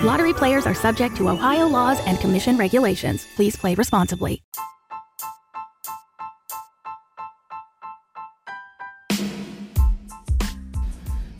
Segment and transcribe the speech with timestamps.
[0.00, 3.26] Lottery players are subject to Ohio laws and commission regulations.
[3.34, 4.44] Please play responsibly.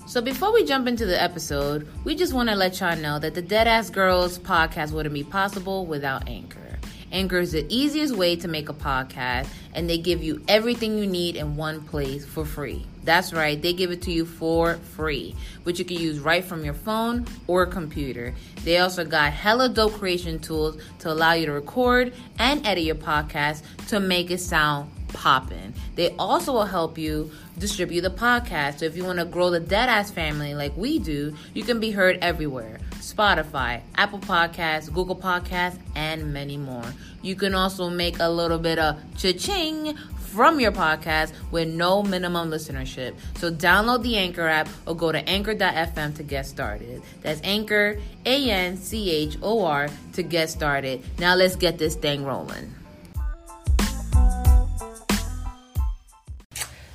[0.06, 3.34] So before we jump into the episode, we just want to let y'all know that
[3.34, 6.80] the Deadass Girls podcast wouldn't be possible without Anchor.
[7.12, 11.06] Anchor is the easiest way to make a podcast, and they give you everything you
[11.06, 12.84] need in one place for free.
[13.08, 16.62] That's right, they give it to you for free, which you can use right from
[16.62, 18.34] your phone or computer.
[18.64, 22.96] They also got hella dope creation tools to allow you to record and edit your
[22.96, 25.72] podcast to make it sound popping.
[25.94, 28.80] They also will help you distribute the podcast.
[28.80, 31.92] So if you want to grow the Deadass family like we do, you can be
[31.92, 32.78] heard everywhere.
[32.96, 36.84] Spotify, Apple Podcasts, Google Podcasts, and many more.
[37.22, 39.96] You can also make a little bit of cha-ching
[40.28, 43.14] from your podcast with no minimum listenership.
[43.36, 47.02] So download the Anchor app or go to anchor.fm to get started.
[47.22, 51.02] That's Anchor, A N C H O R, to get started.
[51.18, 52.74] Now let's get this thing rolling.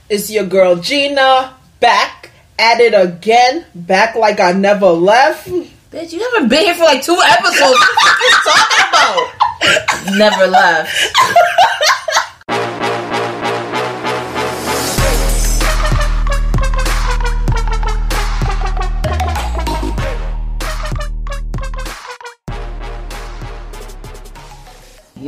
[0.10, 5.48] It's your girl Gina back at it again, back like I never left.
[5.48, 7.60] Bitch, you haven't been here for like two episodes.
[7.60, 10.18] what are you talking about?
[10.18, 10.92] Never left.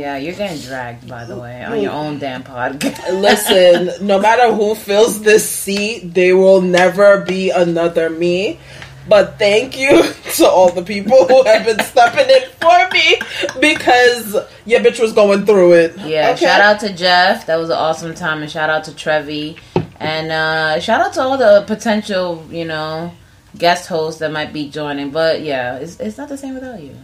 [0.06, 3.10] Yeah, you're getting dragged, by the way, on your own damn podcast.
[3.20, 8.60] Listen, no matter who fills this seat, there will never be another me.
[9.08, 10.04] But thank you
[10.36, 13.18] to all the people who have been stepping in for me
[13.60, 15.98] because your bitch was going through it.
[15.98, 16.44] Yeah, okay?
[16.44, 17.46] shout out to Jeff.
[17.46, 18.42] That was an awesome time.
[18.42, 19.56] And shout out to Trevi.
[19.98, 23.12] And uh, shout out to all the potential, you know,
[23.58, 25.10] guest hosts that might be joining.
[25.10, 26.94] But yeah, it's, it's not the same without you.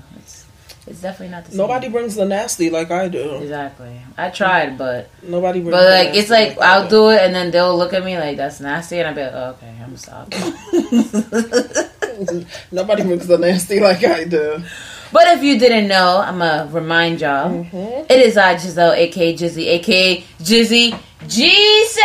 [0.86, 1.58] It's definitely not the same.
[1.58, 3.36] Nobody brings the nasty like I do.
[3.36, 4.00] Exactly.
[4.18, 5.60] I tried, but nobody.
[5.60, 8.36] Brings but like it's like I'll do it, and then they'll look at me like
[8.36, 10.28] that's nasty, and I'll be like, oh, okay, I'm stop.
[12.72, 14.64] nobody brings the nasty like I do.
[15.12, 17.50] But if you didn't know, I'm gonna remind y'all.
[17.50, 18.06] Mm-hmm.
[18.10, 21.98] It is I Giselle, aka Gizzy, aka Gizzy G6,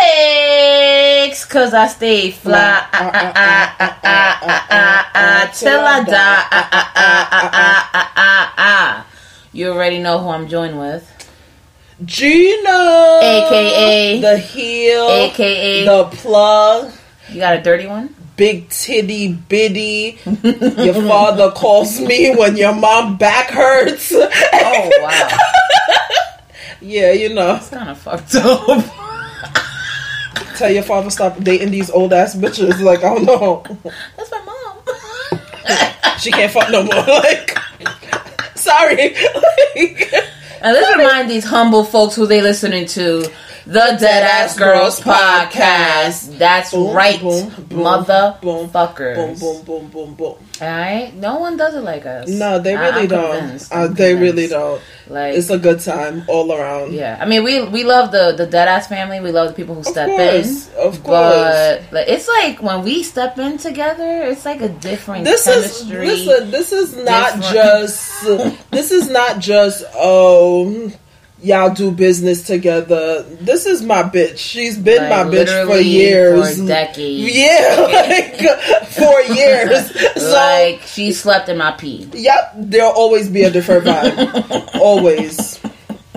[1.50, 2.86] cause I stay fly
[5.54, 6.44] till I die.
[9.54, 11.12] You already know who I'm joined with.
[12.06, 16.92] Gina, aka the heel, aka the plug.
[17.30, 18.14] You got a dirty one?
[18.38, 20.20] Big titty biddy.
[20.44, 24.14] your father calls me when your mom back hurts.
[24.14, 25.38] Oh wow.
[26.82, 27.56] yeah, you know.
[27.56, 28.86] It's kind of fucked up.
[30.56, 32.80] Tell your father stop dating these old ass bitches.
[32.80, 33.64] Like I don't know.
[34.16, 36.20] That's my mom.
[36.20, 36.94] she can't fuck no more.
[37.08, 37.58] Like,
[38.56, 39.16] sorry.
[39.76, 40.14] Like,
[40.62, 43.32] and let's remind these humble folks who they listening to
[43.68, 46.38] the Deadass Girls podcast.
[46.38, 49.16] That's boom, right, boom, boom, motherfuckers.
[49.16, 50.36] Boom, boom, boom, boom, boom.
[50.62, 52.30] All right, no one does it like us.
[52.30, 53.68] No, they really I, don't.
[53.70, 54.82] Uh, they really don't.
[55.08, 56.94] Like it's a good time all around.
[56.94, 59.20] Yeah, I mean, we we love the the dead ass family.
[59.20, 60.78] We love the people who step course, in.
[60.78, 65.26] Of course, but like, it's like when we step in together, it's like a different
[65.26, 66.08] this chemistry.
[66.08, 67.54] Is, listen, this is not different.
[67.54, 68.24] just.
[68.72, 70.90] this is not just oh
[71.42, 73.24] y'all do business together.
[73.24, 74.38] This is my bitch.
[74.38, 77.36] She's been like, my bitch for years, for decades.
[77.36, 79.92] Yeah, like for years.
[80.22, 82.10] so, like she slept in my pee.
[82.14, 84.76] Yep, there'll always be a different vibe.
[84.82, 85.60] always.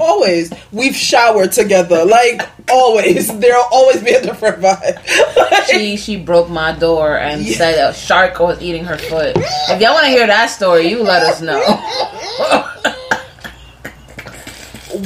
[0.03, 2.07] Always, we've showered together.
[2.07, 2.41] Like
[2.71, 5.37] always, there'll always be a different vibe.
[5.37, 7.57] like, she she broke my door and yeah.
[7.59, 9.37] said a shark was eating her foot.
[9.37, 11.61] If y'all want to hear that story, you let us know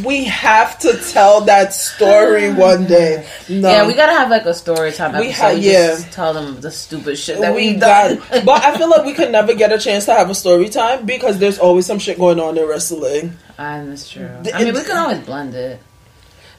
[0.03, 3.27] We have to tell that story one day.
[3.49, 3.71] No.
[3.71, 5.43] Yeah, we gotta have like a story time We episode.
[5.43, 5.87] ha- We yeah.
[5.89, 8.45] just tell them the stupid shit that we we've got, done.
[8.45, 11.07] but I feel like we could never get a chance to have a story time
[11.07, 13.35] because there's always some shit going on in wrestling.
[13.59, 14.29] and that's true.
[14.43, 15.81] The- I mean, we can always blend it.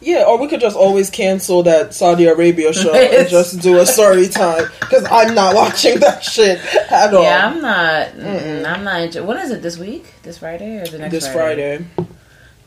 [0.01, 3.85] Yeah, or we could just always cancel that Saudi Arabia show and just do a
[3.87, 6.59] story time because I'm not watching that shit
[6.91, 7.23] at all.
[7.23, 8.07] Yeah, I'm not.
[8.09, 9.01] Mm-mm, I'm not.
[9.01, 10.05] Inter- when is it this week?
[10.21, 11.85] This Friday or it next this Friday.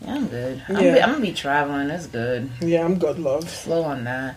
[0.01, 0.63] Yeah, I'm good.
[0.69, 0.95] I'm, Yeah.
[0.95, 1.89] be, I'm gonna be traveling.
[1.89, 2.51] That's good.
[2.61, 3.49] Yeah, I'm good, love.
[3.49, 4.37] Slow on that.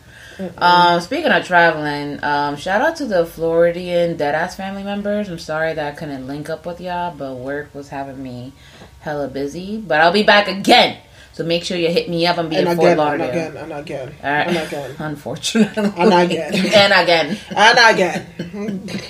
[0.58, 5.30] Um, speaking of traveling, um, shout out to the Floridian Deadass family members.
[5.30, 8.54] I'm sorry that I couldn't link up with y'all, but work was having me
[9.02, 9.78] hella busy.
[9.78, 10.98] But I'll be back again.
[11.34, 12.38] So make sure you hit me up.
[12.40, 13.30] I'm being And Fort again, and Lauderdale.
[13.30, 14.48] again, and again, All right.
[14.48, 15.84] and again, Unfortunately.
[15.98, 16.54] And again.
[16.74, 17.38] and again.
[17.56, 19.02] and again.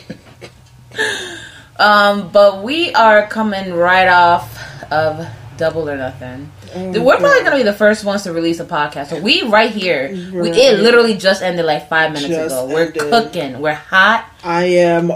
[1.80, 4.60] Um, but we are coming right off
[4.92, 5.26] of
[5.62, 6.52] Double or Nothing.
[6.74, 9.10] Oh, We're probably gonna be the first ones to release a podcast.
[9.10, 12.66] So we right here, we, it literally just ended like five minutes Just ago.
[12.66, 13.12] We're ended.
[13.12, 13.60] cooking.
[13.60, 14.28] We're hot.
[14.44, 15.12] I am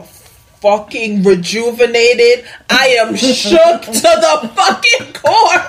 [0.61, 2.45] fucking rejuvenated.
[2.69, 5.65] I am shook to the fucking core.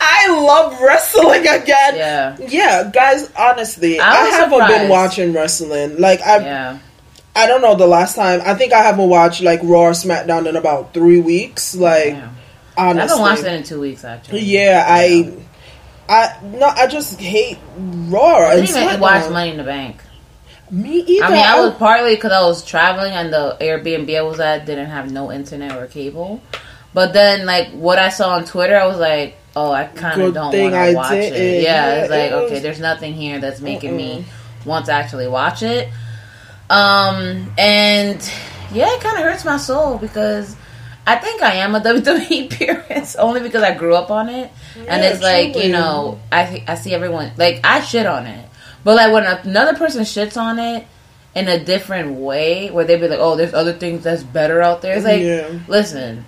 [0.00, 1.96] I love wrestling again.
[1.96, 2.36] Yeah.
[2.48, 6.00] Yeah, guys, honestly, I I, haven't been watching wrestling.
[6.00, 6.78] Like I Yeah.
[7.36, 8.40] I don't know the last time.
[8.44, 11.74] I think I haven't watched like Raw or SmackDown in about 3 weeks.
[11.74, 12.16] Like.
[12.78, 13.08] I honestly.
[13.08, 14.40] haven't watched it in two weeks actually.
[14.42, 15.32] Yeah, I
[16.08, 20.02] I no, I just hate Raw I didn't even watch Money in the Bank.
[20.70, 21.24] Me either.
[21.24, 24.66] I mean, I was partly because I was traveling and the Airbnb I was at
[24.66, 26.42] didn't have no internet or cable.
[26.92, 30.34] But then, like what I saw on Twitter, I was like, "Oh, I kind of
[30.34, 31.40] don't want to watch didn't.
[31.40, 34.24] it." Yeah, Yeah, it's like it was- okay, there's nothing here that's making me
[34.64, 35.88] want to actually watch it.
[36.68, 38.20] Um, and
[38.72, 40.56] yeah, it kind of hurts my soul because
[41.06, 44.50] I think I am a WWE purist only because I grew up on it,
[44.88, 45.66] and it's like truly.
[45.68, 48.48] you know, I I see everyone like I shit on it,
[48.84, 50.86] but like when another person shits on it
[51.34, 54.82] in a different way, where they be like, "Oh, there's other things that's better out
[54.82, 55.60] there." It's like, Yeah.
[55.68, 56.24] listen,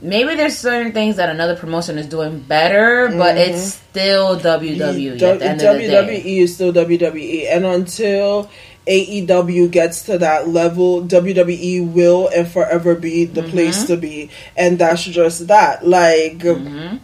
[0.00, 5.38] maybe there's certain things that another promotion is doing better, but it's still WWE at
[5.38, 6.38] the end of the WWE day.
[6.38, 8.48] Is still WWE, and until
[8.86, 13.50] AEW gets to that level, WWE will and forever be the Mm-hmm.
[13.50, 15.86] place to be, and that's just that.
[15.86, 16.38] Like.
[16.38, 16.96] Mm-hmm.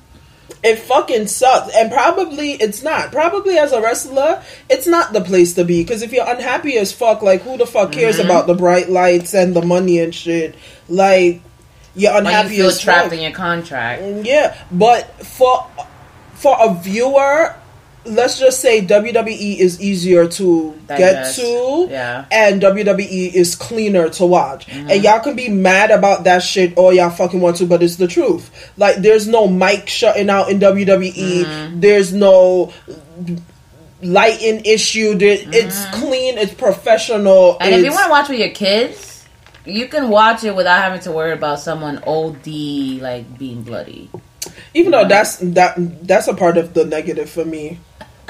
[0.61, 3.13] It fucking sucks, and probably it's not.
[3.13, 5.85] Probably as a wrestler, it's not the place to be.
[5.85, 8.25] Because if you're unhappy as fuck, like who the fuck cares Mm-hmm.
[8.25, 10.57] about the bright lights and the money and shit?
[10.89, 11.43] Like
[11.95, 13.13] you're unhappy you feel as trapped fuck.
[13.13, 14.03] in your contract.
[14.27, 15.65] Yeah, but for
[16.35, 17.55] for a viewer,
[18.05, 21.39] let's just say WWE is easier to Digest.
[21.39, 22.25] get to, Yeah.
[22.31, 24.67] and WWE is cleaner to watch.
[24.67, 24.91] Mm-hmm.
[24.91, 27.97] And y'all can be mad about that shit all y'all fucking want to, but it's
[27.97, 28.73] the truth.
[28.77, 31.13] Like, there's no mic shutting out in WWE.
[31.45, 31.81] Mm-hmm.
[31.81, 32.73] There's no
[34.03, 35.15] lighting issue.
[35.15, 36.39] There, It's clean.
[36.39, 37.55] It's professional.
[37.55, 37.63] Mm-hmm.
[37.63, 39.27] And if you want to watch with your kids,
[39.65, 42.47] you can watch it without having to worry about someone OD
[43.03, 44.11] like being bloody.
[44.73, 45.75] Even though that's that
[46.07, 47.79] that's a part of the negative for me.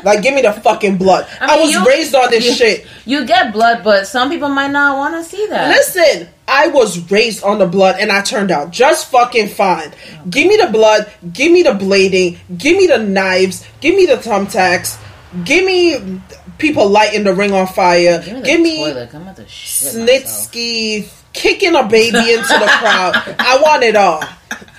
[0.04, 1.26] Like, give me the fucking blood.
[1.40, 2.86] I, I was you- raised on this you- shit.
[3.04, 5.68] You get blood, but some people might not want to see that.
[5.70, 9.92] Listen, I was raised on the blood and I turned out just fucking fine.
[10.30, 14.16] Give me the blood, give me the blading, give me the knives, give me the
[14.16, 14.98] thumbtacks,
[15.44, 16.20] give me
[16.58, 19.14] people lighting the ring on fire, Give me give me toilet.
[19.14, 20.24] I'm about to shit myself.
[20.52, 23.14] Snitsky kicking a baby into the crowd.
[23.38, 24.22] I want it all.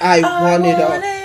[0.01, 0.89] I want it all.
[0.89, 1.18] want it all.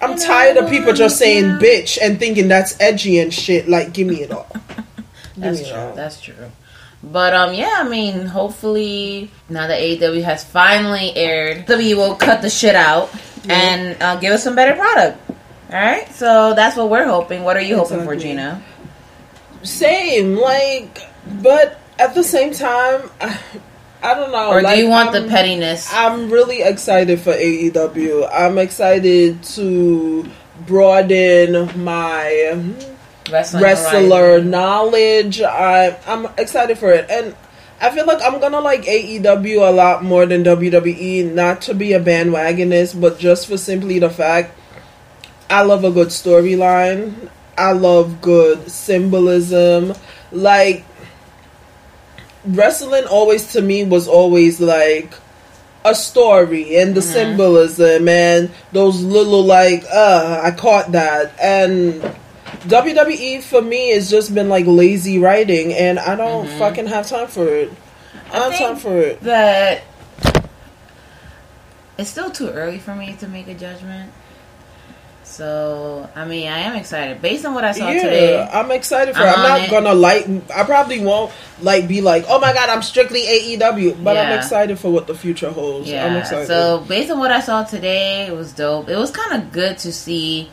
[0.00, 3.68] I'm tired of people just saying bitch and thinking that's edgy and shit.
[3.68, 4.46] Like, give me it all.
[5.36, 5.78] That's true.
[5.78, 5.94] all.
[5.94, 6.50] That's true.
[7.02, 12.42] But um, yeah, I mean, hopefully now that AEW has finally aired, W will cut
[12.42, 13.10] the shit out
[13.48, 15.18] and uh, give us some better product.
[15.70, 17.42] All right, so that's what we're hoping.
[17.42, 18.62] What are you hoping for, Gina?
[19.62, 21.06] Same, like,
[21.40, 23.08] but at the same time,
[24.02, 24.50] I, don't know.
[24.50, 25.92] Or like, do you want the I'm- pettiness?
[25.92, 28.28] I'm really excited for AEW.
[28.32, 30.28] I'm excited to
[30.66, 32.74] broaden my
[33.30, 35.40] Wrestling wrestler knowledge.
[35.40, 37.34] I, I'm excited for it, and
[37.80, 41.32] I feel like I'm gonna like AEW a lot more than WWE.
[41.32, 44.58] Not to be a bandwagonist, but just for simply the fact
[45.48, 47.30] I love a good storyline.
[47.56, 49.94] I love good symbolism.
[50.32, 50.84] Like
[52.44, 55.12] wrestling always to me was always like
[55.84, 62.02] a story and the symbolism and those little like uh I caught that and
[62.68, 67.28] WWE for me has just been like lazy writing and I don't fucking have time
[67.28, 67.72] for it.
[68.32, 69.20] I don't have time for it.
[69.22, 69.82] that
[71.96, 74.12] it's still too early for me to make a judgment.
[75.40, 78.42] So I mean, I am excited based on what I saw yeah, today.
[78.52, 79.22] I'm excited for.
[79.22, 79.32] I'm it.
[79.38, 79.70] I'm not it.
[79.70, 80.26] gonna like.
[80.54, 81.32] I probably won't
[81.62, 85.14] like be like, oh my god, I'm strictly AEW, but I'm excited for what the
[85.14, 85.88] future holds.
[85.88, 86.18] I'm Yeah.
[86.18, 86.46] excited.
[86.46, 88.90] So based on what I saw today, it was dope.
[88.90, 90.50] It was kind of good to see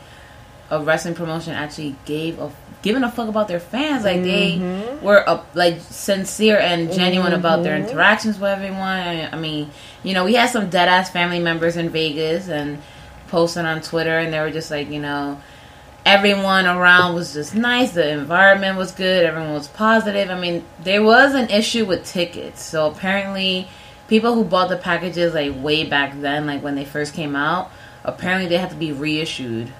[0.70, 4.04] a wrestling promotion actually gave a giving a fuck about their fans.
[4.04, 5.04] Like they mm-hmm.
[5.04, 7.90] were up, like sincere and genuine about their mm-hmm.
[7.90, 8.80] interactions with everyone.
[8.80, 9.68] I mean,
[10.02, 12.78] you know, we had some dead ass family members in Vegas and
[13.28, 15.40] posting on Twitter, and they were just like, you know.
[16.06, 17.92] Everyone around was just nice.
[17.92, 19.26] The environment was good.
[19.26, 20.30] Everyone was positive.
[20.30, 22.62] I mean, there was an issue with tickets.
[22.62, 23.68] So apparently,
[24.08, 27.70] people who bought the packages like way back then, like when they first came out,
[28.04, 29.70] apparently they had to be reissued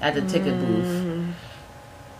[0.00, 1.34] at the ticket booth.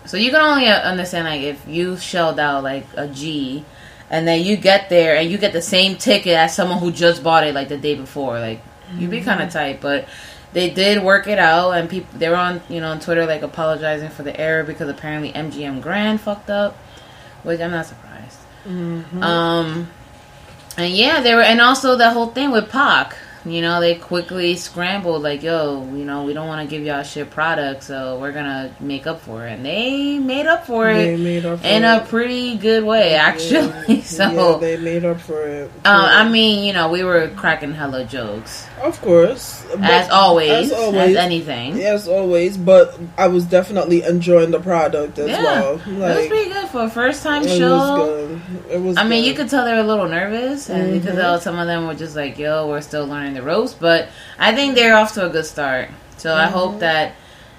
[0.05, 3.65] So you can only uh, understand like if you shelled out like a G,
[4.09, 7.23] and then you get there and you get the same ticket as someone who just
[7.23, 8.39] bought it like the day before.
[8.39, 8.63] Like
[8.97, 10.09] you'd be kind of tight, but
[10.53, 13.43] they did work it out, and people they were on you know on Twitter like
[13.43, 16.77] apologizing for the error because apparently MGM Grand fucked up,
[17.43, 18.39] which I'm not surprised.
[19.23, 19.91] Um,
[20.77, 23.17] and yeah, they were, and also the whole thing with Pac.
[23.51, 27.03] You know, they quickly scrambled like, "Yo, you know, we don't want to give y'all
[27.03, 31.15] shit product, so we're gonna make up for it." And they made up for They
[31.15, 31.87] it made up for in it.
[31.87, 34.01] a pretty good way, actually.
[34.03, 35.71] so, yeah, they made up for it.
[35.85, 40.73] uh, I mean, you know, we were cracking hella jokes of course, as always, as
[40.73, 41.83] always, as anything.
[41.83, 42.57] as always.
[42.57, 45.81] But I was definitely enjoying the product as Yeah, well.
[45.85, 47.71] it was pretty good for a first time it show.
[47.77, 48.41] was good.
[48.71, 48.97] It was.
[48.97, 51.19] I mean, you could tell they were a little nervous, and you could Mm-hmm.
[51.19, 54.55] tell some of them were just like, "Yo, we're still learning the ropes." But I
[54.55, 55.89] think they're off to a good start.
[56.19, 56.53] So I Mm-hmm.
[56.59, 57.15] hope that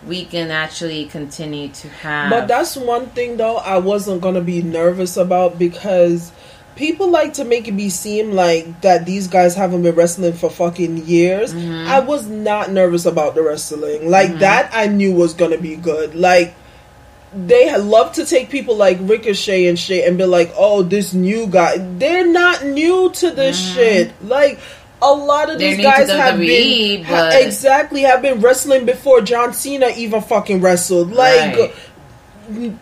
[0.07, 2.29] we can actually continue to have.
[2.29, 6.31] But that's one thing though I wasn't gonna be nervous about because
[6.75, 10.49] people like to make it be seem like that these guys haven't been wrestling for
[10.49, 11.53] fucking years.
[11.53, 11.87] Mm-hmm.
[11.89, 14.09] I was not nervous about the wrestling.
[14.09, 16.15] Like that I knew was gonna be good.
[16.15, 16.55] Like
[17.35, 21.45] they love to take people like Ricochet and shit and be like, oh, this new
[21.45, 21.77] guy.
[21.77, 24.13] They're not new to this shit.
[24.23, 24.59] Like
[25.01, 25.59] a lot of.
[25.59, 30.61] They're these guys have been but- exactly have been wrestling before John Cena even fucking
[30.61, 31.11] wrestled.
[31.11, 31.73] Like Right.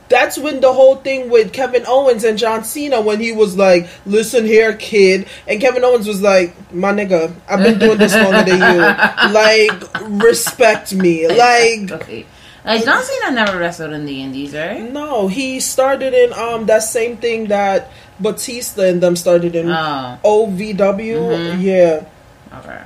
[0.07, 3.87] that's when the whole thing with Kevin Owens and John Cena when he was like,
[4.05, 8.43] "Listen here, kid," and Kevin Owens was like, "My nigga, I've been doing this longer
[8.49, 8.81] than you.
[9.33, 9.71] Like,
[10.23, 12.25] respect me." Like, okay.
[12.65, 14.81] Like John Cena never wrestled in the Indies, right?
[14.91, 20.17] no, he started in um that same thing that Batista and them started in Oh,
[20.23, 20.75] OVW.
[20.77, 21.61] Mm-hmm.
[21.61, 22.05] Yeah,
[22.53, 22.81] okay.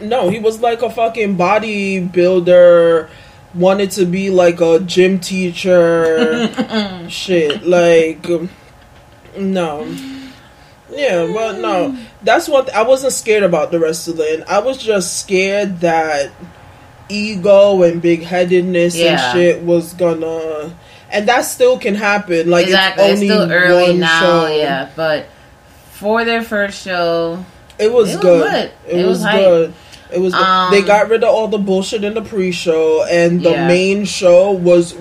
[0.00, 3.08] no, he was like a fucking bodybuilder.
[3.54, 6.48] Wanted to be like a gym teacher.
[7.08, 8.26] shit, like
[9.38, 9.84] no.
[10.90, 11.96] Yeah, but no.
[12.22, 14.44] That's what I wasn't scared about the rest of wrestling.
[14.48, 16.30] I was just scared that
[17.08, 19.12] ego and big headedness Yeah.
[19.32, 20.74] and shit was gonna
[21.12, 22.50] and that still can happen.
[22.50, 23.04] Like exactly.
[23.04, 24.46] it's It's, only still early one now, show.
[24.56, 24.90] yeah.
[24.96, 25.26] But
[25.92, 27.44] for their first show,
[27.78, 28.50] It was It was good.
[28.50, 28.72] good.
[28.88, 29.74] It, It was, was good.
[30.12, 30.32] It was.
[30.34, 30.42] good.
[30.42, 33.66] Um, they got rid of all the bullshit in the pre-show, and the Yeah.
[33.68, 34.94] main show was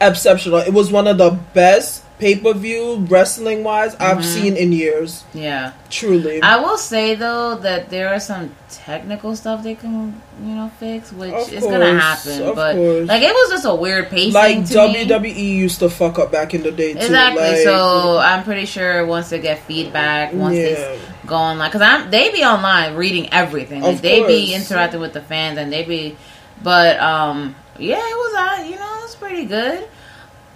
[0.00, 0.58] exceptional.
[0.60, 5.24] It was one of the best pay-per-view wrestling wise I've seen in years.
[5.34, 5.72] yeah.
[5.90, 6.44] Truly, Mm-hmm.
[6.44, 11.12] I will say though that there are some technical stuff they can, you know, fix,
[11.12, 12.42] which Of is gonna happen.
[12.42, 13.08] of but course.
[13.08, 15.56] like it was just a weird pacing like WWE me.
[15.56, 16.98] used to fuck up back in the day too.
[16.98, 17.42] Exactly.
[17.42, 20.62] Like, so I'm pretty sure once they get feedback, once Yeah.
[20.64, 23.80] they go online, because I'm they be online reading everything.
[23.82, 26.16] Like, they be interacting with the fans, and they be.
[26.62, 29.88] But um, yeah, it was uh, you know, it was pretty good.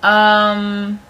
[0.02, 1.00] Um,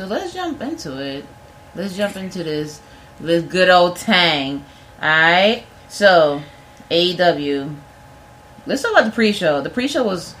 [0.00, 1.26] so let's jump into it.
[1.74, 2.80] Let's jump into this
[3.20, 4.64] this good old tang.
[5.02, 5.64] All right.
[5.88, 6.42] So
[6.90, 7.74] AEW.
[8.66, 9.60] Let's talk about the pre-show.
[9.60, 10.34] The pre-show was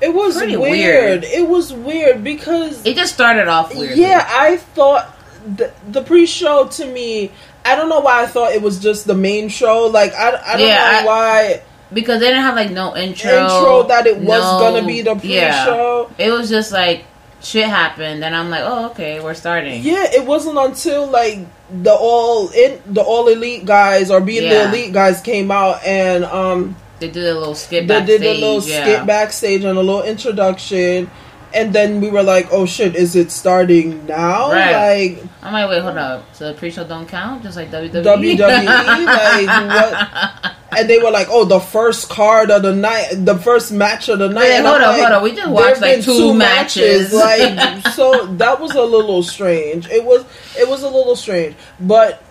[0.00, 1.22] it was pretty weird.
[1.22, 1.24] weird.
[1.24, 3.98] It was weird because it just started off weird.
[3.98, 5.12] Yeah, I thought
[5.56, 7.32] the, the pre-show to me.
[7.64, 9.86] I don't know why I thought it was just the main show.
[9.86, 13.30] Like I, I don't Yeah, know I- why because they didn't have like no intro.
[13.32, 16.10] intro that it was no- gonna be the pre-show.
[16.16, 17.04] It was just like
[17.42, 19.82] shit happened, and I'm like, oh okay, we're starting.
[19.82, 21.38] Yeah, it wasn't until like
[21.70, 24.64] the all in the all elite guys or being Yeah.
[24.64, 28.20] the elite guys came out and um They did a little skip they backstage.
[28.20, 28.82] did a little yeah.
[28.82, 31.10] skit backstage and a little introduction.
[31.54, 35.16] And then we were like, "Oh shit, is it starting now?" Right.
[35.16, 36.24] Like I'm like, wait, hold up.
[36.34, 38.04] So the pre-show don't count, just like WWE.
[38.04, 40.54] WWE, like what?
[40.76, 44.18] And they were like, "Oh, the first card of the night, the first match of
[44.18, 45.22] the night." Wait, hold up, like, hold up.
[45.22, 49.88] We just watched, like, been two matches." like so that was a little strange.
[49.88, 50.24] It was
[50.58, 52.22] it was a little strange, but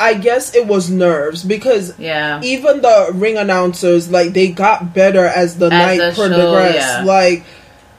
[0.00, 2.40] I guess it was nerves because Yeah.
[2.42, 6.74] even the ring announcers like they got better as the night the progressed.
[6.78, 7.04] yeah.
[7.04, 7.44] Like,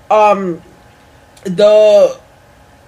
[0.10, 0.62] um,
[1.46, 2.18] the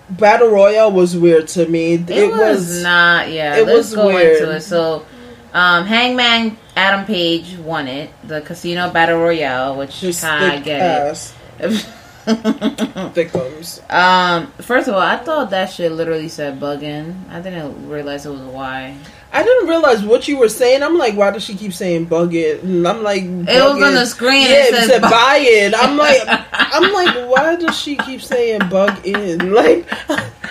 [0.10, 1.94] battle royale was weird to me.
[1.94, 3.32] It, was, not.
[3.32, 4.50] Yeah, it was weird.
[4.50, 4.62] it.
[4.64, 5.06] So,
[5.54, 11.34] um, Hangman Adam Page won it, the Casino Battle Royale, which I thick get ass
[11.60, 11.86] it.
[12.26, 13.82] thickums.
[13.94, 17.30] um, first of all, I thought that shit literally said bugging.
[17.30, 18.98] I didn't realize it was a Y.
[19.32, 20.82] I didn't realize what you were saying.
[20.82, 22.64] I'm like, why does she keep saying bug it?
[22.64, 24.44] And I'm like, It was on the screen.
[24.44, 25.74] Yeah, it it said said bu- buy it.
[25.76, 26.22] I'm like,
[26.54, 29.52] I'm like, why does she keep saying bug in?
[29.56, 29.88] Like,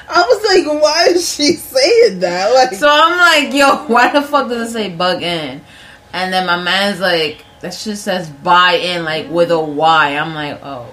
[0.07, 2.52] I was like, why is she saying that?
[2.54, 5.62] Like, So I'm like, yo, why the fuck does it say bug in?
[6.14, 10.16] And then my man's like, that shit says buy in, like with a Y.
[10.16, 10.87] I'm like, oh.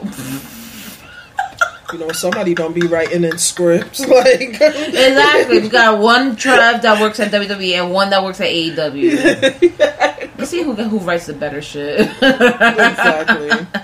[1.94, 4.04] you know, somebody don't be writing in scripts.
[4.08, 5.60] Like, Exactly.
[5.60, 10.38] We got one tribe that works at WWE and one that works at AEW.
[10.40, 12.01] Let's see who who writes the better shit.
[12.01, 13.51] exactly.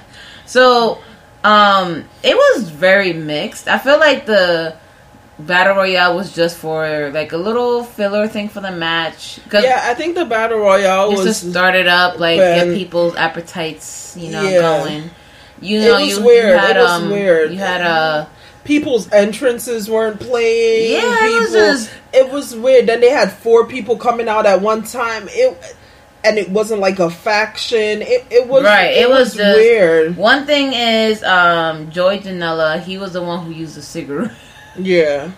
[0.48, 1.00] So,
[1.44, 3.68] um, it was very mixed.
[3.68, 4.78] I feel like the
[5.40, 9.40] battle royale was just for like a little filler thing for the match.
[9.52, 14.16] Yeah, I think the battle royale was to start it up, like get people's appetites,
[14.18, 14.60] you know, Yeah.
[14.62, 15.10] going.
[15.62, 16.50] You know, was you, weird.
[16.54, 17.52] you had It was um, weird.
[17.52, 18.26] you had uh,
[18.64, 20.92] people's entrances weren't playing.
[20.94, 22.88] Yeah, it was just- it was weird.
[22.88, 25.28] Then they had four people coming out at one time.
[25.30, 25.76] It
[26.24, 28.02] and it wasn't like a faction.
[28.02, 30.18] It it was Right, It, it was, was just- weird.
[30.18, 32.82] one thing is um, Joey Janela.
[32.82, 34.32] He was the one who used the cigarette.
[34.78, 35.32] Yeah,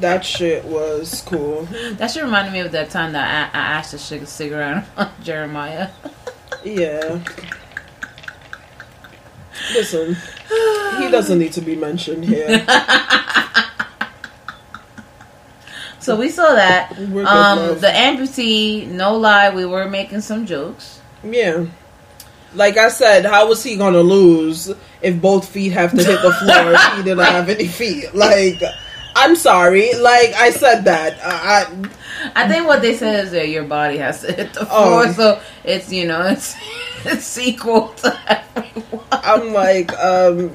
[0.00, 1.64] that shit was cool.
[1.92, 4.86] That should remind me of that time that I, I asked to shake a cigarette
[4.96, 5.90] on Jeremiah.
[6.64, 7.20] Yeah.
[9.74, 10.16] Listen,
[10.98, 12.64] he doesn't need to be mentioned here.
[16.08, 16.92] So we saw that.
[16.92, 21.02] Um, the amputee, no lie, we were making some jokes.
[21.22, 21.66] Yeah.
[22.54, 26.32] Like I said, how was he gonna lose if both feet have to hit the
[26.32, 28.14] floor if he didn't have any feet?
[28.14, 28.60] Like,
[29.14, 29.92] I'm sorry.
[29.94, 31.18] Like I said that.
[31.22, 31.64] I,
[32.34, 35.02] I I think what they said is that your body has to hit the Oh.
[35.04, 36.54] floor, so it's you know it's
[37.04, 39.04] it's equal to everyone.
[39.12, 40.52] I'm like, um.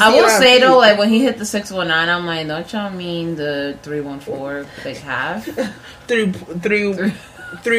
[0.00, 0.60] I will say feet.
[0.66, 3.76] though, like when he hit the six one nine, I'm like, don't y'all mean the
[3.82, 5.44] three one four like half?
[6.06, 7.12] three, three, three,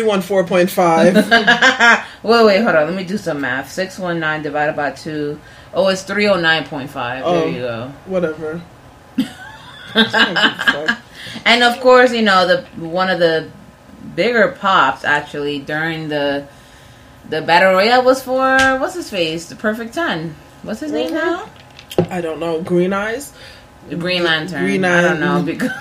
[0.06, 1.16] one, four point five.
[2.24, 2.88] wait, wait, hold on.
[2.88, 3.72] Let me do some math.
[3.72, 5.40] Six one nine divided by two.
[5.74, 7.24] Oh, it's three oh nine point five.
[7.24, 7.46] There Oh.
[7.46, 7.92] you go.
[7.92, 8.62] Oh, whatever.
[11.46, 13.50] And of course, you know the one of the
[14.16, 16.48] bigger pops actually during the
[17.30, 20.36] the battle royale was for what's his face, the Perfect Ten.
[20.64, 21.48] What's his name now?
[22.10, 22.62] I don't know.
[22.62, 23.34] Green eyes.
[23.90, 24.64] Green Lantern.
[24.64, 25.72] Green I don't know because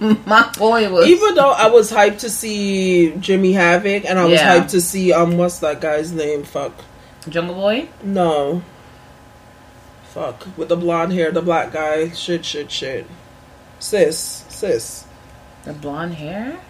[0.26, 4.34] my boy was Even though I was hyped to see Jimmy Havoc, and I was
[4.34, 4.58] Yeah.
[4.60, 6.44] hyped to see um, what's that guy's name?
[6.44, 6.72] Fuck.
[7.28, 7.88] Jungle Boy.
[8.02, 8.62] No.
[10.08, 10.46] Fuck.
[10.56, 12.10] With the blonde hair, the black guy.
[12.10, 13.06] Shit, shit, shit.
[13.78, 14.44] Sis.
[14.48, 15.04] Sis.
[15.64, 16.60] The blonde hair.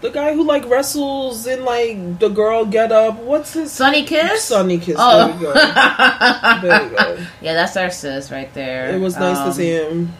[0.00, 3.18] The guy who like wrestles in like the girl get up.
[3.18, 4.44] What's his Sunny Kiss.
[4.44, 4.96] Sunny Kiss.
[4.98, 5.28] Oh.
[5.28, 5.52] There we go.
[5.52, 7.26] There we go.
[7.42, 8.94] yeah, that's our sis right there.
[8.94, 10.12] It was nice to Um, see him.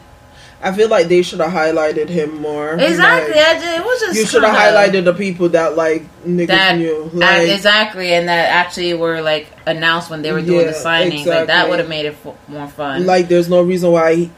[0.62, 2.74] I feel like they should have highlighted him more.
[2.74, 3.34] Exactly.
[3.34, 6.48] Like, I just, it was just you should have highlighted the people that like niggas
[6.48, 7.10] that knew.
[7.14, 11.24] uh, Like, exactly, and that actually were like announced when they were doing the signing.
[11.24, 11.26] signings.
[11.26, 13.06] Like that would have made it f- more fun.
[13.06, 14.30] like there's no reason why he,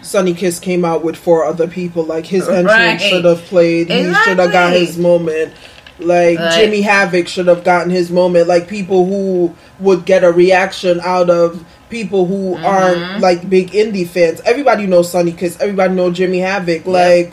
[0.00, 2.02] Sunny Kiss came out with four other people.
[2.04, 3.00] Like his entrance Right.
[3.00, 3.90] should have played.
[3.90, 5.52] He should have got his moment.
[5.98, 8.46] Like, Like- Jimmy Havoc should have gotten his moment.
[8.48, 12.64] Like people who would get a reaction out of people who Mm-hmm.
[12.64, 14.40] aren't like big indie fans.
[14.44, 16.86] Everybody knows Sunny because Everybody knows Jimmy Havoc.
[16.86, 17.32] Like,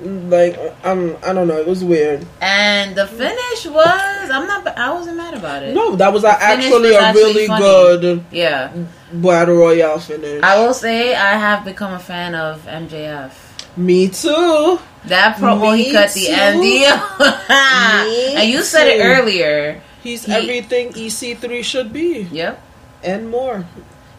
[0.00, 1.16] like I'm.
[1.22, 1.56] I don't know.
[1.56, 2.26] It was weird.
[2.40, 5.74] and the finish was I'm not I wasn't mad about it.
[5.74, 7.62] No, that was actually was a actually really funny.
[7.62, 8.72] good Yeah.
[9.12, 10.42] battle royale finish.
[10.42, 13.32] I will say I have become a fan of MJF.
[13.76, 14.78] Me too.
[15.06, 16.32] That promo he cut the too.
[16.32, 16.96] end deal.
[18.38, 19.80] And you said it earlier.
[20.02, 22.60] He's He- everything EC3 should be Yep.
[23.04, 23.64] And more.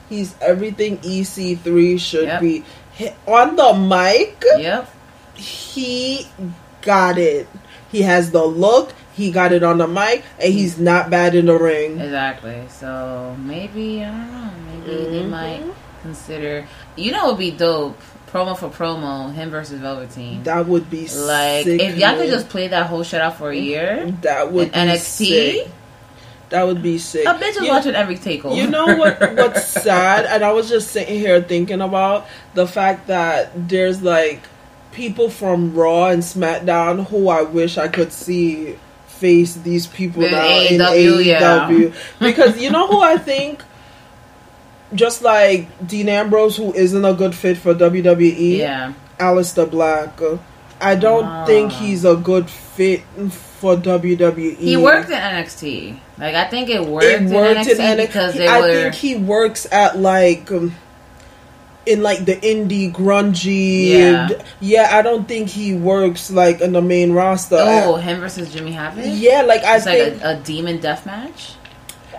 [0.10, 2.42] He's everything EC3 should Yep.
[2.42, 2.64] be.
[2.94, 4.88] He- on the mic, Yep.
[5.36, 6.28] he
[6.82, 7.48] got it.
[7.92, 8.94] He has the look.
[9.16, 12.00] He got it on the mic, and he's not bad in the ring.
[12.00, 12.62] Exactly.
[12.70, 14.50] So maybe I don't know.
[14.88, 15.30] Maybe they Mm-hmm.
[15.30, 15.62] might
[16.04, 16.68] consider.
[16.96, 18.00] You know, it would be dope.
[18.32, 20.44] Promo for promo, him versus Velveteen.
[20.44, 23.50] That would be like sick, if y'all could just play that whole shit out for
[23.50, 24.12] a year.
[24.24, 25.26] that would be NXT?
[25.28, 25.68] sick.
[26.50, 27.26] That would be sick.
[27.26, 28.56] A bitch is You- watching every takeover.
[28.56, 29.20] You know what?
[29.36, 34.42] What's sad, and I was just sitting here thinking about the fact that there's like
[34.92, 38.78] people from Raw and SmackDown who I wish I could see
[39.08, 41.92] face these people In now in AEW, yeah.
[42.20, 43.64] Because you know who I think
[44.94, 48.94] just like Dean Ambrose who isn't a good fit for WWE, Yeah.
[49.20, 50.20] Aleister Black.
[50.80, 51.46] I don't Ah.
[51.46, 53.02] think he's a good fit
[53.60, 54.56] for WWE.
[54.58, 56.00] He worked in NXT.
[56.18, 58.68] Like I think it worked, it worked in NXT in NXT because they I were.
[58.74, 60.74] think he works at like um,
[61.86, 63.90] in like the indie grungy.
[63.90, 64.30] Yeah.
[64.62, 64.90] yeah.
[64.98, 67.58] I don't think he works like in the main roster.
[67.60, 69.04] oh, him versus Jimmy Havoc.
[69.08, 71.54] yeah, like I it's like think a, a demon death match.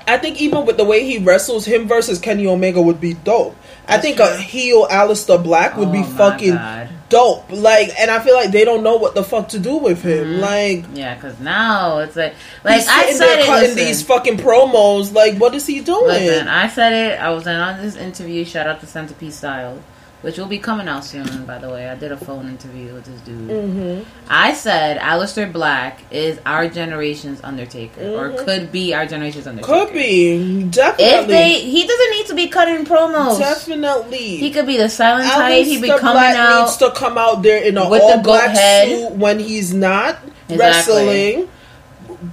[0.09, 3.57] I think even with the way he wrestles, him versus Kenny Omega would be dope.
[3.89, 4.27] I think true.
[4.27, 6.91] a heel Aleister Black would Oh be fucking God.
[7.09, 7.51] Dope.
[7.51, 10.27] Like, and I feel like they don't know what the fuck to do with him.
[10.27, 10.41] Mm-hmm.
[10.41, 13.47] Like, Yeah, because now it's like like I said it.
[13.47, 15.13] cutting Listen, these fucking promos.
[15.13, 16.07] Like, what is he doing?
[16.07, 17.21] listen, I said it.
[17.21, 18.45] I was in on this interview.
[18.45, 19.79] Shout out to Centipede Style,
[20.27, 21.47] which will be coming out soon.
[21.47, 23.49] By the way, I did a phone interview with this dude.
[23.49, 24.11] Mm-hmm.
[24.29, 29.73] I said Aleister Black is our generation's Undertaker, or could be our generation's Undertaker.
[29.73, 29.87] Mm-hmm.
[29.87, 31.15] Could be definitely.
[31.15, 33.39] If they, he doesn't need to be cutting promos.
[33.39, 34.39] Definitely.
[34.39, 35.65] He could be the silent type.
[35.65, 36.63] He'd be coming Black out.
[36.65, 38.89] needs to come out there in a with all the black head.
[38.89, 40.59] suit when he's not Exactly.
[40.59, 41.49] wrestling.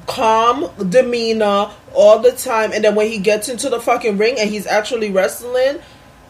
[0.08, 4.50] Calm demeanor all the time, and then when he gets into the fucking ring and
[4.50, 5.80] he's actually wrestling,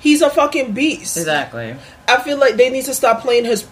[0.04, 1.18] he's a fucking beast.
[1.18, 1.76] Exactly.
[2.08, 3.66] I feel like they need to stop playing his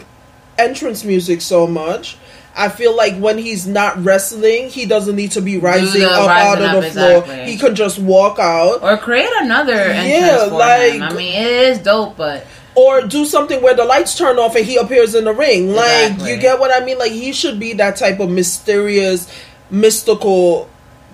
[0.57, 2.17] entrance music so much.
[2.55, 6.65] I feel like when he's not wrestling, he doesn't need to be rising up rising
[6.65, 7.11] out of the up, floor.
[7.21, 7.51] exactly.
[7.51, 8.81] He can just walk out.
[8.83, 11.03] Or create another entrance Yeah, like- him.
[11.03, 14.65] I mean, it is dope, but or do something where the lights turn off and
[14.65, 15.73] he appears in the ring.
[15.73, 16.31] Like Exactly.
[16.31, 16.97] you get what I mean?
[16.97, 19.27] Like he should be that type of mysterious,
[19.69, 20.69] mystical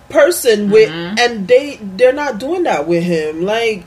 [0.10, 1.16] person with Mm-hmm.
[1.20, 3.44] and they they're not doing that with him.
[3.44, 3.86] Like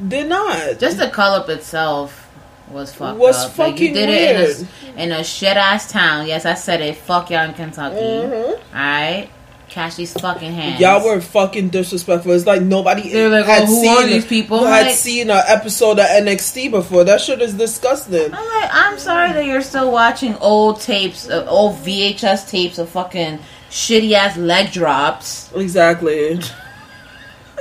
[0.00, 0.78] they're not.
[0.78, 2.28] just the call up itself
[2.70, 3.58] was fucked Was up.
[3.58, 6.26] like you fucking did it in a, in a shit ass town.
[6.26, 6.96] Yes, I said it.
[6.96, 7.96] Fuck y'all in Kentucky.
[7.96, 8.60] Mhm.
[8.72, 9.30] Alright?
[9.68, 10.80] Catch these fucking hands.
[10.80, 12.32] Y'all were fucking disrespectful.
[12.32, 15.30] It's like nobody like, had "Oh, who seen are these people?" who had like- seen
[15.30, 17.04] an episode of NXT before.
[17.04, 18.34] That shit is disgusting.
[18.34, 22.88] I'm like, I'm sorry that you're still watching old tapes, uh, old VHS tapes of
[22.88, 23.38] fucking
[23.70, 25.50] shitty ass leg drops.
[25.54, 26.40] Exactly.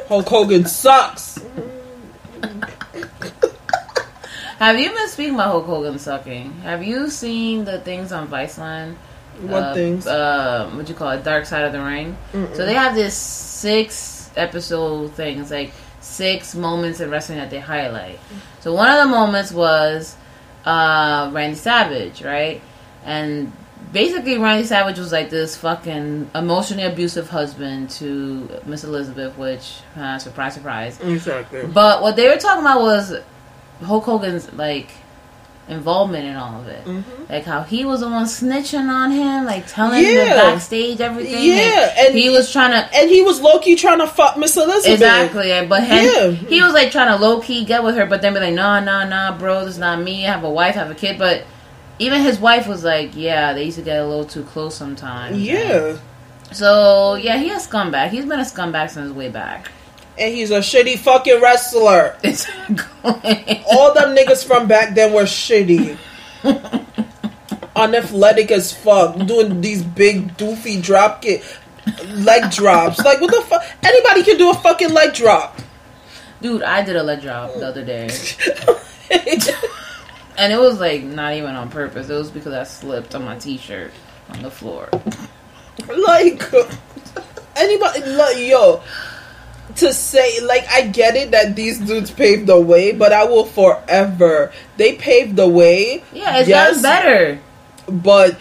[0.08, 1.40] Hulk Hogan sucks.
[4.60, 6.52] Have you been speaking about Hulk Hogan sucking?
[6.62, 8.96] Have you seen the things on Viceland?
[9.42, 10.06] What uh, things?
[10.06, 11.24] Uh, what you call it?
[11.24, 12.18] Dark Side of the Ring.
[12.54, 15.40] So they have this six episode thing.
[15.40, 15.72] It's like
[16.02, 18.20] six moments in wrestling that they highlight.
[18.60, 20.18] So one of the moments was
[20.66, 22.62] uh, Randy Savage, right?
[23.06, 23.54] And
[23.92, 30.18] basically, Randy Savage was like this fucking emotionally abusive husband to Miss Elizabeth, which uh,
[30.20, 31.00] surprise, surprise.
[31.02, 31.66] Exactly.
[31.66, 33.16] But what they were talking about was
[33.84, 34.90] Hulk Hogan's like
[35.68, 36.82] involvement in all of it,
[37.30, 40.30] like how he was the one snitching on him, like telling him Yeah.
[40.30, 41.44] the backstage everything.
[41.44, 44.36] Yeah, and and he was trying to And he was low key trying to fuck
[44.36, 44.94] Miss Elizabeth.
[44.96, 46.32] exactly, but him, Yeah.
[46.32, 48.80] he was like trying to low key get with her, but then be like, nah,
[48.80, 50.26] nah, nah, bro, this is not me.
[50.26, 51.44] I have a wife, I have a kid, but.
[52.00, 55.38] Even his wife was like, "Yeah, they used to get a little too close sometimes."
[55.38, 55.98] Yeah.
[56.52, 58.10] So yeah, he a scumbag.
[58.10, 59.72] He's been a scumbag since way back.
[60.18, 62.18] And he's a shitty fucking wrestler.
[63.04, 65.98] All them niggas from back then were shitty.
[67.76, 69.16] Unathletic as fuck.
[69.26, 71.44] Doing these big doofy drop kick
[72.08, 73.00] leg drops.
[73.00, 73.64] Like what the fuck?
[73.84, 75.60] Anybody can do a fucking leg drop.
[76.42, 78.10] Dude, I did a leg drop the other day.
[80.40, 82.10] And it was like not even on purpose.
[82.10, 83.92] It was because I slipped on my t-shirt
[84.30, 84.90] on the floor.
[85.88, 86.42] like
[87.58, 88.82] anybody like yo
[89.76, 93.46] to say like I get it that these dudes paved the way, but I will
[93.46, 96.04] forever they paved the way.
[96.14, 97.42] Yeah, it's yes, gotten better.
[97.88, 98.40] but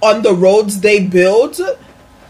[0.00, 1.60] on the roads they built,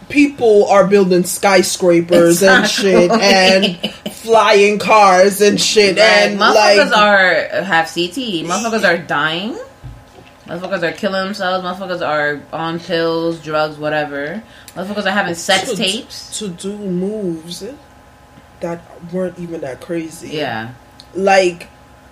[0.09, 3.77] people are building skyscrapers and shit and
[4.13, 8.17] flying cars and shit Like, and motherfuckers like are have CT.
[8.47, 9.59] Motherfuckers are dying.
[10.47, 11.65] Motherfuckers are killing themselves.
[11.65, 14.43] Motherfuckers are on pills, drugs, whatever.
[14.75, 16.39] Motherfuckers are having sex to, tapes.
[16.39, 17.65] to do moves
[18.61, 20.31] that weren't even that crazy.
[20.31, 20.73] Yeah,
[21.15, 21.69] Like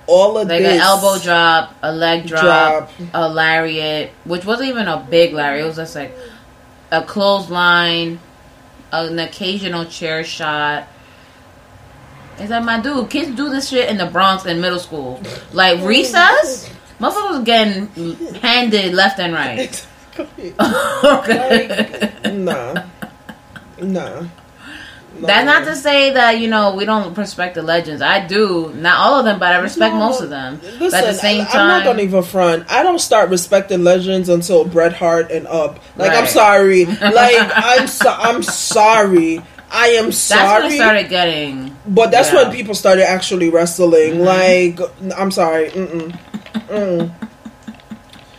[0.07, 2.90] all of like this an elbow drop, a leg drop, Drop.
[3.14, 5.64] a lariat, which wasn't even a big lariat.
[5.64, 6.16] It was just like
[6.90, 8.20] a clothesline,
[8.92, 10.88] an occasional chair shot.
[12.38, 15.20] It's like my dude, kids do this shit in the Bronx in middle school.
[15.53, 19.87] Like recess, motherfuckers was getting handed left and right.
[20.20, 22.85] okay Nah.
[23.81, 24.26] Nah.
[25.20, 25.26] No.
[25.26, 28.02] That's not to say that you know we don't respect the legends.
[28.02, 30.61] I do, not all of them, but I respect No, most of them.
[30.62, 32.70] Listen, but at the same time, I'm not gonna even front.
[32.70, 35.80] I don't start respecting legends until Bret Hart and up.
[35.96, 36.85] Like I'm sorry.
[37.00, 39.42] Like I'm so, I'm sorry.
[39.70, 40.40] I am sorry.
[40.40, 41.76] that's when I started getting.
[41.87, 42.44] But that's Yeah.
[42.44, 44.14] when people started actually wrestling.
[44.14, 44.80] Mm-hmm.
[44.80, 45.70] Like, I'm sorry.
[45.70, 46.18] Mm-mm.
[46.68, 47.12] Mm.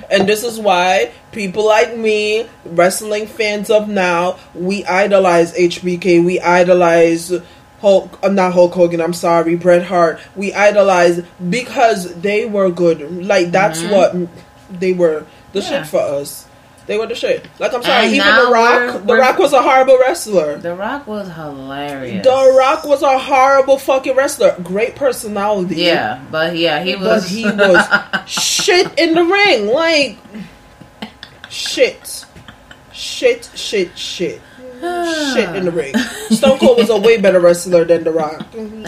[0.09, 6.23] And this is why people like me, wrestling fans of now, we idolize HBK.
[6.25, 7.31] We idolize
[7.79, 8.19] Hulk.
[8.23, 9.01] I'm not Hulk Hogan.
[9.01, 10.19] I'm sorry, Bret Hart.
[10.35, 13.25] We idolize because they were good.
[13.25, 14.15] Like that's what
[14.69, 15.71] they were the Mm-hmm.
[15.73, 15.81] Yeah.
[15.83, 16.47] shit for us.
[16.87, 17.47] They were the shit.
[17.59, 18.79] Like I'm sorry, And even The Rock.
[18.79, 20.57] we're- the we're- Rock was a horrible wrestler.
[20.57, 22.23] The Rock was hilarious.
[22.25, 24.55] The Rock was a horrible fucking wrestler.
[24.63, 25.75] Great personality.
[25.75, 27.29] Yeah, but yeah, he But was.
[27.29, 27.85] he was
[28.27, 29.67] shit in the ring.
[29.67, 30.17] Like
[31.51, 32.25] shit.
[32.91, 34.41] Shit, shit, shit.
[34.81, 35.95] shit in the ring.
[36.31, 38.45] Stone Cold was a way better wrestler than The Rock.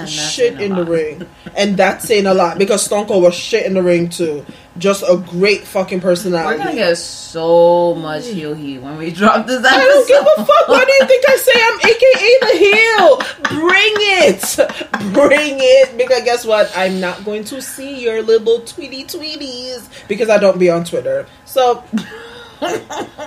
[0.08, 1.28] Shit in the ring.
[1.56, 4.44] And that's saying a lot because Stone Cold was shit in the ring too.
[4.80, 6.58] Just a great fucking personality.
[6.58, 9.80] We're gonna get so much heel heat when we drop this episode.
[9.80, 10.68] I don't give a fuck.
[10.68, 13.60] Why do you think I say I'm AKA the heel?
[13.60, 13.94] Bring
[14.26, 15.14] it.
[15.14, 15.96] Bring it.
[15.96, 16.72] Because guess what?
[16.76, 21.28] I'm not going to see your little tweety tweeties because I don't be on Twitter.
[21.46, 21.84] So,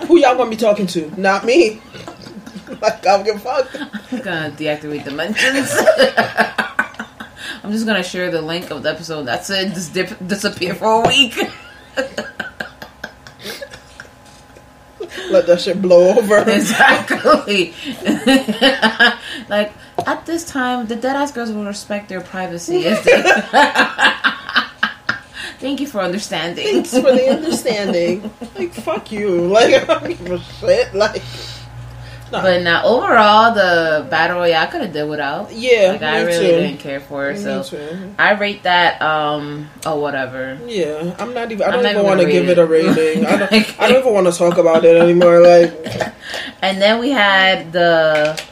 [0.06, 1.12] who y'all gonna be talking to?
[1.20, 1.80] Not me.
[2.80, 3.68] like, I don't give a fuck.
[4.12, 5.74] I'm gonna deactivate the mentions.
[7.62, 9.24] I'm just gonna share the link of the episode.
[9.24, 9.74] That's it.
[9.74, 11.36] Just dip, disappear for a week.
[15.30, 16.38] Let that shit blow over.
[16.48, 17.74] exactly.
[19.48, 19.72] like
[20.06, 22.86] at this time, the dead ass girls will respect their privacy.
[22.86, 23.22] As they...
[25.58, 26.64] Thank you for understanding.
[26.64, 28.30] Thanks for the understanding.
[28.56, 29.48] Like, fuck you.
[29.48, 30.94] Like, I don't give a shit.
[30.94, 31.22] Like,
[32.30, 35.52] But now, overall, the battle royale I could have did without.
[35.52, 35.92] yeah.
[35.92, 36.52] Like I really too.
[36.60, 37.64] didn't care for it, so.
[38.18, 40.58] I rate that um oh whatever.
[40.66, 41.66] Yeah, I'm not even.
[41.66, 43.24] I don't even want to give it a rating.
[43.24, 43.52] I don't.
[43.80, 45.40] I don't even want to talk about it anymore.
[45.40, 45.72] Like,
[46.62, 48.42] And then we had the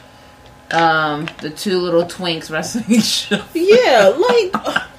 [0.71, 3.43] um the two little twinks wrestling show.
[3.53, 4.94] yeah, like.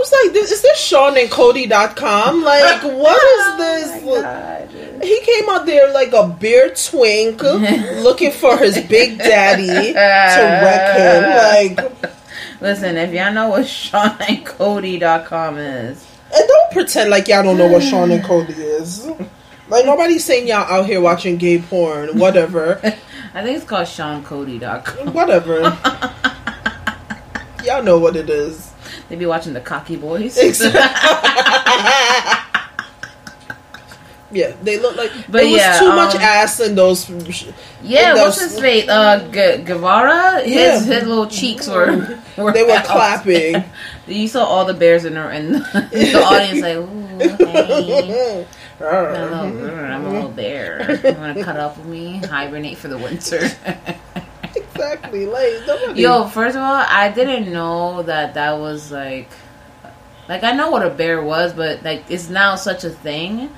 [0.00, 2.42] Was like, this, is this Sean and Cody.com?
[2.42, 3.46] Like, what is
[4.02, 5.02] oh this?
[5.02, 7.42] he came out there like a beer twink
[8.02, 11.76] looking for his big daddy to wreck him.
[11.76, 12.12] Like,
[12.62, 17.82] Listen, if y'all know what SeanandCody.com is, and don't pretend like y'all don't know what
[17.82, 19.06] Sean and Cody is.
[19.68, 22.18] Like, nobody's saying y'all out here watching gay porn.
[22.18, 22.80] Whatever.
[23.34, 25.12] I think it's called SeanCody.com.
[25.12, 25.76] Whatever.
[27.64, 28.72] y'all know what it is.
[29.10, 30.38] They be watching the Cocky Boys.
[34.32, 35.10] Yeah, they look like.
[35.28, 37.10] But it was yeah, too um, much ass in those.
[37.82, 38.88] Yeah, in what's his face?
[38.88, 40.42] Uh, G- Guevara.
[40.42, 40.80] His Yeah.
[40.80, 42.84] his little cheeks were, were They were out.
[42.84, 43.64] clapping.
[44.06, 47.46] You saw all the bears in the in the audience like, ooh,
[48.06, 48.46] hey.
[48.80, 51.00] I'm a little, I'm a little bear.
[51.04, 52.18] You want to cut up with me?
[52.18, 53.50] Hibernate for the winter.
[54.80, 55.26] Exactly.
[55.26, 56.02] Like nobody.
[56.02, 59.30] Yo, first of all, I didn't know that that was like,
[60.28, 63.50] like I know what a bear was, but like it's now such a thing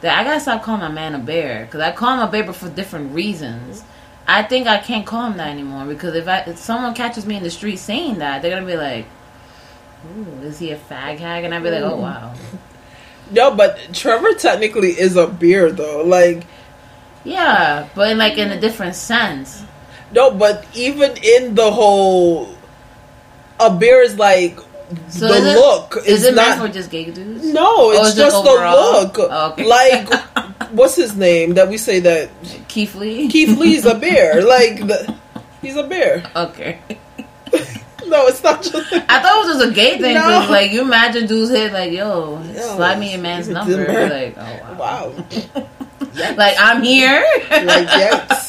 [0.00, 2.44] that I gotta stop calling my man a bear because I call him a bear
[2.44, 3.82] but for different reasons.
[4.26, 7.36] I think I can't call him that anymore because if I if someone catches me
[7.36, 9.06] in the street saying that, they're gonna be like,
[10.06, 12.34] "Ooh, is he a fag hag?" And I'd be like, "Oh wow,
[13.30, 16.02] No, but Trevor technically is a beer though.
[16.04, 16.46] Like
[17.24, 19.64] yeah," but in, like in a different sense.
[20.12, 22.48] No, but even in the whole,
[23.60, 24.58] a beer is like
[25.08, 25.96] So the is it, look.
[26.06, 26.58] Is it not.
[26.58, 27.44] meant for just gay dudes?
[27.44, 29.16] no, it's is it just the look.
[29.18, 29.64] Oh, okay.
[29.68, 30.08] Like,
[30.72, 32.30] what's his name that we say that
[32.68, 33.28] Keith Lee.
[33.28, 34.42] Keith Lee's a bear?
[34.42, 35.14] Like, the,
[35.62, 36.22] he's a bear.
[36.36, 36.78] Okay.
[38.06, 38.74] No, it's not just.
[38.92, 40.46] I thought it was just a gay thing No.
[40.48, 44.08] like, you imagine dudes hit like, "Yo, Yo, slide me a man's it's number." number.
[44.08, 45.12] Like, oh wow.
[45.12, 45.68] Wow.
[46.36, 47.22] Like I'm here.
[47.50, 48.48] Like, yes.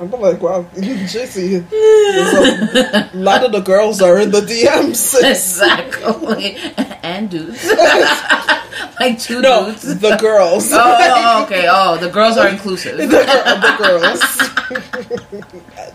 [0.00, 1.68] I'm like, wow, JC.
[1.68, 5.14] there's A lot of the girls are in the DMs.
[5.30, 6.56] exactly.
[7.02, 7.66] And dudes.
[9.00, 10.00] like two No, dudes.
[10.00, 10.72] the girls.
[10.72, 11.66] Oh, oh, okay.
[11.70, 12.96] Oh, the girls are inclusive.
[12.98, 14.20] the, the girls.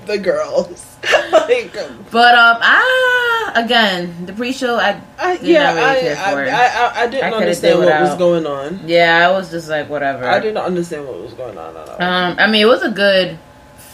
[0.06, 0.98] the girls.
[1.32, 1.74] Like,
[2.12, 6.50] But um, ah, again, the pre-show, I, I, did yeah, really I, care I, it.
[6.50, 8.82] I, I, I didn't I understand what was going on.
[8.88, 10.26] yeah, I was just like, whatever.
[10.28, 12.02] I didn't understand what was going on at all.
[12.02, 13.40] Um, I mean, it was a good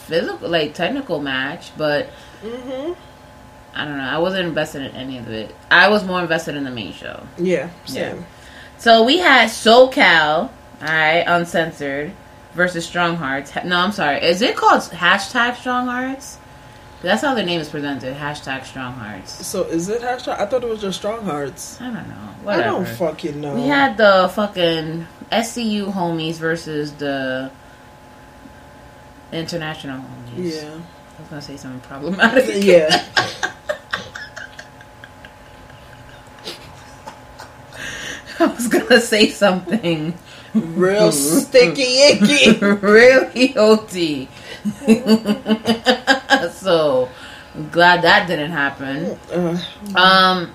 [0.02, 2.06] physical, like technical match, but
[2.42, 2.92] hmm
[3.74, 4.04] I don't know.
[4.04, 5.54] I wasn't invested in any of it.
[5.70, 7.26] I was more invested in the main show.
[7.38, 8.26] Yeah, same.
[8.76, 10.50] So we had SoCal, all
[10.82, 12.12] right, uncensored,
[12.52, 13.52] versus Strong Hearts.
[13.64, 14.22] No, I'm sorry.
[14.22, 16.38] Is it called hashtag Strong Hearts?
[17.00, 18.14] That's how their name is presented.
[18.14, 19.46] Hashtag Strong Hearts.
[19.46, 20.38] So is it hashtag?
[20.38, 21.80] I thought it was just Strong Hearts.
[21.80, 22.14] I don't know.
[22.42, 22.62] Whatever.
[22.62, 23.54] I don't fucking know.
[23.54, 27.50] We had the fucking SCU homies versus the
[29.32, 30.04] international
[30.36, 30.78] yeah,
[31.18, 32.64] I was gonna say something problematic.
[32.64, 33.04] yeah.
[38.40, 40.14] I was gonna say something
[40.54, 42.58] Real sticky icky.
[42.60, 44.28] really OT.
[46.52, 47.08] so
[47.70, 49.18] glad that didn't happen.
[49.32, 49.58] Uh,
[49.94, 50.54] Um,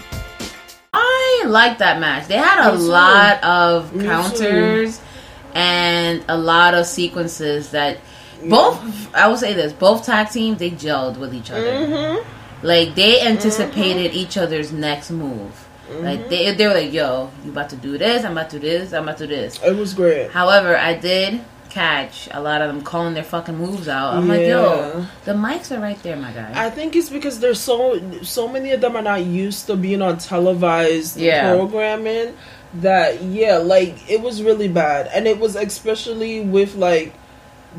[1.41, 2.27] I like that match.
[2.27, 5.01] They had a lot of Me counters
[5.53, 7.99] and a lot of sequences that
[8.47, 9.13] both.
[9.15, 11.71] I will say this: both tag teams they gelled with each other.
[11.71, 12.65] Mm-hmm.
[12.65, 15.67] Like they anticipated each other's next move.
[15.89, 16.05] Mm-hmm.
[16.05, 18.23] Like they they were like, "Yo, you about to do this?
[18.23, 18.93] I'm about to do this.
[18.93, 20.31] I'm about to do this." it was great.
[20.31, 24.13] However, I did catch a lot of them calling their fucking moves out.
[24.13, 27.59] I'm like, "Yo, the mics are right there, my guy." I think it's because there's
[27.59, 31.53] so so many of them are not used to being on televised Yeah.
[31.55, 32.35] programming
[32.75, 37.13] that yeah, like it was really bad, and it was especially with like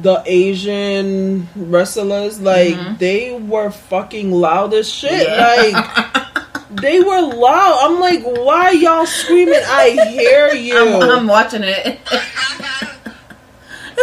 [0.01, 2.97] the Asian wrestlers, like Mm-hmm.
[2.97, 5.73] they were fucking loud as shit, Yeah.
[5.73, 6.19] like.
[6.75, 7.79] They were loud.
[7.83, 9.61] I'm like, why y'all screaming?
[9.63, 10.75] I hear you.
[10.75, 12.01] I'm, I'm watching it,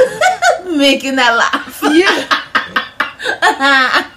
[0.78, 1.80] making that laugh.
[1.92, 2.46] yeah.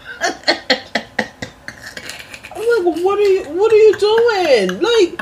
[2.55, 3.45] I'm like, what are you?
[3.45, 4.81] What are you doing?
[4.81, 5.21] Like,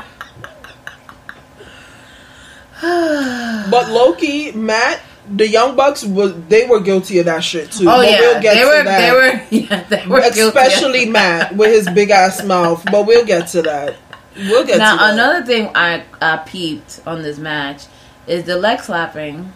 [2.81, 7.83] but Loki, Matt, the Young Bucks was they were guilty of that shit too.
[7.83, 8.99] Oh but yeah, we'll get they to were, that.
[8.99, 10.41] they were, yeah, they were guilty.
[10.41, 12.83] especially Matt with his big ass mouth.
[12.91, 13.97] But we'll get to that.
[14.35, 14.95] We'll get to that.
[14.95, 15.13] Now that.
[15.13, 17.85] another thing I I peeped on this match
[18.27, 19.53] is the leg slapping.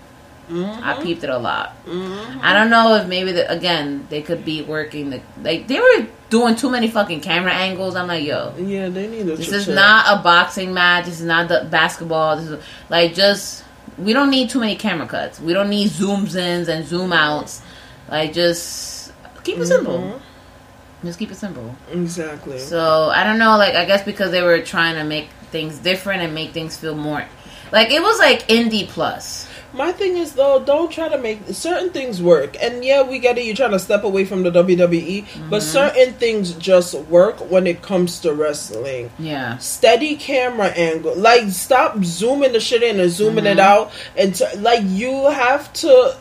[0.50, 0.84] Mm-hmm.
[0.84, 1.76] I peeped it a lot.
[1.88, 6.08] I don't know if maybe the, again they could be working the like they were
[6.30, 7.96] doing too many fucking camera angles.
[7.96, 9.36] I'm like, yo, yeah, they need to.
[9.36, 11.06] this is not a boxing match.
[11.06, 12.38] This is not the basketball.
[12.38, 13.64] This is like just
[13.98, 15.40] we don't need too many camera cuts.
[15.40, 17.62] We don't need zooms ins and zoom outs.
[18.10, 19.98] Like just keep it simple.
[20.00, 21.08] Mm-hmm.
[21.08, 21.76] Just keep it simple.
[21.92, 22.60] exactly.
[22.60, 23.58] So I don't know.
[23.58, 26.96] Like I guess because they were trying to make things different and make things feel
[26.96, 27.26] more
[27.72, 29.45] like it was like indie plus.
[29.76, 32.56] My thing is though, don't try to make certain things work.
[32.62, 33.46] And yeah, we get it.
[33.46, 35.72] You're trying to step away from the WWE, but Mm-hmm.
[35.72, 39.12] certain things just work when it comes to wrestling.
[39.20, 39.58] Yeah.
[39.58, 43.60] Steady camera angle, like stop zooming the shit in and zooming it Mm-hmm.
[43.60, 46.16] out, and t- like you have to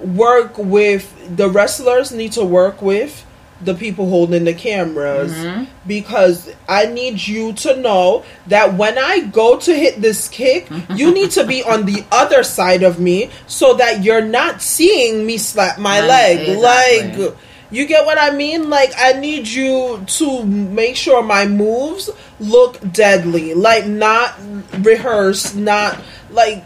[0.00, 2.12] work with the wrestlers.
[2.12, 3.24] Need to work with
[3.60, 5.64] the people holding the cameras Mm-hmm.
[5.86, 11.12] because I need you to know that when I go to hit this kick, you
[11.18, 15.38] need to be on the other side of me so that you're not seeing me
[15.38, 16.48] slap my Right, leg.
[16.50, 17.24] exactly.
[17.26, 17.36] Like,
[17.70, 18.70] you get what I mean?
[18.70, 22.08] Like, I need you to make sure my moves
[22.40, 24.34] look deadly, like not
[24.78, 25.98] rehearsed, not
[26.30, 26.64] like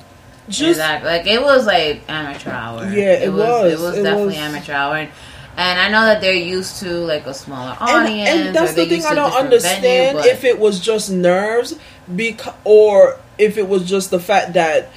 [0.49, 1.09] just exactly.
[1.11, 2.85] Like it was like amateur hour.
[2.93, 3.73] Yeah, it was.
[3.73, 4.97] It was It definitely was- amateur hour.
[4.97, 5.11] And,
[5.57, 8.29] and I know that they're used to like a smaller audience.
[8.29, 11.79] and that's or the thing I don't understand venue, if it was just nerves,
[12.15, 14.91] because or if it was just the fact that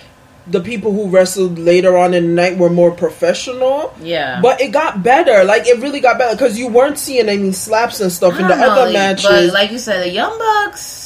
[0.48, 3.94] the people who wrestled later on in the night were more professional.
[4.02, 4.40] yeah.
[4.42, 5.44] But it got better.
[5.44, 8.56] Like it really got better because you weren't seeing any slaps and stuff in the
[8.56, 9.26] know, other matches.
[9.26, 11.05] But like you said, the Young Bucks.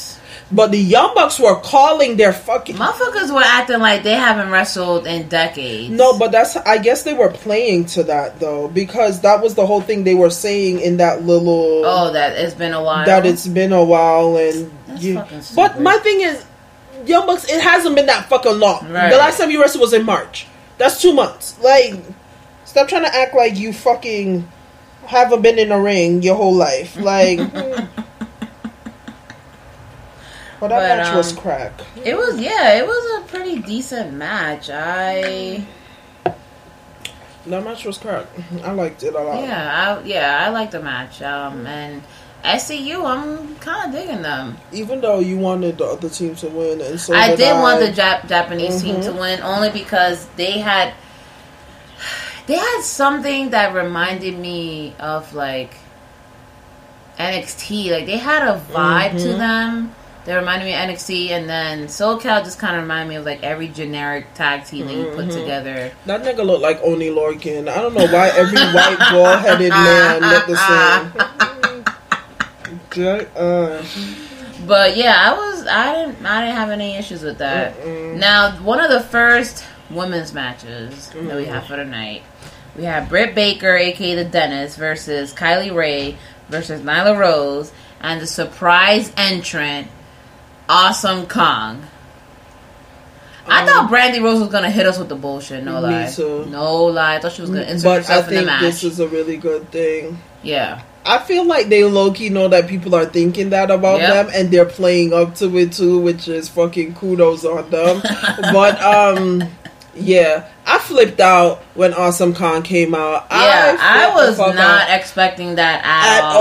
[0.51, 5.05] But the Young Bucks were calling their fucking Motherfuckers were acting like they haven't wrestled
[5.05, 5.91] in decades.
[5.91, 9.65] No, but that's I guess they were playing to that though because that was the
[9.67, 13.05] whole thing they were saying in that little Oh, that it's been a while.
[13.05, 16.43] that it's been a while and you, fucking but my thing is
[17.05, 18.91] Young Bucks it hasn't been that fucking long.
[18.91, 19.11] Right.
[19.11, 20.47] The last time you wrestled was in March.
[20.79, 21.59] That's 2 months.
[21.61, 21.93] Like
[22.65, 24.47] Stop trying to act like you fucking
[25.05, 26.95] haven't been in a ring your whole life.
[26.97, 27.39] Like,
[30.59, 31.71] but that But, match was um, crack.
[32.03, 34.69] It was yeah, it was a pretty decent match.
[34.71, 35.63] I
[37.47, 38.25] That match was crack.
[38.63, 39.41] I liked it a lot.
[39.43, 41.21] yeah, I yeah, I like the match.
[41.21, 42.01] Um and
[42.43, 44.57] SCU, I'm kind of digging them.
[44.71, 47.79] Even though you wanted the other team to win, and so I did did want
[47.81, 50.93] the Jap- Japanese team to win only because they had
[52.47, 55.75] they had something that reminded me of like
[57.17, 57.91] NXT.
[57.91, 59.37] Like they had a vibe to Mhm.
[59.37, 59.95] them.
[60.29, 63.41] They reminded me of NXT, and then SoCal just kind of reminded me of like
[63.41, 65.33] every generic tag team that you put Mhm.
[65.33, 65.91] together.
[66.05, 67.67] That nigga looked like Oney Lorcan.
[67.67, 71.83] I don't know why every white bald headed man looked the same.
[72.91, 73.81] Jack- uh,
[74.67, 77.81] But yeah, I was I didn't I didn't have any issues with that.
[77.81, 78.17] Mm-mm.
[78.17, 81.47] Now, one of the first women's matches that we Mm.
[81.47, 82.21] have for tonight,
[82.77, 86.17] we have Britt Baker, aka the Dentist, versus Kylie Rae
[86.49, 89.87] versus Nyla Rose, and the surprise entrant,
[90.69, 91.81] Awesome Kong.
[93.47, 95.63] I Um, thought Brandy Rose was gonna hit us with the bullshit.
[95.63, 96.45] No Me lie, too.
[96.51, 97.15] no lie.
[97.15, 98.61] I thought she was gonna insert but I herself in the think match.
[98.61, 100.19] this is a really good thing.
[100.43, 104.13] yeah, I feel like they low key know that people are thinking that about Yep.
[104.27, 108.03] them and they're playing up to it too, which is fucking kudos on them.
[108.53, 109.49] but um
[109.95, 113.27] yeah, I flipped out when Awesome Kong came out.
[113.31, 113.75] yeah.
[113.79, 114.57] I, the was not
[114.89, 116.35] out expecting that at, at all.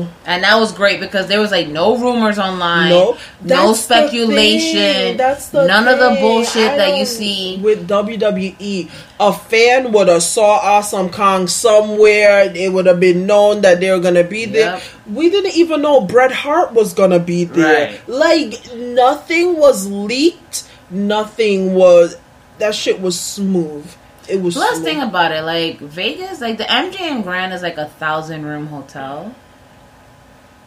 [0.00, 0.08] all.
[0.26, 5.16] And that was great because there was like no rumors online, No, no speculation.
[5.16, 7.58] That's the none of the bullshit I that you see.
[7.62, 8.90] with WWE.
[9.20, 12.50] A fan would have saw Awesome Kong somewhere.
[12.54, 14.74] It would have been known that they were gonna be there.
[14.74, 14.82] Yep.
[15.12, 17.90] We didn't even know Bret Hart was gonna be there.
[17.90, 18.08] Right.
[18.08, 20.68] Like nothing was leaked.
[20.90, 22.16] Nothing was.
[22.58, 23.90] That shit was smooth.
[24.28, 24.54] It was.
[24.54, 24.84] Plus, smooth.
[24.84, 29.34] thing about it, like Vegas, like the MGM Grand is like a thousand room hotel,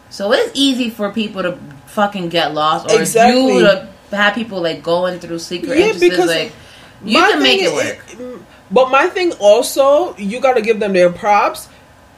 [0.10, 1.58] so it's easy for people to
[1.88, 3.42] fucking get lost, or Exactly.
[3.56, 6.10] you to have people like going through secret Yeah, entrances.
[6.10, 6.52] because Like
[7.04, 8.06] you can make it work.
[8.20, 11.68] is- But my thing also, you got to give them their props.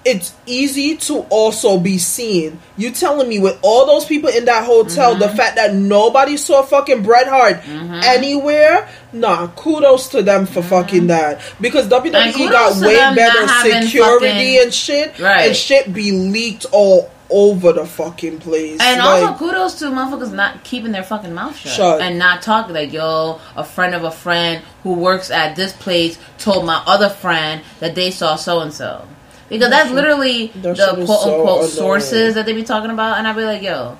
[0.05, 2.59] It's easy to also be seen.
[2.77, 5.19] You telling me with all those people in that hotel, Mm-hmm.
[5.19, 7.59] the fact that nobody saw fucking Bret Hart
[8.05, 11.41] anywhere, nah, kudos to them for fucking that.
[11.61, 12.51] Because WWE Mm-hmm.
[12.51, 15.47] got way better security fucking- and shit, Right.
[15.47, 18.79] and shit be leaked all over the fucking place.
[18.81, 22.01] And Like, also kudos to motherfuckers not keeping their fucking mouth shut, Shut.
[22.01, 26.17] and not talking like yo, a friend of a friend who works at this place
[26.39, 29.03] told my other friend that they saw so and so.
[29.49, 31.69] Because that's literally that the quote unquote annoying.
[31.71, 33.97] sources that they be talking about, and I'd be like, yo,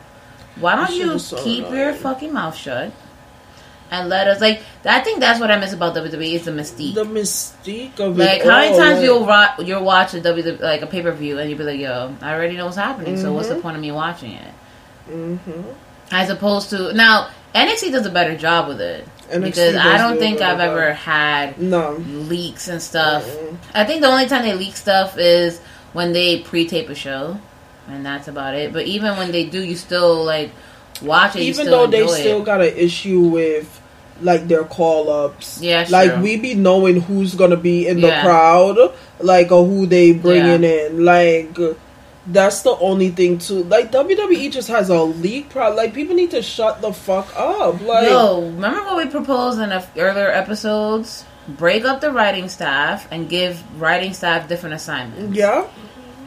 [0.58, 2.92] why don't you so keep your fucking mouth shut
[3.92, 4.62] and let us like?
[4.86, 6.94] I think that's what I miss about WWE is the mystique.
[6.94, 10.82] the mystique of like how many times like- you'll ro- you'll watch a WWE like
[10.84, 13.34] a pay per view and you'll be like, yo, I already know what's happening, so
[13.34, 13.62] what's the Mm-hmm.
[13.64, 15.40] point of me watching it?
[16.12, 20.20] As opposed to now, NXT does a better job with it Because I don't do
[20.20, 21.94] think I've ever had No.
[22.08, 23.26] leaks and stuff.
[23.74, 25.60] I think the only time they leak stuff is
[25.94, 27.38] when they pre-tape a show,
[27.88, 28.74] and that's about it.
[28.74, 30.52] But even when they do, you still like
[31.02, 31.42] watch it.
[31.42, 32.46] even though they still it.
[32.46, 33.80] got an issue with
[34.22, 35.60] like their call ups.
[35.62, 38.24] Yeah, like we be knowing who's gonna be in the Yeah.
[38.24, 38.78] crowd,
[39.20, 40.88] like or who they bringing Yeah.
[40.88, 41.06] in.
[41.06, 41.58] Like
[42.32, 43.64] that's the only thing too.
[43.64, 45.76] Like WWE just has a leak problem.
[45.78, 47.82] Like people need to shut the fuck up.
[47.82, 51.26] Like Yo, remember what we proposed in a f- earlier episodes?
[51.48, 55.36] Break up the writing staff and give writing staff different assignments.
[55.36, 55.66] yeah,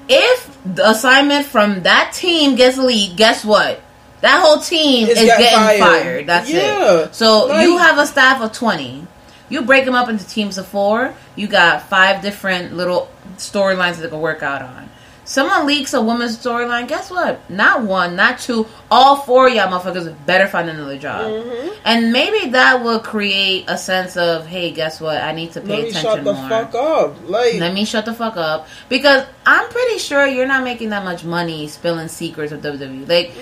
[0.09, 3.81] If the assignment from that team gets leaked, guess what?
[4.21, 5.81] That whole team It's is getting getting fired.
[5.81, 6.27] fired.
[6.27, 6.95] That's Yeah.
[7.05, 7.15] it.
[7.15, 9.07] So Like- you have a staff of 20.
[9.49, 11.13] You break them up into teams of four.
[11.37, 14.89] You got five different little storylines that they can work out on.
[15.25, 16.89] Someone leaks a woman's storyline.
[16.89, 17.49] Guess what?
[17.49, 18.67] Not one, not two.
[18.91, 21.31] All four of y'all motherfuckers better find another job.
[21.31, 21.69] Mm-hmm.
[21.85, 25.19] And maybe that will create a sense of, hey, guess what?
[25.23, 26.49] I need to pay let me attention shut the more.
[26.49, 27.29] fuck up.
[27.29, 31.05] Like Let me shut the fuck up because I'm pretty sure you're not making that
[31.05, 33.09] much money spilling secrets of WWE.
[33.09, 33.33] Like,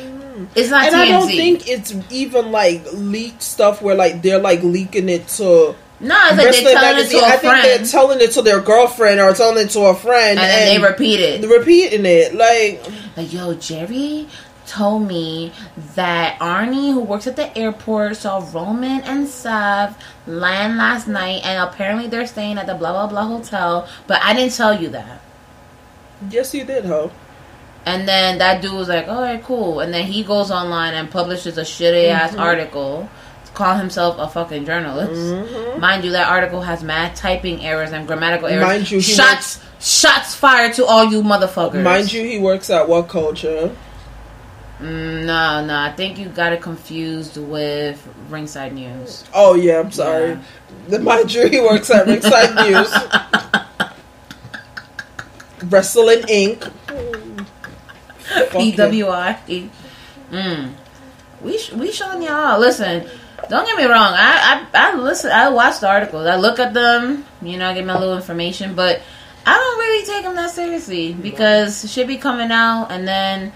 [0.54, 0.98] it's not and TMZ.
[0.98, 5.74] I don't think it's even like leaked stuff where like they're like leaking it to
[6.00, 8.60] no, it's like they're telling it to a I think they're telling it to their
[8.60, 11.46] girlfriend or telling it to a friend, and then they repeat it.
[11.46, 12.34] repeating it.
[12.34, 12.82] Like,
[13.16, 14.26] Like, yo, Jerry
[14.66, 15.52] told me
[15.94, 21.68] that Arnie, who works at the airport, saw Roman and Sav land last night, and
[21.68, 23.86] apparently they're staying at the blah blah blah hotel.
[24.06, 25.20] But I didn't tell you that.
[26.30, 27.10] yes, you did, ho.
[27.84, 31.10] And then that dude was like, "All right, cool." And then he goes online and
[31.10, 32.40] publishes a shitty ass mm-hmm.
[32.40, 33.10] article
[33.60, 35.78] call himself a fucking journalist.
[35.78, 38.64] Mind you, that article has mad typing errors and grammatical errors.
[38.64, 41.82] Mind you, he shots shots fired to all you motherfuckers.
[41.82, 43.76] Mind you, he works at what culture?
[44.80, 48.00] Mm, no, no, I think you got it confused with
[48.30, 49.24] Ringside News.
[49.34, 50.38] Oh yeah, I'm sorry.
[50.88, 52.90] The Mind you, he works at Ringside News.
[55.70, 56.72] Wrestling Inc.
[58.24, 59.68] PWI.
[60.32, 60.72] Mm.
[61.42, 62.58] We sh- we showing y'all.
[62.58, 63.08] Listen,
[63.50, 64.14] don't get me wrong.
[64.16, 65.30] I, I I listen.
[65.30, 66.26] I watch the articles.
[66.26, 67.26] I look at them.
[67.42, 69.02] You know, I get my little information, but
[69.44, 73.52] I don't really take them that seriously because shit be coming out and then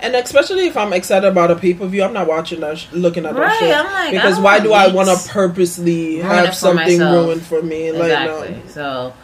[0.00, 2.88] And especially if I'm excited about a pay per view, I'm not watching that, sh-
[2.92, 3.70] looking at that shit.
[3.70, 7.26] Like, because why do I want to purposely have something myself.
[7.26, 7.92] ruined for me?
[7.92, 8.50] Like, exactly.
[8.50, 8.66] no.
[8.68, 9.14] So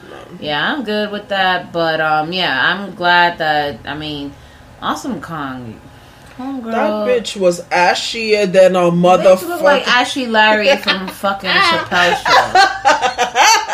[0.40, 1.72] yeah, I'm good with that.
[1.72, 4.32] But um, yeah, I'm glad that I mean,
[4.80, 5.78] Awesome Kong,
[6.40, 6.72] homegirl.
[6.72, 9.86] That bitch was ashier than a Bitch look like motherfucker.
[9.88, 12.52] Ashy Larry from fucking Chappelle show.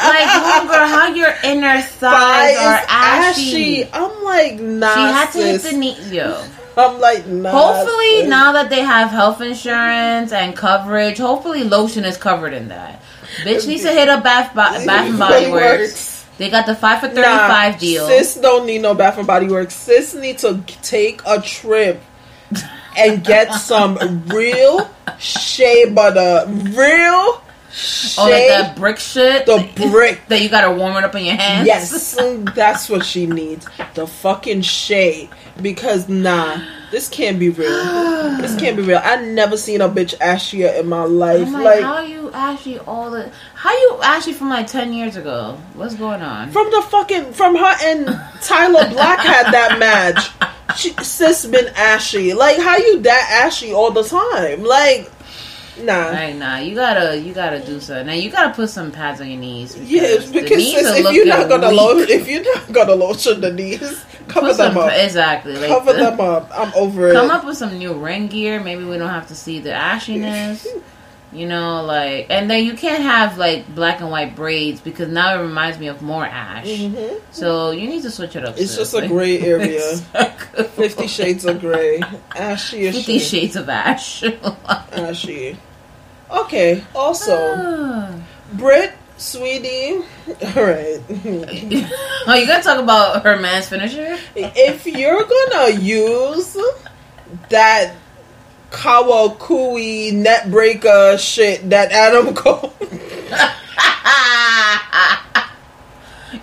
[0.08, 3.82] like, homegirl, how your inner thighs are ashy.
[3.84, 3.90] ashy.
[3.92, 4.94] I'm like, nah.
[4.94, 6.44] She had to hit the knee, yo.
[6.76, 7.50] I'm like, nah.
[7.50, 8.28] Hopefully, sis.
[8.28, 13.02] now that they have health insurance and coverage, hopefully lotion is covered in that.
[13.42, 16.24] Bitch needs to hit a Bath, Bo- Bath and Body Works.
[16.38, 18.06] They got the five for Nah, thirty-five deal.
[18.08, 19.74] Sis don't need no Bath and Body Works.
[19.74, 22.02] Sis need to take a trip
[22.96, 26.50] and get some real shea butter.
[26.50, 28.22] Real shea.
[28.22, 29.46] oh, like that brick shit.
[29.46, 30.26] the brick.
[30.28, 31.66] that you gotta warm it up in your hands.
[31.66, 32.16] Yes,
[32.54, 33.66] that's what she needs.
[33.94, 35.28] The fucking shea.
[35.60, 37.70] Because nah, this can't be real.
[38.40, 39.00] this can't be real.
[39.02, 41.50] I never seen a bitch ashier in my life.
[41.50, 45.58] Like, like how you Ashley all the how you Ashley from like ten years ago?
[45.74, 46.50] What's going on?
[46.50, 48.06] from the fucking from her and
[48.42, 50.30] Tyler Black had that match.
[50.76, 52.34] She sis been ashy.
[52.34, 54.62] Like how you that ashy all the time?
[54.64, 55.10] Like
[55.82, 56.10] nah.
[56.10, 58.06] Like nah, you gotta you gotta do something.
[58.06, 59.74] Now you gotta put some pads on your knees.
[59.74, 61.76] Because Yes, because knees sis, if you're not gonna weak.
[61.80, 64.92] lotion, if you're not gonna lotion the knees, cover Put them some up.
[64.92, 65.54] exactly.
[65.56, 66.50] Like Cover the- them up.
[66.54, 67.28] I'm over Come it.
[67.28, 68.60] Come up with some new ring gear.
[68.60, 70.66] Maybe we don't have to see the ashiness.
[71.32, 75.38] You know, like, and then you can't have like black and white braids because now
[75.38, 76.66] it reminds me of more ash.
[77.32, 78.54] So you need to switch it up.
[78.54, 78.62] Mm-hmm.
[78.62, 78.92] It's sis.
[78.92, 79.96] just a gray area.
[80.76, 82.00] Fifty Shades of Grey.
[82.34, 83.18] Ashy Fifty.
[83.18, 84.22] Shades of Ash.
[84.92, 85.56] Ashy.
[86.30, 86.82] Okay.
[86.94, 88.14] Also, Ah.
[88.52, 89.96] Britt, sweetie.
[89.96, 91.00] All right.
[91.10, 94.16] oh, you gonna talk about her man's finisher?
[94.36, 96.56] if you're gonna use
[97.50, 97.94] that
[98.76, 102.74] Kawakui net breaker shit that Adam Cole.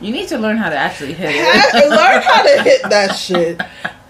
[0.02, 1.90] you need to learn how to actually hit it.
[1.90, 3.62] learn how to hit that shit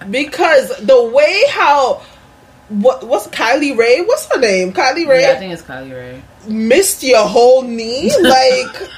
[0.10, 2.02] because the way how
[2.70, 4.02] what what's Kylie Rae?
[4.02, 4.72] What's her name?
[4.72, 6.22] Kylie Rae yeah, I think it's Kylie Rae.
[6.48, 8.90] missed your whole knee like.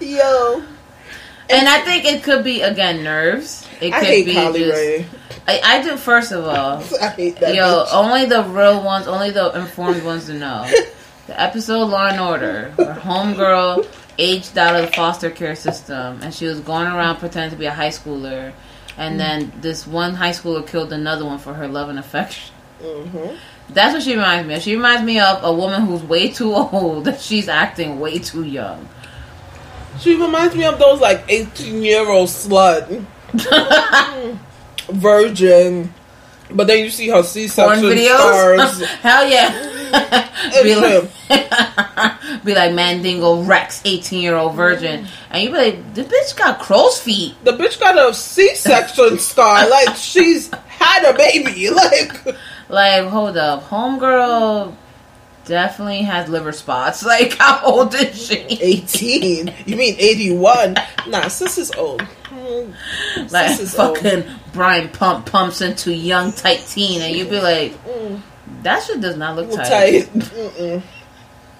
[0.00, 0.62] Yo,
[1.52, 3.66] and I think it could be again nerves.
[3.80, 4.72] It I could hate be Kylie just.
[4.72, 5.06] Ray.
[5.46, 5.96] I, I do.
[5.96, 7.54] First of all, I hate that.
[7.54, 7.92] Yo, bitch.
[7.92, 10.70] only the real ones, only the informed ones to know.
[11.28, 13.86] The episode Law and Order, where homegirl
[14.18, 17.66] aged out of the foster care system, and she was going around pretending to be
[17.66, 18.52] a high schooler,
[18.98, 22.52] and then this one high schooler killed another one for her love and affection.
[22.82, 23.36] Mm-hmm.
[23.70, 24.62] That's what she reminds me of.
[24.62, 27.04] She reminds me of a woman who's way too old.
[27.06, 28.88] that She's acting way too young.
[30.00, 33.04] She reminds me of those like eighteen year old slut,
[34.88, 35.92] virgin.
[36.50, 38.82] But then you see her C section stars.
[39.00, 39.68] Hell yeah.
[40.62, 45.06] be, like, be like Mandingo Rex, 18 year old virgin.
[45.30, 47.34] And you be like, the bitch got crow's feet.
[47.44, 49.68] The bitch got a C section scar.
[49.68, 51.70] Like she's had a baby.
[51.70, 52.36] Like
[52.72, 53.68] Like, hold up.
[53.68, 54.74] Homegirl
[55.44, 57.04] definitely has liver spots.
[57.12, 58.36] Like, how old is she?
[58.36, 59.52] eighteen.
[59.66, 60.76] You mean eighty one?
[61.08, 62.02] Nah, sis is old.
[62.02, 62.70] Hmm,
[63.30, 63.98] Like, sis is old.
[63.98, 67.02] fucking Brian Pump pumps into young, tight teen.
[67.02, 67.74] And you'd be like,
[68.62, 70.08] that shit does not look tight.
[70.14, 70.82] tight.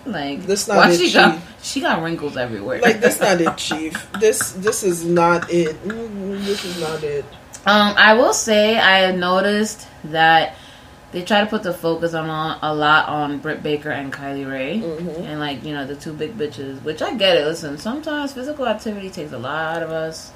[0.05, 2.81] Like, This not it, she got, she got wrinkles everywhere.
[2.81, 4.11] Like that's not it, chief.
[4.19, 5.77] This this is not it.
[5.87, 7.25] Mm, This is not it.
[7.67, 10.57] Um, I will say I noticed that
[11.13, 12.29] they try to put the focus on
[12.63, 15.23] a lot on Britt Baker and Kylie Rae, Mm-hmm.
[15.25, 16.83] and like you know the two big bitches.
[16.83, 17.45] Which I get it.
[17.45, 20.33] Listen, sometimes physical activity takes a lot of us.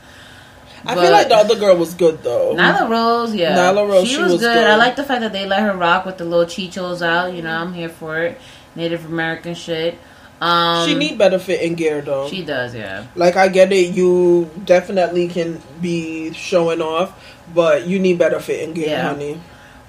[0.84, 2.54] I feel like the other girl was good though.
[2.54, 4.54] Nyla Rose, yeah, Nyla Rose, she, she was, was good.
[4.54, 4.66] good.
[4.68, 7.32] I like the fact that they let her rock with the little chichos out.
[7.32, 8.38] You know, I'm here for it.
[8.76, 9.98] Native American shit.
[10.40, 12.28] Um, she need better fit fitting gear though.
[12.28, 13.06] She does, yeah.
[13.16, 17.18] Like I get it, you definitely can be showing off,
[17.54, 19.08] but you need better fit fitting gear, Yeah.
[19.08, 19.40] honey.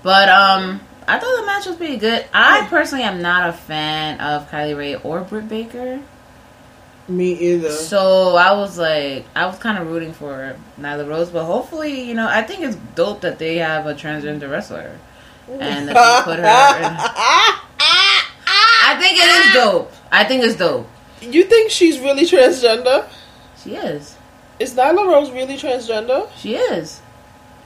[0.08, 2.24] But um, I thought the match was pretty good.
[2.34, 6.00] I personally am not a fan of Kylie Rae or Britt Baker.
[7.10, 7.72] Me either.
[7.72, 12.14] So I was like, I was kind of rooting for Nyla Rose, but hopefully, you
[12.14, 14.98] know, I think it's dope that they have a transgender wrestler
[15.50, 16.46] and that they put her.
[16.46, 16.96] In.
[18.90, 19.92] I think it is dope.
[20.10, 20.90] I think it's dope.
[21.20, 23.10] You think she's really transgender?
[23.62, 24.16] She is.
[24.58, 26.30] Is Nyla Rose really transgender?
[26.38, 27.02] She is.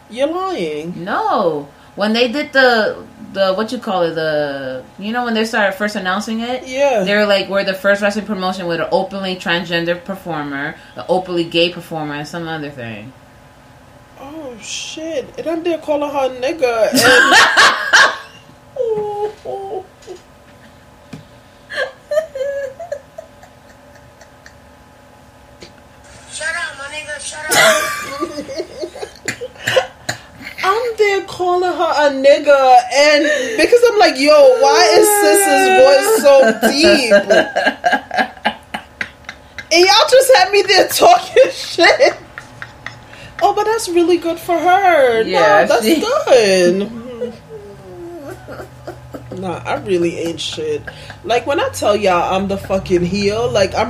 [0.09, 1.03] You're lying.
[1.03, 1.69] No.
[1.95, 5.73] When they did the the what you call it the you know when they started
[5.73, 7.03] first announcing it Yeah.
[7.03, 11.45] they were like we're the first wrestling promotion with an openly transgender performer an openly
[11.45, 13.13] gay performer and some other thing
[14.19, 15.25] Oh shit!
[15.39, 16.91] And I'm there calling her a nigga.
[18.77, 19.85] And
[26.31, 27.45] Shut up, my nigga, shut
[29.01, 29.07] up.
[30.63, 33.23] I'm there calling her a nigga, and
[33.57, 36.33] because I'm like, yo, why is Sis's voice so
[36.69, 37.13] deep?
[39.71, 42.13] and y'all just had me there talking shit.
[43.41, 45.21] Oh, but that's really good for her.
[45.23, 46.91] Yeah, no, that's she- good.
[49.39, 50.83] nah, I really ain't shit.
[51.23, 53.89] Like when I tell y'all I'm the fucking heel, like I'm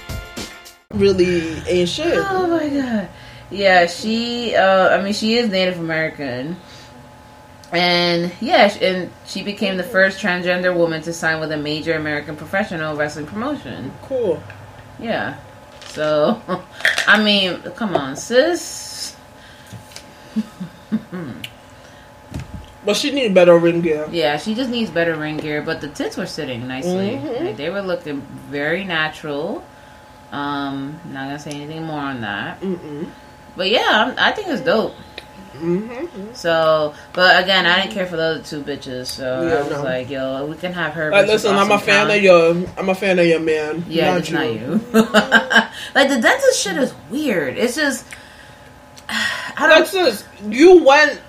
[0.93, 2.17] Really ain't shit.
[2.17, 3.09] oh my god
[3.49, 6.55] yeah she uh i mean she is native american
[7.73, 12.35] and yeah and she became the first transgender woman to sign with a major american
[12.35, 14.41] professional wrestling promotion Cool.
[14.99, 15.37] yeah
[15.87, 16.41] so
[17.07, 19.15] i mean come on sis
[22.83, 24.07] But she need better ring gear.
[24.11, 27.11] Yeah, she just needs better ring gear, but the tits were sitting nicely.
[27.21, 27.45] Mhm.
[27.45, 29.63] Like, they were looking very natural.
[30.31, 32.59] Um, not gonna say anything more on that.
[32.61, 33.09] Mm-mm.
[33.57, 34.93] But yeah, I'm, think it's dope.
[35.53, 36.33] Mm-hmm.
[36.33, 39.07] So, but again, I didn't care for the other two bitches.
[39.07, 39.83] So Yeah, I was no.
[39.83, 41.11] like, yo, we can have her.
[41.11, 42.17] Like, versus listen, I'm a Awesome fan Talent.
[42.17, 42.69] of your.
[42.77, 43.83] I'm a fan of your man.
[43.87, 44.79] Yeah, not it's not you.
[45.93, 47.57] like the dentist shit is weird.
[47.57, 48.05] It's just
[49.09, 51.21] I don't That's just you went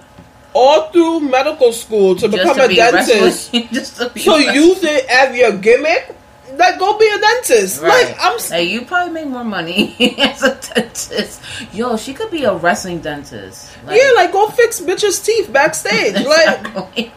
[0.54, 3.52] all through medical school to just become to a be dentist.
[3.72, 4.54] just to be So wrestling.
[4.54, 6.14] use it as your gimmick.
[6.56, 7.80] Like, go be a dentist.
[7.82, 8.06] Right.
[8.08, 8.34] Like, I'm.
[8.36, 11.40] s- Like, you probably make more money as a dentist.
[11.72, 13.70] Yo, she could be a wrestling dentist.
[13.86, 16.14] Like, yeah, like go fix bitches' teeth backstage.
[16.26, 17.12] Like, exactly.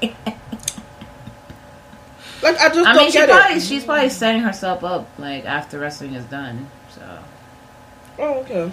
[2.43, 3.61] like I just I don't mean, she get probably it.
[3.61, 6.69] she's probably setting herself up like after wrestling is done.
[6.93, 7.19] So,
[8.19, 8.71] Oh, okay.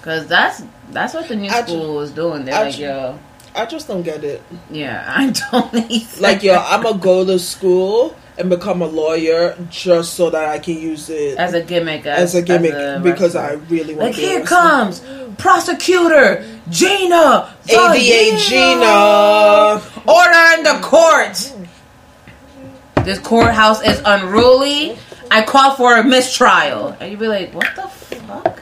[0.00, 2.44] because that's that's what the new I ju- school was doing.
[2.44, 3.18] They're I like, ju- yo,
[3.54, 4.42] I just don't get it.
[4.70, 9.56] yeah, I don't need Like, yo, I'm gonna go to school and become a lawyer
[9.70, 13.02] just so that I can use it as a gimmick, as a gimmick as a
[13.04, 14.20] because I really want like to.
[14.20, 15.02] be here comes
[15.38, 19.82] prosecutor Gina, ADA Gina.
[20.06, 21.52] Order in the court.
[23.04, 24.98] This courthouse is unruly.
[25.30, 26.88] I call for a mistrial.
[27.00, 28.60] And you'd be like, what the fuck?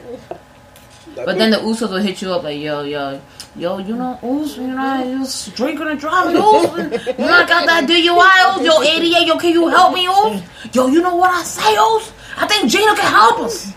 [1.15, 3.21] But then the Usos will hit you up like, yo, yo,
[3.59, 6.77] yo, you know, Us, you know, was drinking and driving, Us.
[6.77, 8.65] You know, I got that DUI, Us.
[8.65, 10.41] Yo, 88, yo, can you help me, Us?
[10.73, 12.13] Yo, you know what I say, Us?
[12.37, 13.73] I think Gina can help us.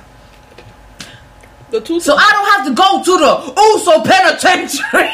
[1.70, 1.98] The two.
[2.00, 3.34] So I don't have to go to the
[3.72, 5.08] Uso penitentiary.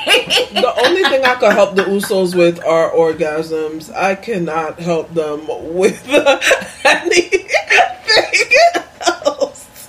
[0.61, 3.95] the only thing I can help the Usos with are orgasms.
[3.95, 6.05] I cannot help them with
[6.85, 7.49] anything
[9.07, 9.89] else.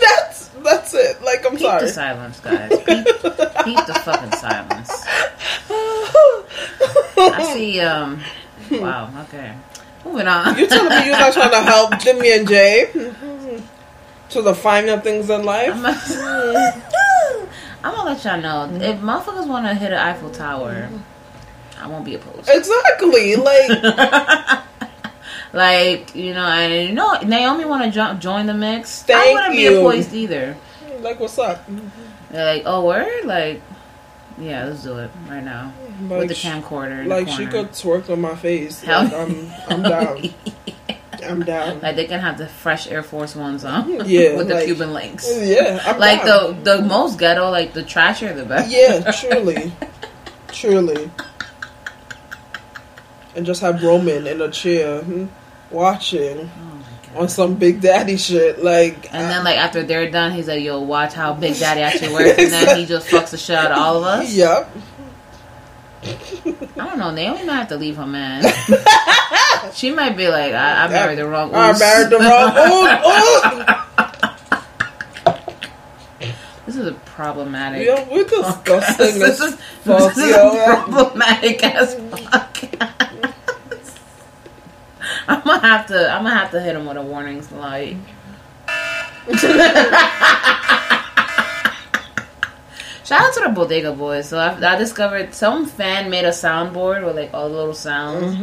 [0.00, 0.50] that's,
[0.84, 1.22] that's it.
[1.22, 1.80] Like I'm Keep sorry.
[1.82, 2.70] the silence, guys.
[2.70, 4.90] Keep, keep the fucking silence.
[7.16, 8.20] I see, um,
[8.70, 9.54] wow, okay.
[10.04, 10.58] Moving on.
[10.58, 12.90] You telling me you're not trying to help Jimmy and Jay
[14.30, 15.72] to the finer things in life?
[15.74, 15.82] I'm
[17.94, 20.90] gonna let y'all know if motherfuckers want to hit an Eiffel Tower,
[21.80, 22.48] I won't be opposed.
[22.50, 23.36] Exactly.
[23.36, 24.62] Like
[25.54, 29.04] Like you know, and you know, Naomi want to jo- join the mix.
[29.04, 29.78] I Thank wouldn't be you.
[29.78, 30.56] opposed either.
[31.04, 31.64] Like what's up?
[32.30, 33.60] They're like, oh, word, like,
[34.38, 35.72] yeah, let's do it right now
[36.08, 37.06] with Like the camcorder.
[37.06, 38.82] Like the she could twerk on my face.
[38.82, 40.34] Hell- Like I'm I'm down.
[41.24, 41.80] I'm down.
[41.80, 43.98] Like they can have the fresh Air Force Ones on, Yeah,
[44.36, 45.26] with the like- Cuban links.
[45.32, 46.62] Yeah, I'm like down.
[46.64, 48.70] the the most ghetto, like the trashier, the best.
[48.72, 49.72] Yeah, truly,
[50.48, 51.10] truly.
[53.36, 55.26] And just have Roman in a chair hmm,
[55.70, 56.50] watching
[57.16, 58.62] on some Big Daddy shit.
[58.62, 62.12] Like, And then like after they're done, he's like, "Yo, watch how Big Daddy actually
[62.14, 64.32] works," and then he just fucks the shit out of all of us.
[64.32, 64.70] yep.
[66.04, 66.10] I
[66.76, 67.10] don't know.
[67.10, 68.44] Naomi might have to leave her man.
[69.72, 72.52] she might be like, "I, I married the wrong." I oos." married the wrong.
[76.20, 76.30] Ooh,
[76.66, 77.86] This is a problematic.
[77.86, 82.43] Yo, we're disgusting this as is, fuck, this is a problematic ass podcast.
[85.28, 86.12] I'm gonna have to.
[86.12, 87.96] I'm gonna have to hit him with a warning light.
[93.04, 94.28] Shout out to the Bodega Boys.
[94.28, 98.34] So I, I discovered some fan made a soundboard with like all the little sounds,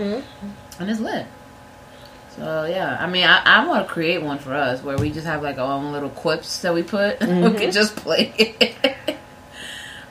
[0.79, 1.25] and it's lit.
[2.35, 5.27] So yeah, I mean, I, I want to create one for us where we just
[5.27, 7.19] have like our own little quips that we put.
[7.19, 9.17] we can just play it.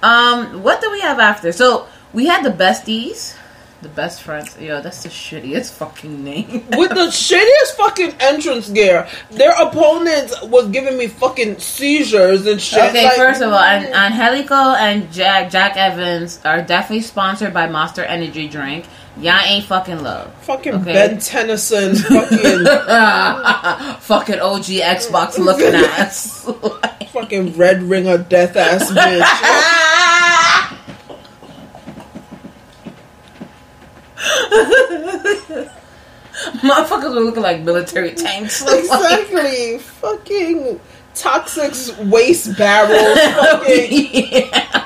[0.03, 1.53] um, what do we have after?
[1.53, 3.37] So we had the besties,
[3.83, 4.57] the best friends.
[4.61, 6.67] Yo, that's the shittiest fucking name.
[6.77, 12.83] With the shittiest fucking entrance gear, their opponents was giving me fucking seizures and shit.
[12.91, 17.69] Okay, like, first of all, An- Angelico and Jack Jack Evans are definitely sponsored by
[17.69, 18.85] Monster Energy Drink.
[19.19, 20.33] Y'all ain't fucking love.
[20.45, 20.93] fucking okay.
[20.93, 22.65] Ben Tennyson, fucking
[24.01, 26.49] fucking OG Xbox looking ass.
[27.13, 29.77] fucking red ringer death ass bitch.
[36.63, 38.61] Motherfuckers were looking like military tanks.
[38.69, 40.81] exactly, fucking
[41.15, 41.73] toxic
[42.11, 43.21] waste barrels.
[43.35, 44.77] Fucking yeah.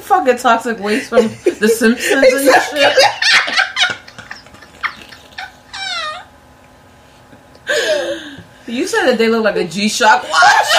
[0.00, 2.96] fucking toxic waste from The Simpsons and shit.
[8.66, 10.74] You said that they look like a G Shock watch.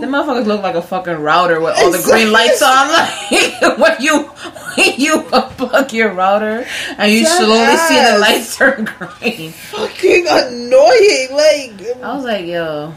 [0.00, 2.88] The motherfuckers look like a fucking router with all the green lights on.
[3.60, 6.64] Like when you when you unplug your router
[6.96, 9.50] and you Shut slowly see the lights turn green.
[9.50, 11.28] fucking annoying.
[11.32, 12.94] Like I was like, yo,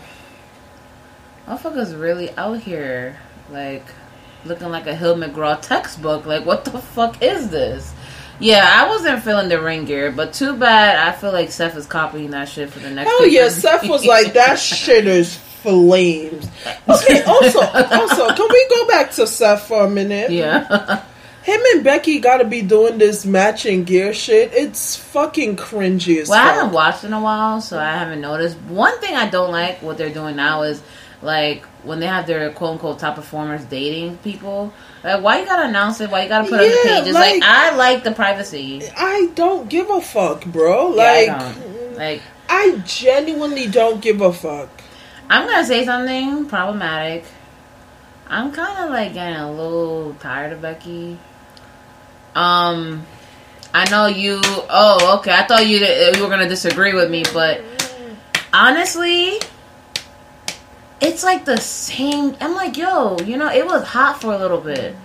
[1.47, 3.18] motherfuckers really out here,
[3.49, 3.84] like,
[4.45, 6.26] looking like a Hill McGraw textbook.
[6.26, 7.93] Like, what the fuck is this?
[8.39, 10.97] Yeah, I wasn't feeling the ring gear, but too bad.
[10.97, 13.10] I feel like Seth is copying that shit for the next.
[13.10, 13.49] hell yeah.
[13.49, 16.47] Seth was like that shit is flames.
[16.88, 20.32] Okay, also, also, can we go back to Seth for a minute?
[20.32, 21.03] yeah.
[21.43, 24.51] Him and Becky got to be doing this matching gear shit.
[24.53, 28.57] It's fucking cringy as Well, I haven't watched in a while, so I haven't noticed.
[28.68, 30.84] One thing I don't like what they're doing now is
[31.24, 34.72] like when they have their quote unquote top performers dating people.
[35.03, 36.12] Like, why you gotta announce it?
[36.12, 37.14] Why you gotta put it on the Yeah, pages?
[37.16, 38.84] Like, like- I like the privacy.
[38.95, 40.93] I don't give a fuck, bro.
[40.95, 44.70] Yeah, I Like, like I genuinely don't give a fuck.
[45.32, 47.23] I'm gonna say something problematic.
[48.27, 51.17] I'm kind of like getting a little tired of Becky.
[52.36, 53.05] Um,
[53.73, 54.41] I know you.
[54.43, 55.32] Oh, okay.
[55.32, 57.61] I thought you you were gonna disagree with me, but
[58.51, 59.39] honestly,
[60.99, 62.36] it's like the same.
[62.41, 64.97] I'm like, yo, you know, it was hot for a little bit,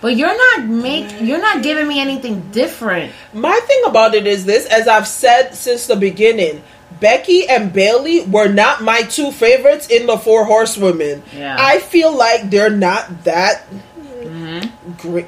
[0.00, 3.12] but you're not make you're not giving me anything different.
[3.32, 6.64] My thing about it is this, as I've said since the beginning,
[7.02, 11.22] Becky and Bayley were not my two favorites in the Four Horsewomen.
[11.36, 11.56] Yeah.
[11.58, 13.64] I feel like they're not that
[14.22, 14.92] Mm-hmm.
[14.98, 15.26] great.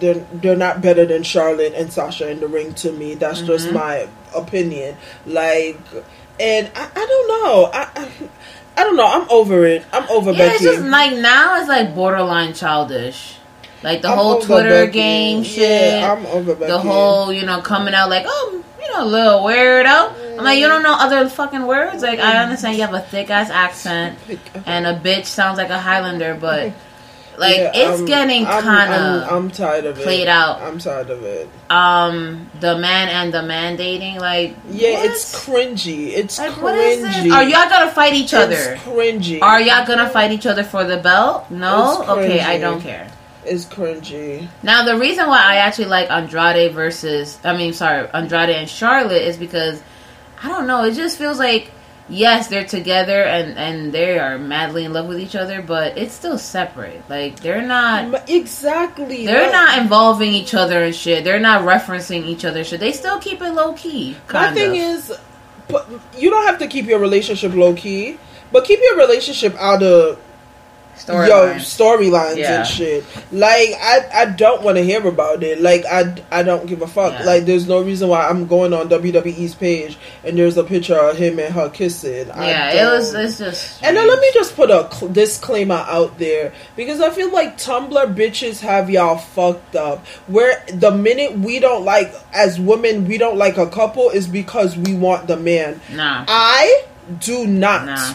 [0.00, 3.14] They're, they're not better than Charlotte and Sasha in the ring to me.
[3.14, 3.74] That's just Mm-hmm.
[3.74, 4.96] my opinion.
[5.26, 5.78] Like,
[6.40, 7.70] and I, I don't know.
[7.72, 8.08] I, I
[8.74, 9.06] I don't know.
[9.06, 9.84] I'm over it.
[9.92, 10.54] I'm over Yeah, Becky.
[10.54, 13.36] it's just like now it's like borderline childish.
[13.82, 14.92] Like the I'm whole Twitter Becky.
[14.92, 16.02] game Yeah, shit.
[16.04, 16.72] I'm over Becky.
[16.72, 20.36] The whole, you know, coming out like, oh, you know, a little weirdo.
[20.38, 22.02] I'm like, you don't know other fucking words?
[22.02, 22.42] Like, I mm.
[22.44, 24.62] understand you have a thick ass accent uh-huh.
[24.66, 26.72] and a bitch sounds like a Highlander, but
[27.38, 30.02] like, Yeah, it's I'm- getting I'm- kind I'm, of I'm tired of it.
[30.02, 30.60] played out.
[30.62, 31.48] I'm tired of it.
[31.70, 34.18] um the man and the man dating.
[34.18, 35.06] Like, Yeah, what?
[35.06, 36.08] it's cringy.
[36.08, 36.62] It's like, cringy.
[36.62, 37.32] what is this?
[37.32, 38.54] Are y'all gonna fight each other?
[38.54, 39.40] It's cringy.
[39.40, 41.50] Are y'all gonna fight each other for the belt?
[41.50, 42.04] No.
[42.08, 43.10] Okay, I don't care.
[43.44, 44.48] It's cringy.
[44.62, 49.22] Now the reason why I actually like Andrade versus I mean sorry, Andrade and Charlotte
[49.22, 49.82] is because
[50.42, 51.70] I don't know, it just feels like
[52.08, 56.14] yes, they're together and and they are madly in love with each other, but it's
[56.14, 57.02] still separate.
[57.08, 59.26] Like they're not exactly.
[59.26, 61.24] they're like- not involving each other and shit.
[61.24, 62.80] They're not referencing each other shit.
[62.80, 64.16] They still keep it low key.
[64.32, 64.76] My thing of.
[64.76, 65.12] is,
[65.68, 68.18] but you don't have to keep your relationship low key.
[68.52, 70.20] But keep your relationship out of
[71.08, 71.56] your Storyline.
[71.56, 72.58] storylines Yeah.
[72.60, 73.04] and shit.
[73.30, 75.60] Like I, I don't want to hear about it.
[75.60, 77.12] Like I, I don't give a fuck.
[77.12, 77.24] Yeah.
[77.24, 81.16] Like there's no reason why I'm going on WWE's page and there's a picture of
[81.16, 82.30] him and her kissing.
[82.30, 83.14] I Yeah, it was.
[83.14, 83.82] It's just.
[83.82, 87.58] And then let me just put a cl- disclaimer out there because I feel like
[87.58, 90.06] Tumblr bitches have y'all fucked up.
[90.26, 94.76] Where the minute we don't like, as women, we don't like a couple is because
[94.76, 95.80] we want the man.
[95.90, 96.24] Nah.
[96.28, 96.84] I
[97.18, 98.14] do not, Nah.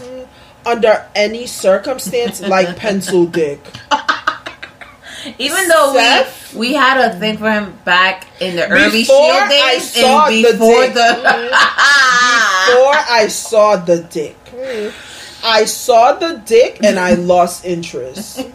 [0.68, 3.60] Under any circumstance, like pencil dick.
[5.38, 6.54] Even though Seth?
[6.54, 9.94] we we had a thing for him back in the early Before Shield I days
[9.94, 10.94] saw and the dick.
[10.94, 11.14] the,
[12.68, 14.38] Before I saw the dick,
[15.44, 18.46] I saw the dick and I lost interest.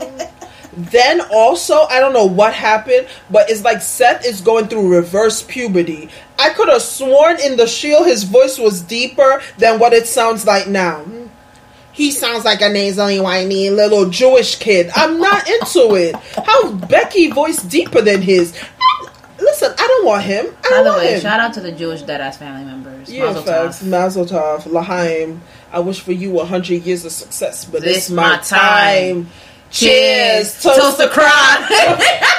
[0.75, 5.43] Then also, I don't know what happened, but it's like Seth is going through reverse
[5.43, 6.09] puberty.
[6.39, 10.47] I could have sworn in the Shield his voice was deeper than what it sounds
[10.47, 11.05] like now.
[11.93, 14.91] He sounds like a nasally, whiny little Jewish kid.
[14.97, 16.17] I'm not into it.
[16.17, 18.59] How Becky voice deeper than his?
[19.39, 20.47] Listen, I don't want him.
[20.65, 21.21] I By the way, him.
[21.21, 23.11] shout out to the Jewish deadass family members.
[23.11, 23.83] Yeah, Mazel facts.
[23.83, 25.41] Mazel tov, Lahaim.
[25.73, 29.25] I wish for you a hundred years of success, but This this my time.
[29.25, 29.31] time.
[29.71, 32.39] Cheers, toast, Toast the crowd.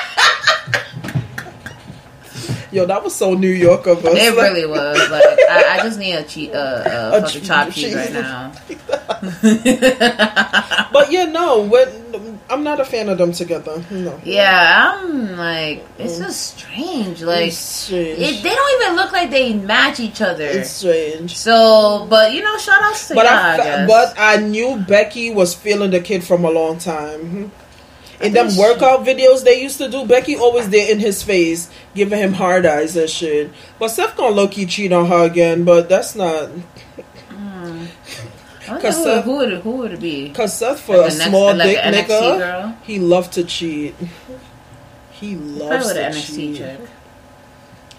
[2.74, 4.16] Yo, that was so New York of us.
[4.18, 4.98] It really was.
[5.12, 8.52] Like I, I just need a cheat, uh, uh, A fucking chopped cheese right now.
[10.94, 13.84] But yeah, no, when, I'm not a fan of them together.
[13.90, 17.22] No, Yeah, I'm like, it's just strange.
[17.24, 18.20] Like, it's strange.
[18.20, 20.44] it, they don't even look like they match each other.
[20.46, 21.36] it's strange.
[21.36, 25.56] so, but you know, shout outs to But y'all, I, but I knew Becky was
[25.56, 27.52] feeling the kid from a long time.
[28.24, 31.22] In them think she- workout videos they used to do, Becky always there in his
[31.24, 33.52] face, giving him hard eyes and shit.
[33.80, 36.50] But Seth gonna low key cheat on her again, but that's not.
[37.30, 37.86] Hmm.
[38.66, 40.30] I wonder 'cause who, Seth- who would it, who would it be?
[40.30, 43.94] Cause Seth for Like a next- small like dick nigga, he loved to cheat.
[45.12, 46.58] He loves to NXT cheat.
[46.58, 46.80] chick.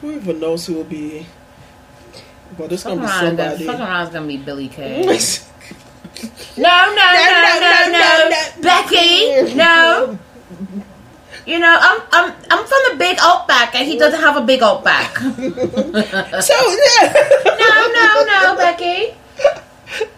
[0.00, 1.26] Who even knows who will be?
[2.58, 3.64] But it's Fuck gonna be around, somebody.
[3.66, 5.02] fuck around is gonna be Billie Kay.
[6.56, 8.62] no, No, no, no, no, no, no.
[8.62, 10.18] Becky, no.
[11.46, 14.40] You know, I'm I'm I'm from the big old back, and he doesn't have a
[14.46, 15.14] big old back.
[15.18, 17.12] So yeah.
[17.44, 19.14] no, no, no, Becky.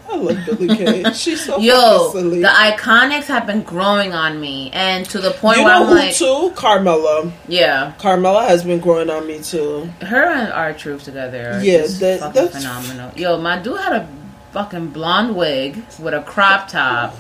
[0.09, 1.12] I love Billie Kay.
[1.12, 2.40] She's so Yo, silly.
[2.40, 5.88] the iconics have been growing on me, and to the point you where know I'm
[5.88, 6.52] who like, too?
[6.54, 7.32] Carmella.
[7.48, 9.86] yeah, Carmella has been growing on me too.
[10.02, 11.54] her and R-Truth together.
[11.54, 13.11] Are Yeah, just that- fucking that's- phenomenal.
[13.16, 14.09] Yo, my dude had a
[14.57, 17.14] fucking blonde wig with a crop top.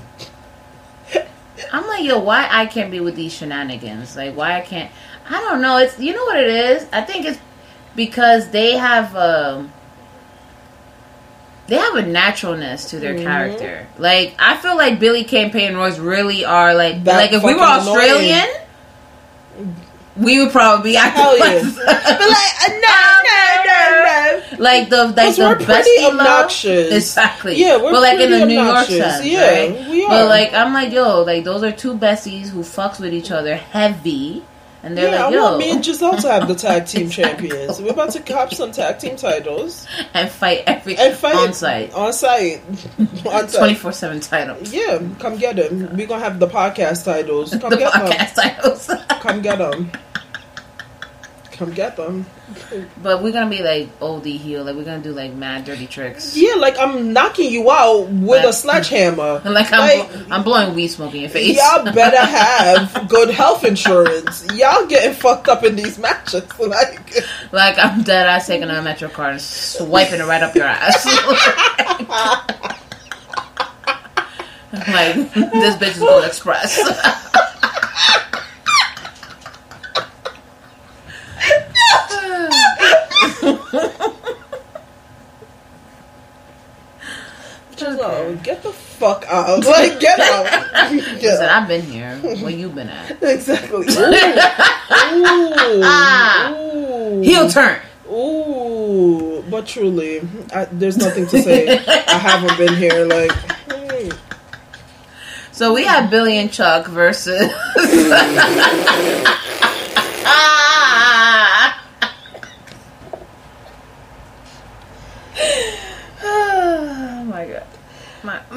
[1.70, 4.16] I'm like, yo, why I can't be with these shenanigans?
[4.16, 4.90] Like, why I can't?
[5.28, 5.76] I don't know.
[5.76, 6.86] It's you know what it is.
[6.94, 7.38] I think it's
[7.94, 9.70] because they have um
[11.66, 13.24] they have a naturalness to their Mm-hmm.
[13.26, 13.86] character.
[13.98, 17.58] Like, I feel like Billie and Royce really are like That like if we were
[17.60, 17.98] fucking annoying.
[18.00, 18.48] Australian.
[20.16, 21.44] We would probably be acting Hell yeah.
[21.44, 23.55] like, But like, uh, no, no,
[24.58, 26.92] like the like the bestie obnoxious.
[26.92, 27.56] Exactly.
[27.56, 28.98] Yeah, we're but like in the New York obnoxious.
[28.98, 29.88] sense, Yeah, right?
[29.90, 30.08] we are.
[30.10, 33.56] But like I'm like, yo, like those are two besties who fucks with each other
[33.56, 34.44] heavy,
[34.82, 37.10] and they're yeah, like, I yo, want me and Giselle to have the tag team
[37.10, 37.80] champions.
[37.80, 41.92] We're about to cop some tag team titles and fight every and fight on site,
[41.94, 42.62] On site.
[43.26, 44.72] on twenty four seven titles.
[44.72, 45.96] Yeah, come get them.
[45.96, 47.50] We're gonna have the podcast titles.
[47.60, 48.86] Come the get podcast titles.
[48.86, 49.00] them.
[49.08, 49.90] Come get them.
[51.58, 52.26] Come get them.
[53.02, 56.36] but we're gonna be like OD heel, like we're gonna do like mad dirty tricks.
[56.36, 59.40] Yeah, like I'm knocking you out with a sledgehammer.
[59.56, 61.56] Like I'm, Like, bl- I'm blowing weed smoke in your face.
[61.56, 64.46] Y'all better have good health insurance.
[64.54, 66.42] Y'all getting fucked up in these matches.
[66.58, 70.66] Like, like I'm dead ass taking a metro card and swiping it right up your
[70.66, 71.06] ass.
[74.88, 76.76] like this bitch is going express.
[87.94, 89.64] No, get the fuck out.
[89.66, 90.90] Like, get out.
[90.92, 91.62] Listen, Get out.
[91.62, 92.16] I've been here.
[92.18, 93.22] Where you been at?
[93.22, 93.86] Exactly.
[93.88, 93.94] Ooh.
[95.12, 95.82] Ooh.
[96.54, 97.20] Ooh.
[97.22, 97.80] Heel turn.
[98.10, 99.44] Ooh.
[99.50, 100.20] But truly,
[100.54, 101.78] I, there's nothing to say.
[101.78, 103.04] I haven't been here.
[103.04, 103.32] Like,
[103.70, 104.10] hmm.
[105.52, 107.40] So we have Billy and Chuck versus.
[116.22, 117.66] oh my god.
[118.26, 118.38] My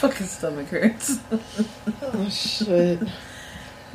[0.00, 1.18] fucking stomach hurts.
[2.02, 2.98] oh shit.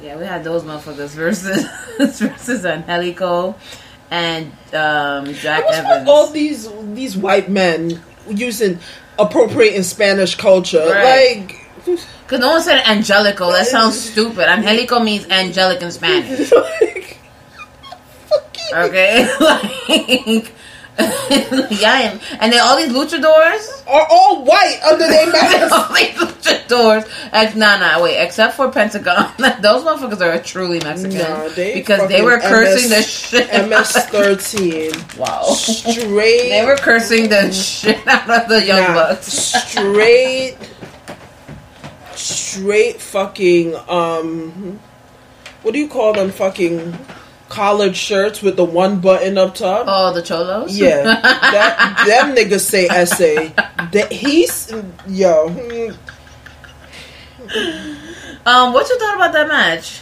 [0.01, 1.65] Yeah, we had those motherfuckers versus
[2.19, 3.55] versus Angelico
[4.09, 6.07] and um, Jack Evans.
[6.07, 8.79] all these these white men using
[9.19, 10.87] appropriating Spanish culture.
[10.89, 11.47] Right.
[11.49, 13.51] Like, Because no one said Angelico.
[13.51, 14.47] That sounds stupid.
[14.47, 16.51] Angelico means angelic in Spanish.
[18.71, 19.27] Okay?
[19.39, 20.53] like,
[21.71, 25.71] yeah, and then all these luchadors are all white under their mask.
[25.89, 27.09] all these luchadors.
[27.31, 28.17] Ex- nah, nah, wait.
[28.17, 29.31] Except for Pentagon,
[29.61, 33.69] those motherfuckers are truly Mexican Nah, they because they were cursing MS the shit.
[33.69, 34.91] MS thirteen.
[35.17, 35.43] Wow.
[35.43, 36.49] Straight.
[36.49, 39.27] They were cursing the shit out of the young Nah, bucks.
[39.31, 40.57] straight.
[42.15, 44.79] Straight fucking um.
[45.61, 46.31] What do you call them?
[46.31, 46.97] Fucking
[47.49, 49.85] collared shirts with the one button up top.
[49.87, 50.77] Oh, the cholos.
[50.77, 53.49] Yeah, that, them niggas say essay.
[53.91, 54.71] That he's
[55.07, 55.47] yo.
[58.45, 60.01] Um, what you thought about that match?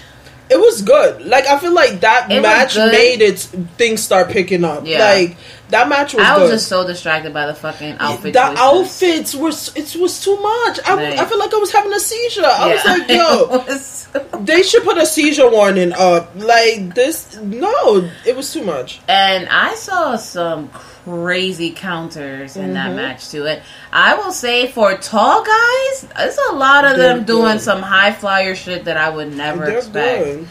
[0.49, 1.25] It was good.
[1.25, 4.85] Like I feel like that It match made its things start picking up.
[4.85, 4.99] Yeah.
[4.99, 5.37] Like
[5.69, 6.55] that match was I was good.
[6.55, 8.33] just so distracted by the fucking outfit.
[8.33, 10.79] the outfits were it was too much.
[10.85, 11.19] I, Right.
[11.19, 12.45] I feel like I was having a seizure.
[12.45, 14.07] I was like, yo, was-
[14.39, 16.31] they should put a seizure warning up.
[16.35, 19.01] Like this, no, it was too much.
[19.07, 22.95] and I saw some crazy counters in that Mhm.
[22.95, 23.45] match too.
[23.47, 23.61] And
[23.93, 27.61] I will say, for tall guys, there's a lot of them They're doing good.
[27.61, 30.23] some high flyer shit that I would never They're expect.
[30.25, 30.47] good.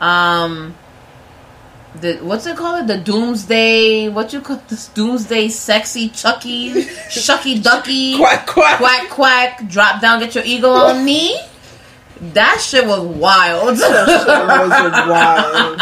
[0.00, 0.74] Um,
[2.00, 2.86] the what's it called?
[2.88, 4.08] The Doomsday.
[4.08, 4.88] What you call this?
[4.88, 6.72] Doomsday sexy Chucky,
[7.08, 8.78] Shucky Ducky, Quack quack.
[8.78, 9.68] quack quack.
[9.68, 11.38] Drop down, get your eagle on me.
[12.32, 13.76] That shit was wild.
[13.76, 15.08] That shit was
[15.78, 15.80] wild.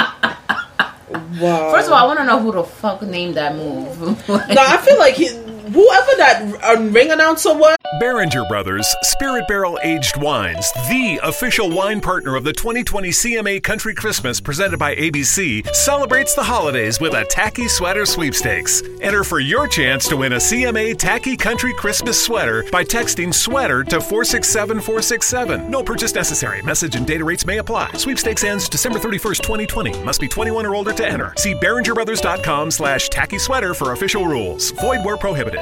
[1.40, 1.70] Wow.
[1.72, 4.00] First of all, I want to know who the fuck named that move.
[4.28, 5.28] Like- no, I feel like he,
[5.72, 7.76] whoever that uh, ring announcer was.
[8.00, 13.94] Beringer Brothers Spirit Barrel Aged Wines, the official wine partner of the 2020 CMA Country
[13.94, 18.82] Christmas presented by ABC, celebrates the holidays with a tacky sweater sweepstakes.
[19.00, 23.84] Enter for your chance to win a CMA Tacky Country Christmas sweater by texting sweater
[23.84, 25.70] to 467467.
[25.70, 26.62] No purchase necessary.
[26.62, 27.92] Message and data rates may apply.
[27.92, 30.02] Sweepstakes ends December 31st, 2020.
[30.02, 31.32] Must be 21 or older to enter.
[31.36, 34.70] See BeringerBrothers.com slash tacky sweater for official rules.
[34.72, 35.61] Void where prohibited.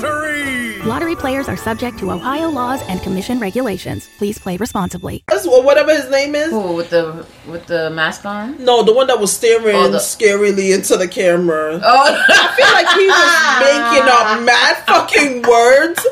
[0.00, 0.78] Lottery.
[0.82, 4.08] Lottery players are subject to Ohio laws and commission regulations.
[4.18, 5.24] Please play responsibly.
[5.50, 6.50] Or whatever his name is.
[6.50, 8.64] Who with the with the mask on?
[8.64, 11.80] No, the one that was staring Oh, the- scarily into the camera.
[11.82, 13.30] Oh, I feel like he was
[13.66, 16.06] making up mad fucking words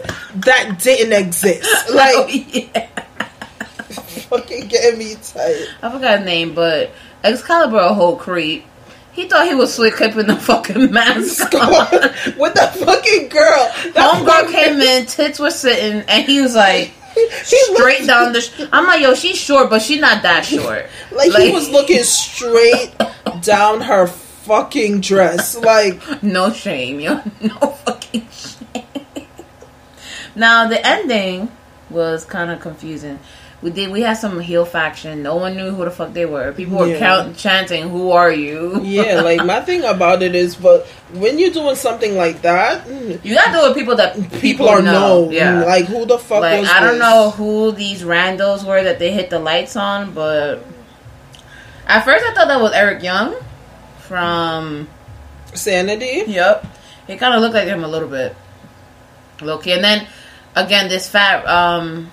[0.44, 1.68] that didn't exist.
[1.90, 2.86] Oh, like, oh, yeah.
[4.28, 5.66] fucking getting me tight.
[5.82, 6.90] I forgot his name, but
[7.22, 8.64] Excalibur a whole creep.
[9.18, 11.52] He thought he was slick clipping the fucking mask.
[11.52, 13.68] With the fucking girl.
[13.96, 16.92] Homegirl came in, tits were sitting, and he was like
[17.42, 18.40] straight down the.
[18.40, 20.86] Sh- I'm like, yo, she's short, but she's not that short.
[21.10, 22.94] Like, he was looking straight
[23.42, 25.56] down her fucking dress.
[25.56, 28.84] Like, no shame, yo, no fucking shame.
[30.36, 31.50] now the ending
[31.90, 33.18] was kind of confusing.
[33.60, 33.90] We did.
[33.90, 35.20] We had some heel faction.
[35.24, 36.52] No one knew who the fuck they were.
[36.52, 37.32] People were Yeah.
[37.36, 41.74] chanting, "Who are you?" yeah, like my thing about it is, but when you're doing
[41.74, 45.24] something like that, you gotta do it with people that people, people are know.
[45.24, 45.32] known.
[45.32, 47.00] Yeah, Like, who the fuck like was I don't this?
[47.00, 50.62] know who these randos were that they hit the lights on, but
[51.88, 53.34] at first I thought that was Eric Young
[54.06, 54.88] from
[55.54, 56.24] Sanity?
[56.28, 56.64] Yep,
[57.08, 58.36] he kind of looked like him a little bit,
[59.42, 59.72] low key.
[59.72, 60.06] And then
[60.54, 62.12] again, this fat um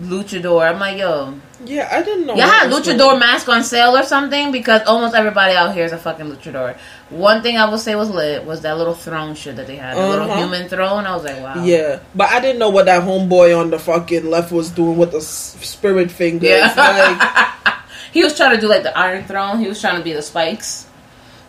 [0.00, 0.68] luchador.
[0.70, 2.34] I'm like, yo, Yeah, I didn't know.
[2.34, 5.98] y'all had luchador mask on sale or something because almost everybody out here is a
[5.98, 6.76] fucking luchador.
[7.10, 9.96] One thing I will say was lit was that little throne shit that they had,
[9.96, 10.40] the little Uh-huh.
[10.42, 11.06] human throne.
[11.06, 14.28] I was like, wow, Yeah, but I didn't know what that homeboy on the fucking
[14.30, 16.48] left was doing with the spirit fingers.
[16.50, 16.74] Yeah.
[16.76, 17.74] Like,
[18.12, 19.58] he was trying to do like the Iron Throne.
[19.60, 20.86] He was trying to be the spikes.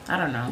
[0.07, 0.49] I don't know.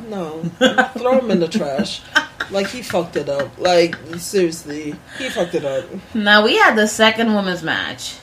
[0.60, 2.02] no, throw him in the trash.
[2.50, 3.58] Like he fucked it up.
[3.60, 5.86] Like seriously, he fucked it up.
[6.16, 8.18] Now we had the second women's match.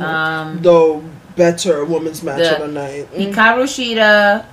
[0.00, 1.02] Um, The
[1.36, 3.12] better women's match The- of the night.
[3.12, 3.32] Mm.
[3.32, 4.44] Hikaru Shida,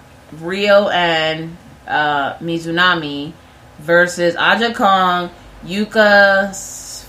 [0.42, 1.56] Rio, and
[1.88, 3.34] uh, Mizunami
[3.80, 5.30] versus Aja Kong,
[5.66, 6.50] Yuka,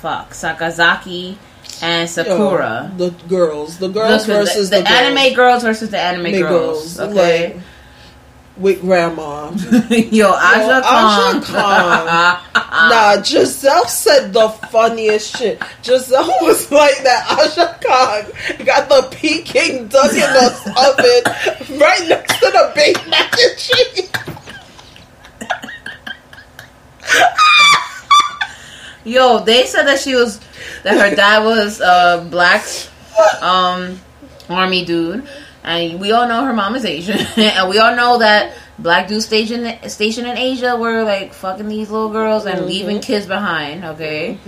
[0.01, 1.37] fuck, Sakazaki,
[1.83, 2.93] and Sakura.
[2.99, 6.41] Yo, the girls, the girls versus the, the, the anime girls versus the anime Anime
[6.43, 6.97] girls.
[6.99, 7.55] girls, Okay.
[7.55, 7.63] like-
[8.61, 9.51] with grandma.
[9.91, 11.43] Yo, Aja Khan.
[11.43, 12.39] Khan.
[12.91, 15.63] nah, Giselle said the funniest shit.
[15.83, 17.27] Giselle was like that.
[17.31, 20.51] Aja Khan got the Peking duck in the
[21.69, 24.11] oven right next to the baked mac and cheese.
[29.05, 30.39] Yo, they said that she was
[30.85, 32.63] that her dad was a black
[33.43, 33.99] um
[34.49, 35.27] army dude,
[35.65, 39.27] and we all know her mom is Asian, and we all know that black dudes
[39.27, 42.67] stationed stationed in Asia were like fucking these little girls and Mm-hmm.
[42.69, 43.85] leaving kids behind.
[43.85, 44.39] Okay,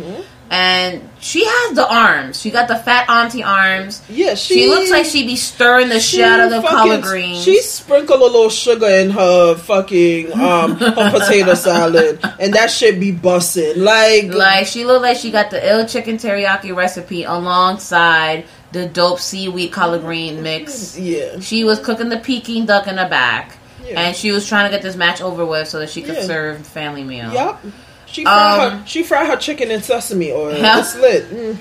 [0.50, 2.38] and she has the arms.
[2.40, 4.02] She got the fat auntie arms.
[4.10, 7.02] Yeah, she, she- looks like she'd be stirring the shit out of the fucking- collard
[7.02, 7.42] greens.
[7.42, 13.00] She sprinkled a little sugar in her fucking um her potato salad, and that shit
[13.00, 13.82] be busting.
[13.82, 19.20] Like, Like she looked like she got the ill chicken teriyaki recipe alongside the dope
[19.20, 20.98] seaweed collard green mix.
[20.98, 21.40] Yeah.
[21.40, 23.58] She was cooking the Peking duck in the back.
[23.86, 24.00] Yeah.
[24.00, 26.24] And she was trying to get this match over with so that she could Yeah.
[26.24, 27.32] serve family meal.
[27.32, 27.58] Yep.
[28.06, 30.56] She fried Um, her she fried her chicken in sesame oil.
[30.56, 30.78] Yeah.
[30.80, 31.30] It's lit.
[31.30, 31.58] Mm.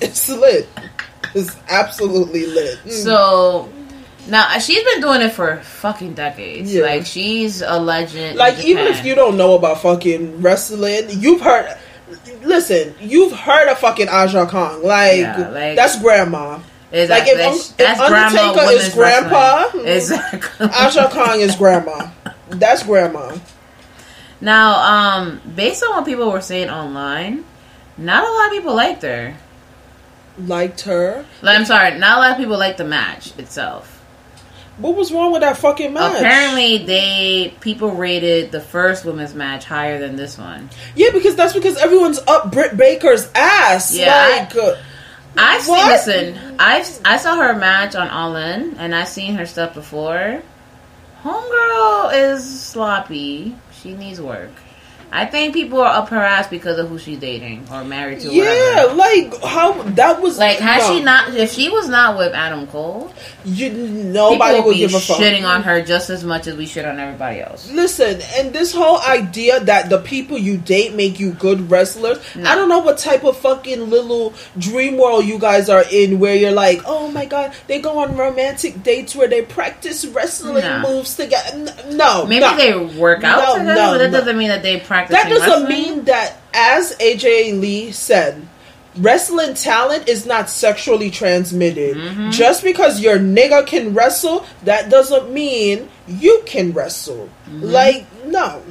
[0.00, 0.68] It's lit.
[1.34, 2.78] It's absolutely lit.
[2.84, 2.90] Mm.
[2.92, 3.68] So
[4.28, 6.72] now she's been doing it for fucking decades.
[6.72, 6.82] Yeah.
[6.84, 8.38] Like she's a legend.
[8.38, 11.76] like even if you don't know about fucking wrestling, you've heard.
[12.42, 14.82] Listen, you've heard of fucking Aja Kong.
[14.82, 16.60] Like, Yeah, like- that's grandma.
[16.92, 17.08] Exactly.
[17.08, 19.86] Like if, That's- if that's grandma Undertaker is grandpa, wrestling.
[19.96, 20.66] Exactly.
[20.72, 22.08] Aja Kong is grandma.
[22.50, 23.36] That's grandma.
[24.40, 24.74] Now,
[25.18, 27.44] um, based on what people were saying online,
[27.98, 29.34] not a lot of people liked her.
[30.38, 31.24] Liked her.
[31.42, 33.95] Like, I'm sorry, not a lot of people liked the match itself.
[34.78, 36.16] What was wrong with that fucking match?
[36.18, 40.68] Apparently, they people rated the first women's match higher than this one.
[40.94, 43.94] Yeah, because that's because everyone's up Britt Baker's ass.
[43.94, 44.76] Yeah, I- like, uh,
[45.38, 49.46] I've seen, listen, I I saw her match on All In, and I've seen her
[49.46, 50.42] stuff before.
[51.22, 53.56] Homegirl is sloppy.
[53.82, 54.50] She needs work.
[55.12, 58.32] I think people are up her ass because of who she's dating or married to.
[58.32, 58.94] yeah, whatever.
[58.94, 60.88] like how that was Like, had no.
[60.98, 63.12] she not, if she was not with Adam Cole,
[63.44, 65.18] you nobody would be give a fuck.
[65.18, 67.70] shitting on her just as much as we shit on everybody else.
[67.70, 72.50] Listen, and this whole idea that the people you date make you good wrestlers, No.
[72.50, 76.34] I don't know what type of fucking little dream world you guys are in where
[76.34, 80.82] you're like, oh my god, they go on romantic dates where they practice wrestling No.
[80.82, 81.72] moves together.
[81.92, 84.95] No, Maybe they work out No, together, no, but that doesn't mean that they practice.
[85.04, 85.68] That doesn't wrestling.
[85.68, 88.46] mean that, as AJ Lee said,
[88.96, 91.96] wrestling talent is not sexually transmitted.
[91.96, 92.30] Mm-hmm.
[92.30, 97.28] Just because your nigga can wrestle, that doesn't mean you can wrestle.
[97.48, 97.62] Mm-hmm.
[97.62, 98.62] Like, no.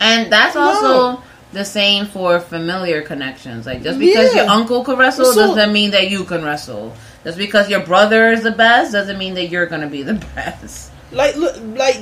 [0.00, 0.60] And that's No.
[0.60, 1.22] also
[1.52, 3.66] the same for familiar connections.
[3.66, 4.42] Like just because Yeah.
[4.42, 6.92] your uncle can wrestle So- doesn't mean that you can wrestle.
[7.24, 10.90] Just because your brother is the best doesn't mean that you're gonna be the best.
[11.10, 11.98] Like, look, like,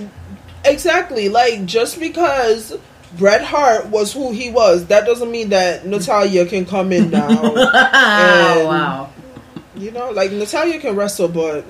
[0.65, 1.29] exactly.
[1.29, 2.77] Like, just because
[3.19, 7.29] Bret Hart was who he was, that doesn't mean that Natalya can come in now.
[7.55, 9.11] And, wow.
[9.77, 11.65] You know, like Natalya can wrestle, but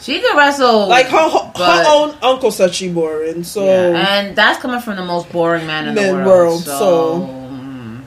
[0.00, 3.44] She can wrestle like her, her but- own uncle said she boring.
[3.44, 6.26] So Yeah, and that's coming from the most boring man in the world.
[6.26, 8.02] world, so, so- mm,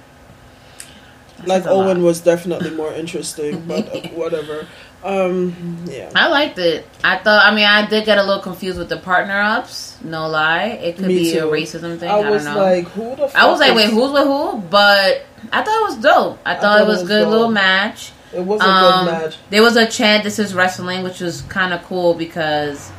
[1.46, 1.88] like a lot.
[1.88, 4.68] Owen was definitely more interesting, but uh, whatever.
[5.06, 6.10] Um, yeah.
[6.16, 6.86] I liked it.
[7.04, 7.46] I thought.
[7.46, 9.98] I mean, I did get a little confused with the partner ups.
[10.04, 12.10] No lie, it could Me be a racism thing.
[12.10, 12.62] I I, was don't know.
[12.62, 13.28] like, who the?
[13.28, 14.58] Fuck I was like, wait, who's with who?
[14.70, 16.40] But I thought it was dope.
[16.46, 17.30] I thought, it was, good dope.
[17.32, 18.12] little match.
[18.34, 19.38] It was a Um, good match.
[19.52, 22.92] There was a chant, "This is wrestling," which was kind of cool because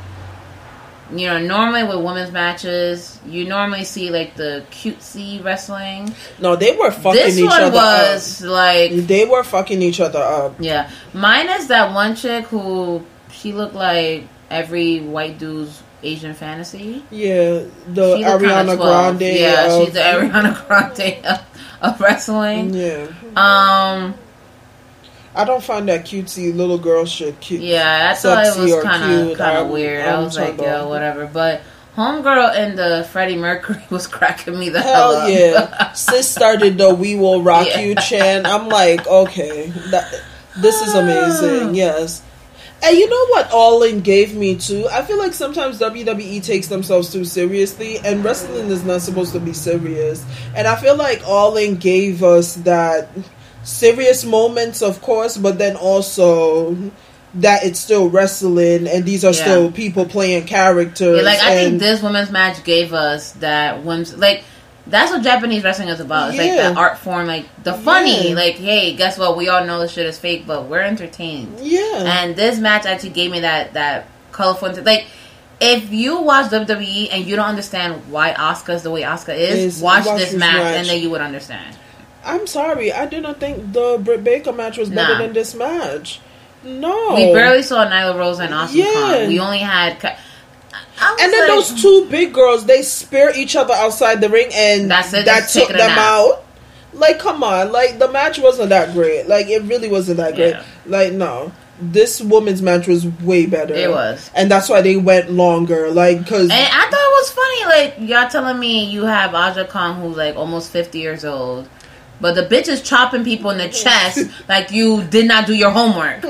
[1.11, 6.13] you know normally with women's matches, you normally see like the cutesy wrestling.
[6.39, 8.97] No, they were fucking this each one other was like up.
[9.07, 10.55] They were fucking each other up.
[10.59, 10.89] yeah.
[11.13, 17.03] Minus that one chick who she looked like every white dude's Asian fantasy.
[17.09, 19.21] Yeah, the She looked kinda Ariana Grande.
[19.21, 21.41] Yeah, of- she's the Ariana Grande of,
[21.81, 22.73] of wrestling.
[22.73, 24.13] Yeah, Um.
[25.37, 27.61] I don't find that cutesy little girl shit cute.
[27.61, 30.03] Yeah, I thought it was kind of kind of weird.
[30.05, 31.27] i I'm was like, yo, whatever.
[31.27, 31.61] But
[31.95, 35.91] Homegirl and the Freddie Mercury was cracking me the hell, Hell yeah!
[35.93, 37.79] Sis started the "We Will Rock Yeah.
[37.81, 38.47] You" chant.
[38.47, 40.23] I'm like, okay, that,
[40.57, 41.75] this is amazing.
[41.75, 42.23] Yes.
[42.83, 44.87] And you know what All In gave me too?
[44.91, 49.39] I feel like sometimes WWE takes themselves too seriously, and wrestling is not supposed to
[49.39, 50.23] be serious.
[50.55, 53.09] And I feel like All In gave us that
[53.67, 56.75] serious moments, of course, but then also
[57.35, 59.41] that it's still wrestling, and these are Yeah.
[59.43, 61.17] still people playing characters.
[61.17, 64.43] Yeah, like I think this women's match gave us that women's like
[64.89, 66.29] that's what Japanese wrestling is about.
[66.29, 66.69] It's like Yeah.
[66.69, 68.33] that art form, like the funny.
[68.33, 69.35] Like, hey, guess what?
[69.35, 71.57] We all know this shit is fake, but we're entertained.
[71.61, 71.81] Yeah.
[72.05, 75.05] And this match actually gave me that that colorful, like
[75.59, 79.75] if you watch WWE and you don't understand why Asuka is the way Asuka is,
[79.75, 80.75] Is- watch, watch this this match, match.
[80.77, 81.75] and then you would understand.
[82.27, 85.19] I'm sorry, I didn't think the Britt Baker match was better Nah.
[85.19, 86.19] than this match.
[86.63, 88.91] No, We barely saw Nyla Rose and Awesome Yeah.
[88.93, 89.27] Kong.
[89.27, 89.97] We only had.
[90.99, 94.89] And then like- those two big girls, they spear each other outside the ring, and
[94.91, 96.43] That's it, that took them out.
[96.93, 99.27] Like, come on, like the match wasn't that great.
[99.27, 100.51] Like, it really wasn't that great.
[100.55, 100.63] Yeah.
[100.87, 103.75] Like, no, this woman's match was way better.
[103.75, 104.31] It was.
[104.33, 105.91] and that's why they went longer.
[105.91, 109.65] Like, because And I thought it was funny, like y'all telling me you have Aja
[109.65, 111.67] Kong who's like almost fifty years old,
[112.19, 115.71] but the bitch is chopping people in the chest like you did not do your
[115.71, 116.25] homework.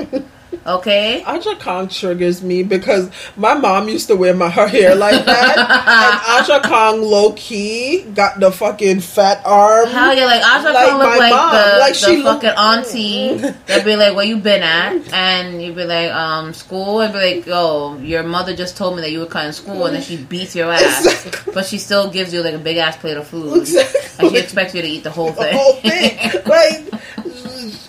[0.68, 5.24] Okay, Aja Kong triggers me because my mom used to wear my her hair like
[5.24, 9.88] that, and Aja Kong low key got the fucking fat arm.
[9.88, 11.52] hell yeah, like Aja Like Kong look my like mom.
[11.54, 13.36] the, Like, the she fucking auntie
[13.66, 17.18] that be like, "Where you been at?" And you'd be like, "Um, school," and be
[17.36, 20.18] like, "Oh, your mother just told me that you were cutting school," and then she
[20.18, 21.52] beats your ass, Exactly.
[21.54, 24.00] but she still gives you like a big ass plate of food, Exactly.
[24.18, 25.56] and she expects you to eat the whole the thing.
[25.56, 26.42] whole thing.
[26.46, 26.84] Like,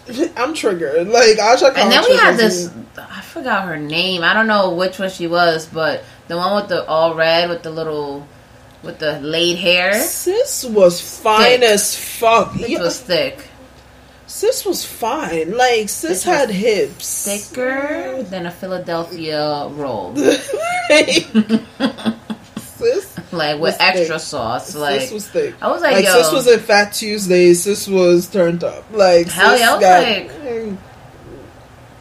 [0.38, 1.08] I'm triggered.
[1.08, 1.78] Like Aja Kong.
[1.78, 2.72] And then we had this.
[2.98, 4.24] I forgot her name.
[4.24, 7.64] I don't know which one she was, but the one with the all red with
[7.64, 8.28] the little,
[8.84, 9.94] with the laid hair.
[10.00, 11.70] Sis was fine Thick.
[11.70, 12.56] as fuck.
[12.60, 13.48] It Yeah, was thick,
[14.28, 15.56] sis was fine.
[15.58, 17.26] Like sis This had hips.
[17.26, 20.16] thicker than a Philadelphia roll,
[22.58, 24.28] sis, like with extra thick.
[24.28, 24.76] sauce.
[24.76, 25.56] Like sis was thick.
[25.62, 27.48] I was like, Like yo, sis was in Fat Tuesday.
[27.54, 28.86] This was turned up.
[28.92, 30.78] Like Hell yeah, I was got- like-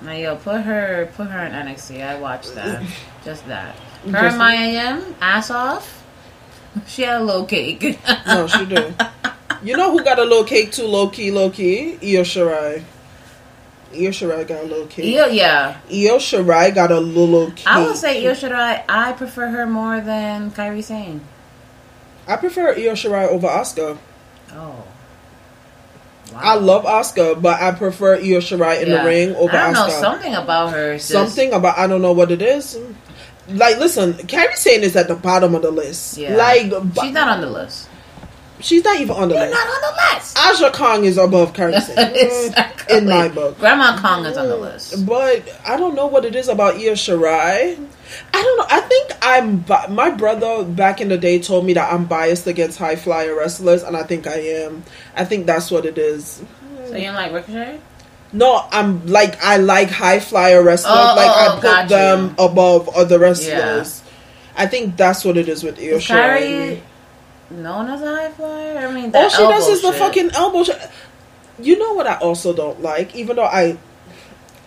[0.02, 2.02] like, yo, put her, put her in NXT.
[2.06, 2.82] I watched that,
[3.24, 3.74] just that.
[4.10, 6.04] Her and Mia Yim, ass off.
[6.86, 7.98] She had a little cake.
[8.26, 8.94] no, she do.
[9.60, 10.84] You know who got a little cake too?
[10.86, 11.94] Low key, low key.
[11.94, 12.84] Io Shirai.
[13.94, 15.14] Io Shirai got a little cake.
[15.14, 15.76] yeah, yeah.
[15.90, 17.66] Io Shirai got a little cake.
[17.66, 18.84] I would say Io Shirai.
[18.88, 21.20] I prefer her more than Kairi Sane.
[22.26, 23.96] I prefer Io Shirai over Asuka.
[24.52, 24.84] Oh.
[26.32, 26.40] Wow.
[26.42, 29.02] I love Asuka, but I prefer Io Shirai in Yeah.
[29.02, 29.86] the ring over I don't know.
[29.86, 30.00] Asuka.
[30.00, 30.94] Something about her.
[30.96, 32.76] just- Something about I don't know what it is.
[33.48, 36.18] Like, listen, Kairi Sane is at the bottom of the list.
[36.18, 36.36] Yeah.
[36.36, 36.70] Like,
[37.00, 37.88] she's not on the list.
[38.60, 39.54] She's not even on the You're list.
[39.54, 40.38] not on the list.
[40.38, 41.74] Aja Kong is above Sane
[42.14, 42.98] Exactly.
[42.98, 43.58] in my book.
[43.58, 45.06] Grandma Kong is on the list.
[45.06, 47.78] But I don't know what it is about Io Shirai.
[48.32, 48.66] I don't know.
[48.70, 49.58] I think I'm.
[49.58, 53.34] Bi- my brother back in the day told me that I'm biased against high flyer
[53.36, 54.82] wrestlers, and I think I am.
[55.14, 56.42] I think that's what it is.
[56.86, 57.80] So you don't like Ricochet?
[58.32, 60.94] No, I'm like I like high flyer wrestlers.
[60.96, 64.02] Oh, like oh, I oh, put got them above other wrestlers.
[64.56, 66.80] I think that's what it is with Io Shirai.
[67.50, 68.78] Known as a high flyer?
[68.86, 70.64] I mean, that All she does is the fucking elbow.
[70.64, 70.70] Sh-
[71.60, 73.78] you know what I also don't like, even though I,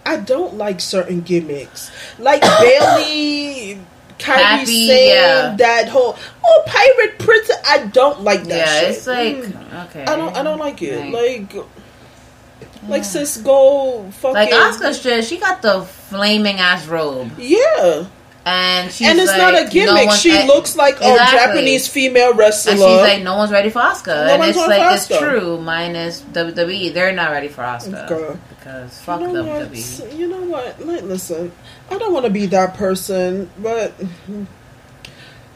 [0.06, 3.80] I don't like certain gimmicks, like Bayley,
[4.18, 5.56] Kairi Happy, saying yeah.
[5.58, 7.58] that whole oh pirate princess.
[7.68, 8.58] I don't like that.
[8.68, 8.90] Yeah, shit.
[8.90, 9.86] it's like Mm.
[9.90, 10.04] okay.
[10.04, 10.36] I don't.
[10.36, 11.12] I don't like it.
[11.12, 17.32] Like- Like, like sis, go fucking Like Asuka shit, she got the flaming ass robe,
[17.38, 18.06] Yeah,
[18.46, 20.06] and she's and it's like, not a no gimmick.
[20.08, 21.12] one's- she looks like exactly.
[21.14, 22.72] a Japanese female wrestler.
[22.72, 25.20] And she's like, no one's ready for Asuka, No and one's it's like for it's
[25.20, 25.62] true.
[25.62, 28.40] Minus WWE, they're not ready for Asuka Okay.
[28.50, 30.00] because fuck you know WWE.
[30.02, 30.14] what?
[30.14, 30.86] You know what?
[30.86, 31.52] Like, listen,
[31.92, 33.94] I don't want to be that person, but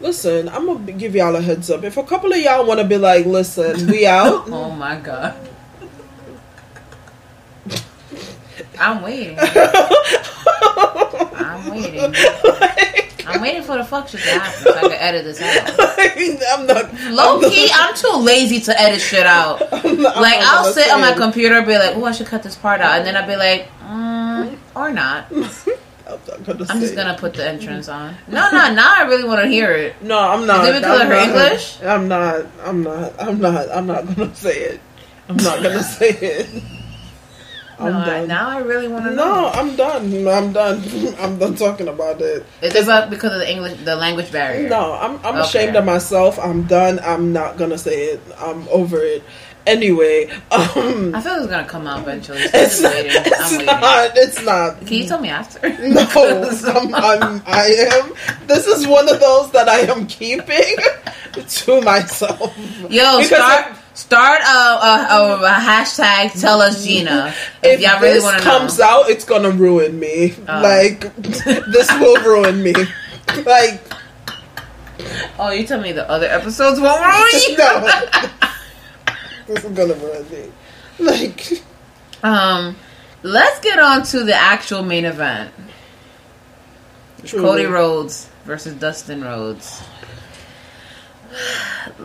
[0.01, 1.83] listen, I'm gonna give y'all a heads up.
[1.83, 4.47] If a couple of y'all want to be like, listen, we out.
[4.49, 5.35] Oh my god.
[8.79, 9.37] I'm waiting.
[11.37, 12.13] I'm waiting.
[13.27, 15.75] I'm waiting for the fuck shit to happen so I can edit this out.
[16.57, 16.93] I'm not.
[17.11, 19.61] Low I'm not- key, I'm too lazy to edit shit out.
[19.73, 22.11] I'm not- I'm Like not I'll sit on my computer and be like, "Oh, I
[22.11, 25.25] should cut this part out," and then I'll be like, mm, "Or not."
[26.07, 28.15] I'm not gonna I'm just gonna put the entrance on.
[28.27, 29.99] No, no, now I really want to hear it.
[30.03, 30.63] No, I'm not.
[30.67, 31.81] Is it because of her not- English?
[31.81, 32.45] I'm not.
[32.63, 33.13] I'm not.
[33.19, 33.71] I'm not.
[33.71, 34.81] I'm not gonna say it.
[35.27, 36.63] I'm not gonna say it.
[37.77, 38.27] I'm No, I- done.
[38.27, 39.47] now I really want to No, know.
[39.53, 40.27] I'm done.
[40.27, 40.81] I'm done.
[41.19, 42.45] I'm done talking about it.
[42.61, 42.67] it.
[42.67, 44.69] Is it about because of the English, the language barrier?
[44.69, 45.41] No, I'm I'm Okay.
[45.41, 46.39] ashamed of myself.
[46.39, 46.99] I'm done.
[47.03, 48.21] I'm not gonna say it.
[48.39, 49.23] I'm over it.
[49.67, 52.37] Anyway, um, I feel it's gonna come out eventually.
[52.47, 52.93] So it's not.
[52.93, 53.11] waiting.
[53.15, 53.65] It's I'm waiting.
[53.65, 54.11] not.
[54.15, 54.79] It's not.
[54.85, 55.59] Can you tell me after?
[55.79, 58.13] No, I'm, I'm, I am.
[58.47, 60.77] This is one of those that I am keeping
[61.33, 62.55] to myself.
[62.89, 66.39] Yo, Because start if- start a, a, a, a hashtag.
[66.39, 68.85] Tell us Gina if, If y'all really this want to comes know.
[68.85, 70.35] out, it's gonna ruin me.
[70.47, 70.61] Oh.
[70.61, 72.73] Like this will ruin me.
[73.43, 73.81] Like
[75.37, 77.57] Oh, you tell me the other episodes won't ruin you.
[77.57, 77.81] no,
[79.47, 80.51] this is gonna ruin me.
[80.99, 81.51] Like
[82.23, 82.75] Um,
[83.23, 85.51] let's get on to the actual main event.
[87.25, 87.45] truly.
[87.45, 89.81] Cody Rhodes versus Dustin Rhodes.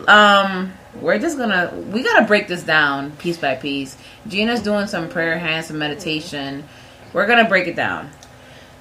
[0.07, 3.97] Um, we're just gonna we gotta break this down piece by piece.
[4.29, 6.65] Gina's doing some prayer hands, some meditation.
[7.13, 8.11] We're gonna break it down.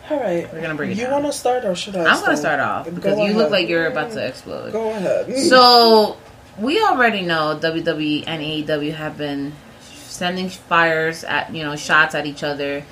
[0.09, 0.51] All right.
[0.51, 0.99] We're gonna break it down.
[0.99, 1.23] You down.
[1.23, 2.05] want to start or should I?
[2.05, 3.35] I'm gonna start off Go because you ahead.
[3.37, 4.71] look like you're about to explode.
[4.71, 5.27] Go ahead.
[5.49, 6.17] So
[6.57, 9.53] we already know WWE and AEW have been
[9.91, 12.83] sending fires at you know shots at each other.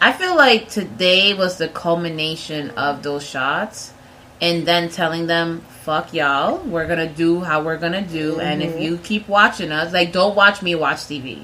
[0.00, 3.93] I feel like today was the culmination of those shots,
[4.40, 8.74] and then telling them, "Fuck y'all, we're gonna do how we're gonna do, and if
[8.74, 8.82] Mhm.
[8.82, 11.38] you keep watching us, like don't watch me watch TV."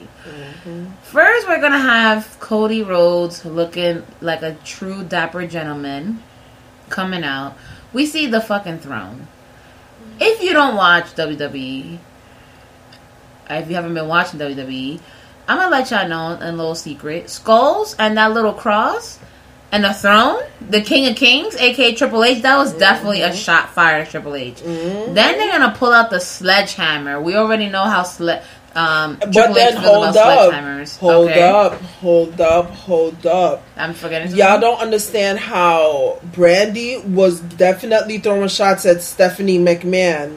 [1.03, 6.23] First, we're gonna have Cody Rhodes looking like a true dapper gentleman
[6.89, 7.55] coming out.
[7.93, 9.27] We see the fucking throne.
[10.21, 11.99] If you don't watch WWE,
[13.49, 15.01] if you haven't been watching WWE,
[15.49, 17.31] I'm gonna let y'all know a little secret.
[17.31, 19.19] Skulls and that little cross
[19.73, 23.71] and the throne, the King of Kings, aka Triple H, that was definitely a shot
[23.71, 24.63] fired at Triple H.
[24.63, 27.21] Then they're gonna pull out the sledgehammer.
[27.21, 28.43] We already know how sle-
[28.75, 30.99] um, But Triple then hold up, sledgehammers.
[30.99, 31.43] hold okay?
[31.49, 33.63] up, hold up, hold up.
[33.77, 34.35] I'm forgetting.
[34.37, 40.37] Y'all don't understand how Brandi was definitely throwing shots at Stephanie McMahon.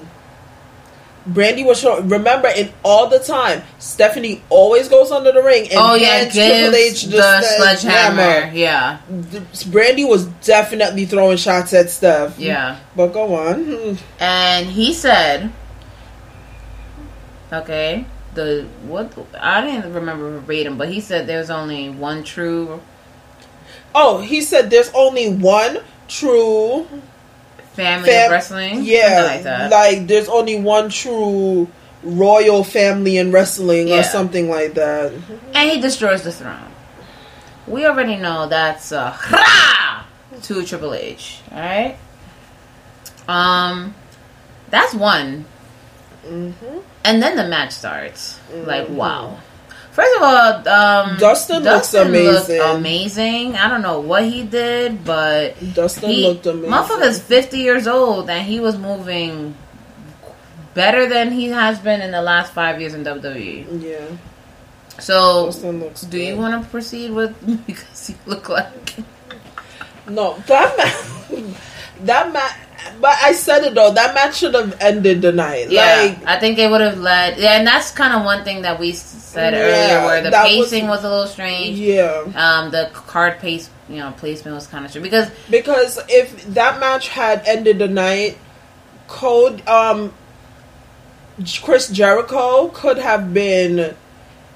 [1.28, 2.10] Brandi was showing.
[2.10, 6.76] Remember, in all the time, Stephanie always goes under the ring and Oh yeah, Triple
[6.76, 8.52] H the sledgehammer.
[8.54, 12.38] Yeah, Brandi was definitely throwing shots at Steph.
[12.40, 12.80] yeah.
[12.96, 13.98] but go on.
[14.20, 15.52] And he said,
[17.52, 22.82] okay, the what I didn't remember verbatim, but he said there's only one true
[23.96, 26.88] Oh, he said there's only one true
[27.74, 28.84] family fam- of wrestling.
[28.84, 29.72] Yeah, like that.
[29.72, 31.68] like there's only one true
[32.04, 34.00] royal family in wrestling Yeah.
[34.00, 35.12] or something like that.
[35.54, 36.72] and he destroys the throne.
[37.68, 39.16] We already know that's uh,
[40.44, 41.40] to Triple H.
[41.52, 41.98] All right.
[43.28, 43.96] Um,
[44.70, 45.46] that's one.
[46.26, 46.80] Mm-hmm.
[47.06, 48.40] And then the match starts.
[48.54, 49.40] Like wow.
[49.94, 52.60] First of all, um, Dustin looks amazing.
[52.60, 53.56] amazing.
[53.56, 56.72] I don't know what he did, but Dustin he, looked amazing.
[56.72, 59.56] Motherfucker's fifty years old, and he was moving
[60.74, 63.84] better than he has been in the last five years in WWE.
[63.84, 64.06] Yeah.
[65.00, 67.36] So, Dustin looks do you want to proceed with
[67.68, 68.96] because you look like
[70.08, 71.44] No, that match,
[72.02, 72.63] that.
[73.04, 73.92] But I said it though.
[73.92, 75.70] That match should have ended the night.
[75.70, 76.16] yeah?
[76.18, 77.38] Like I think it would have led.
[77.38, 80.44] Yeah, and that's kind of one thing that we said Yeah, earlier, where the that
[80.46, 81.78] was- pacing was, a little strange.
[81.78, 82.24] Yeah.
[82.34, 86.80] Um, the card pace, you know, placement was kind of strange because because if that
[86.80, 88.38] match had ended the night,
[89.10, 90.14] Code um
[91.62, 93.96] Chris Jericho could have been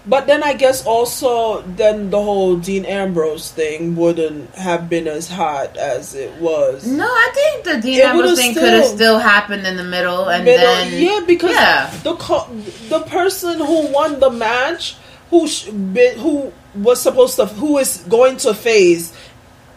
[0.08, 5.28] but then I guess also then the whole Dean Ambrose thing wouldn't have been as
[5.28, 6.86] hot as it was.
[6.88, 10.30] no, I think the Dean It Ambrose thing could have still happened in the middle,
[10.30, 11.94] and Middle- then yeah, because yeah.
[12.04, 12.48] the co-
[12.90, 14.96] the person who won the match,
[15.30, 19.14] who sh- who was supposed to, who is going to face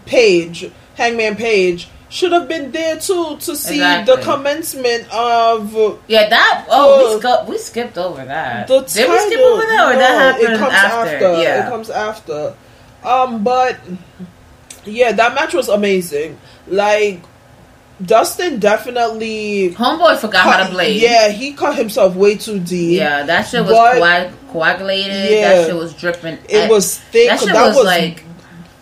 [0.06, 4.16] Page, Hangman Page, should have been there too to see Exactly.
[4.16, 5.72] the commencement of
[6.08, 6.66] Yeah, that.
[6.68, 8.66] Oh, we, the- scu- we skipped over that.
[8.66, 11.42] the Did we skip over that, or that No, happened it comes after?
[11.42, 12.54] Yeah, It comes after.
[13.04, 13.78] Um, but
[14.84, 16.38] yeah, that match was amazing.
[16.66, 17.22] Like
[18.04, 21.00] Dustin definitely Homeboy forgot how to blade.
[21.00, 22.98] Yeah, he cut himself way too deep.
[22.98, 25.30] Yeah, that shit was But- coag- coagulated.
[25.30, 25.54] Yeah.
[25.54, 26.38] That shit was dripping.
[26.48, 27.28] It was thick.
[27.28, 28.24] That shit That was, was like.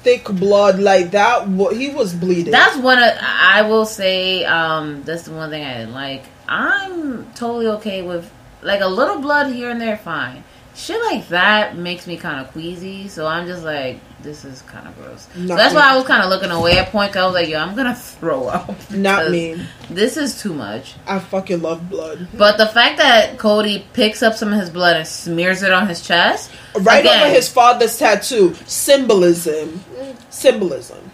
[0.08, 1.46] Thick blood like that.
[1.72, 2.52] He was bleeding.
[2.52, 3.12] That's one of.
[3.20, 4.44] I will say.
[4.44, 6.24] Um, that's the one thing I didn't like.
[6.48, 8.30] I'm totally okay with
[8.62, 9.98] like a little blood here and there.
[9.98, 10.44] Fine.
[10.78, 13.08] Shit like that makes me kind of queasy.
[13.08, 15.26] So I'm just like, this is kind of gross.
[15.34, 15.80] So that's me.
[15.80, 17.12] why I was kind of looking away at point.
[17.12, 18.88] 'cause I was like, yo, I'm gonna throw up.
[18.92, 19.60] Not me.
[19.90, 20.94] This is too much.
[21.04, 22.28] I fucking love blood.
[22.32, 25.88] But the fact that Cody picks up some of his blood and smears it on
[25.88, 28.54] his chest, Right again, over his father's tattoo.
[28.66, 29.84] Symbolism.
[30.30, 31.10] Symbolism.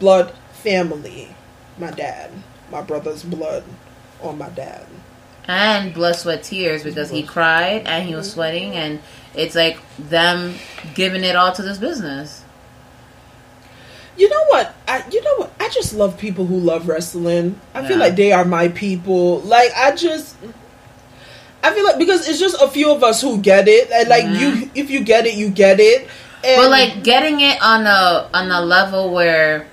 [0.00, 1.34] Blood family.
[1.78, 2.30] My dad.
[2.70, 3.64] My brother's blood
[4.20, 4.84] on my dad.
[5.48, 9.00] And blood, sweat, tears because he cried and he was sweating, and
[9.34, 10.54] it's like them
[10.94, 12.44] giving it all to this business.
[14.16, 14.74] You know what?
[14.86, 15.52] I you know what?
[15.60, 17.58] I just love people who love wrestling.
[17.74, 19.40] I feel like they are my people.
[19.40, 20.36] Like I just
[21.62, 23.90] I feel like because it's just a few of us who get it.
[23.90, 26.02] And like you if you get it, you get it.
[26.02, 26.08] And
[26.44, 26.62] Mm-hmm.
[26.62, 29.66] but like getting it on a on a level where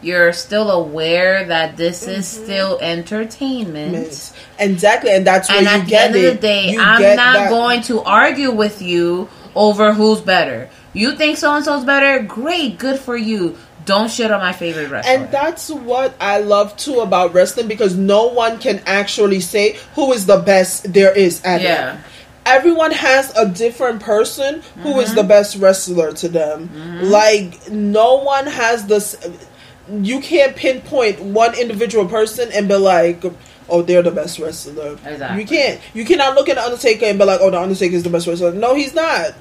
[0.00, 2.44] you're still aware that this is Mm-hmm.
[2.44, 4.32] still entertainment.
[4.58, 6.24] Exactly, and that's where And you at the get end it.
[6.28, 10.68] of the day, You I'm not that- going to argue with you over who's better.
[10.92, 12.22] You think so and so's better?
[12.22, 13.56] Great, good for you.
[13.84, 15.12] Don't shit on my favorite wrestler.
[15.12, 20.12] And that's what I love too about wrestling because no one can actually say who
[20.12, 21.94] is the best there is at Yeah.
[21.94, 22.00] it.
[22.44, 25.16] Everyone has a different person who is Mm-hmm.
[25.16, 26.70] the best wrestler to them.
[27.10, 29.16] Like no one has this.
[29.90, 33.22] You can't pinpoint one individual person and be like,
[33.68, 35.40] "Oh, they're the best wrestler." Exactly.
[35.40, 35.80] You can't.
[35.94, 38.26] You cannot look at the Undertaker and be like, "Oh, the Undertaker is the best
[38.26, 39.32] wrestler." No, he's not.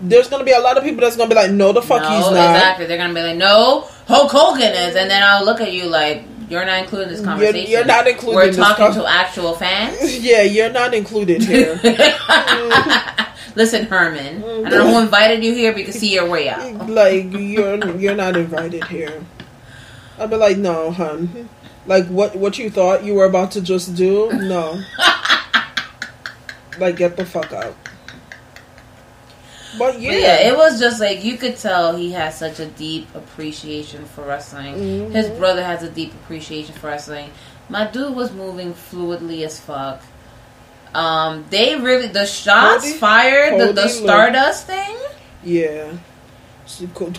[0.00, 2.08] There's gonna be a lot of people that's gonna be like, "No, the fuck no,
[2.10, 2.86] he's not." exactly.
[2.86, 6.24] They're gonna be like, no, Hulk Hogan is, and then I'll look at you like
[6.48, 7.70] you're not including this conversation.
[7.70, 8.36] you're not included.
[8.36, 10.18] We're talking con- to actual fans.
[10.22, 11.80] Yeah, you're not included here.
[13.56, 16.50] Listen, Herman, I don't know who invited you here, but you can see your way
[16.50, 16.90] out.
[16.90, 19.24] like you're you're not invited here.
[20.18, 21.48] I'd be like, no, hun.
[21.86, 24.32] Like what what you thought you were about to just do?
[24.32, 24.80] No.
[26.78, 27.76] like get the fuck out.
[29.78, 32.66] But yeah, But yeah, it was just like you could tell he has such a
[32.66, 34.74] deep appreciation for wrestling.
[34.74, 35.12] Mm-hmm.
[35.12, 37.30] His brother has a deep appreciation for wrestling.
[37.68, 40.00] My dude was moving fluidly as fuck.
[40.94, 44.96] Um, they really the shots Cody- fired, the, the Cody Stardust thing.
[45.44, 45.92] yeah.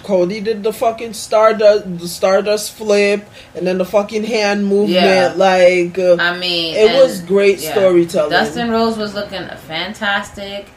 [0.03, 4.91] Cody did the fucking stardust, the stardust flip, and then the fucking hand movement.
[4.91, 5.33] Yeah.
[5.35, 7.71] Like, uh, I mean, it was great yeah.
[7.71, 8.31] storytelling.
[8.31, 10.67] Dustin Rhodes was looking fantastic,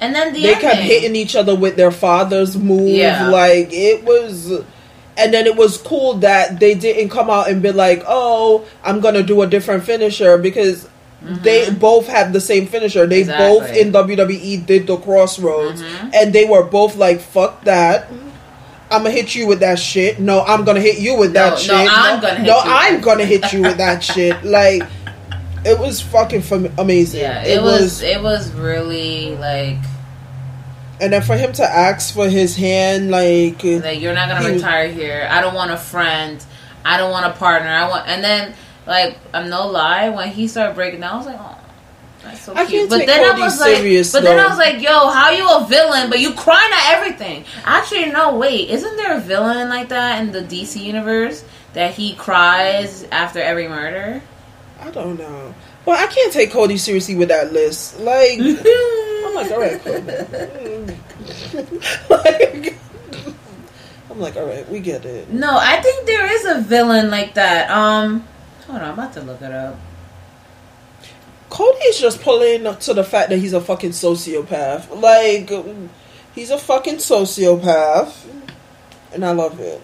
[0.00, 2.88] and then the they kept hitting each other with their father's move.
[2.88, 3.28] Yeah.
[3.28, 4.50] Like it was,
[5.18, 9.00] and then it was cool that they didn't come out and be like, "Oh, I'm
[9.00, 10.88] gonna do a different finisher," because
[11.22, 13.06] they both had the same finisher.
[13.06, 13.76] They both Mm-hmm.
[13.76, 16.10] In WWE did the Cross Rhodes, Mhm.
[16.14, 18.08] and they were both like, "Fuck that."
[18.90, 20.20] I'm gonna hit you with that shit.
[20.20, 21.72] No, I'm gonna hit you with No, that no, shit.
[21.90, 24.44] I'm gonna hit no, you with I'm gonna hit you with that shit.
[24.44, 24.82] Like,
[25.64, 27.20] it was fucking fam- amazing.
[27.22, 29.78] Yeah, it, was, It was really like
[31.00, 34.54] and then for him to ask for his hand, like, like you're not gonna he
[34.54, 35.26] retire here.
[35.30, 36.42] I don't want a friend.
[36.84, 37.68] I don't want a partner.
[37.68, 38.06] I want.
[38.08, 38.54] And then
[38.86, 40.08] like I'm no lie.
[40.10, 41.58] When he started breaking down, I was like, oh.
[42.22, 42.70] That's so I cute.
[42.70, 45.30] can't but take then I was like, serious, but then I was like, yo, how
[45.30, 46.10] you a villain?
[46.10, 47.44] But you crying at everything.
[47.64, 51.44] Actually, no, wait, isn't there a villain like that in the DC universe
[51.74, 54.22] that he cries after every murder?
[54.80, 55.54] I don't know.
[55.84, 58.00] Well, I can't take Cody seriously with that list.
[58.00, 60.96] Like, I'm like, all right, Cody.
[62.10, 62.76] like,
[64.10, 65.30] I'm like, all right, we get it.
[65.30, 67.70] No, I think there is a villain like that.
[67.70, 68.26] Um,
[68.66, 69.78] hold on, I'm about to look it up.
[71.48, 75.00] Cody is just pulling to the fact that he's a fucking sociopath.
[75.00, 75.50] Like,
[76.34, 78.26] he's a fucking sociopath,
[79.12, 79.80] and I love it.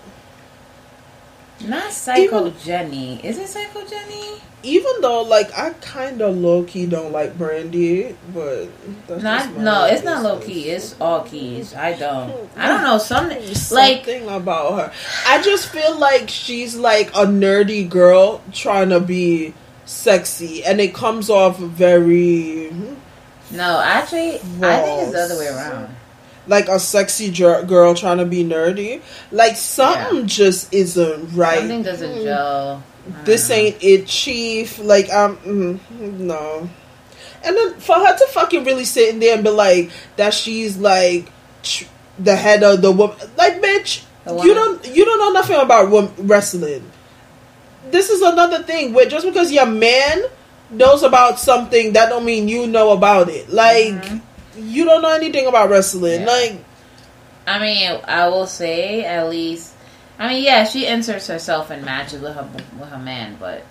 [1.67, 3.25] Not Psycho Jenny.
[3.25, 4.41] Is it Psycho Jenny?
[4.65, 8.69] Even though, like, I kind of low key don't like Brandi, but
[9.09, 10.71] that's Not, no, it's not low key.
[10.71, 11.75] It's all keys.
[11.75, 12.49] I don't.
[12.57, 12.99] I don't know.
[12.99, 14.93] Some like something about her.
[15.27, 19.53] I just feel like she's like a nerdy girl trying to be
[19.85, 22.71] sexy, and it comes off very
[23.51, 23.81] no.
[23.81, 25.97] Actually, I think it's the other way around.
[26.47, 29.01] Like a sexy jer- girl trying to be nerdy.
[29.31, 31.59] Like something just isn't right.
[31.59, 32.83] Something doesn't gel.
[33.25, 34.79] This ain't it, chief.
[34.79, 35.79] Like um, mm,
[36.21, 36.69] no.
[37.45, 40.77] And then for her to fucking really sit in there and be like that, she's
[40.77, 41.27] like
[41.63, 41.85] tr-
[42.19, 43.17] the head of the woman.
[43.37, 44.05] Like, bitch,
[44.47, 46.89] you don't you don't know nothing about wom- wrestling.
[47.91, 50.23] This is another thing where just because your man
[50.71, 53.51] knows about something, that don't mean you know about it.
[53.51, 53.95] Like,
[54.57, 56.23] you don't know anything about wrestling.
[56.23, 56.27] Yeah.
[56.27, 56.65] Like,
[57.47, 59.75] I mean, I will say at least.
[60.19, 62.49] I mean, yeah, she inserts herself in matches with her
[62.79, 63.65] with her man, but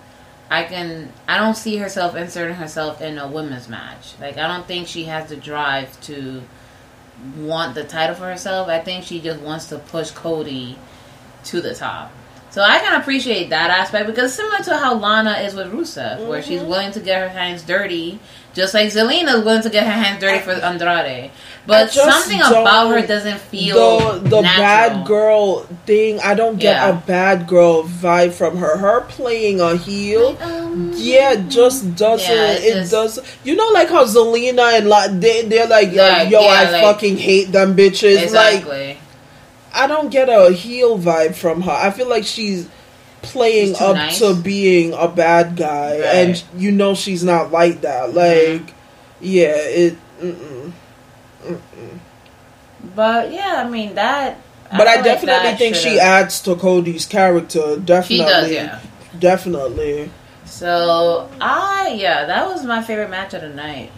[0.50, 1.12] I can.
[1.28, 4.16] I don't see herself inserting herself in a women's match.
[4.20, 6.42] Like, I don't think she has the drive to
[7.38, 8.68] want the title for herself.
[8.68, 10.78] I think she just wants to push Cody
[11.46, 12.12] to the top.
[12.52, 16.42] So I can appreciate that aspect because similar to how Lana is with Rusev, where
[16.44, 18.20] she's willing to get her hands dirty,
[18.54, 21.32] just like Zelina is willing to get her hands dirty for Andrade.
[21.66, 26.20] But something about her doesn't feel the the bad girl thing.
[26.20, 26.90] I don't get Yeah.
[26.90, 28.76] a bad girl vibe from her.
[28.78, 30.36] Her playing a heel,
[30.96, 32.30] yeah, just doesn't.
[32.30, 33.20] um, Yeah, it it just- does.
[33.46, 36.72] You know, like how Zelina and like they they're like, yo, Like, yo yeah, I
[36.72, 38.16] like- fucking hate them bitches.
[38.34, 38.98] Like, Exactly.
[39.74, 41.72] I don't get a heel vibe from her.
[41.72, 42.68] I feel like she's
[43.22, 44.20] playing She's up nice.
[44.20, 46.06] to being a bad guy, Right.
[46.16, 48.10] and you know she's not like that.
[48.10, 48.18] Mm-hmm.
[48.66, 48.74] Like,
[49.22, 49.98] yeah, it.
[50.20, 50.72] Mm-mm.
[52.96, 54.38] But yeah, I mean that.
[54.72, 57.78] But I, like definitely that think she should've- adds to Cody's character.
[57.78, 58.80] Definitely, does, yeah.
[59.20, 60.10] definitely.
[60.46, 63.92] So I yeah, that was my favorite match of the night.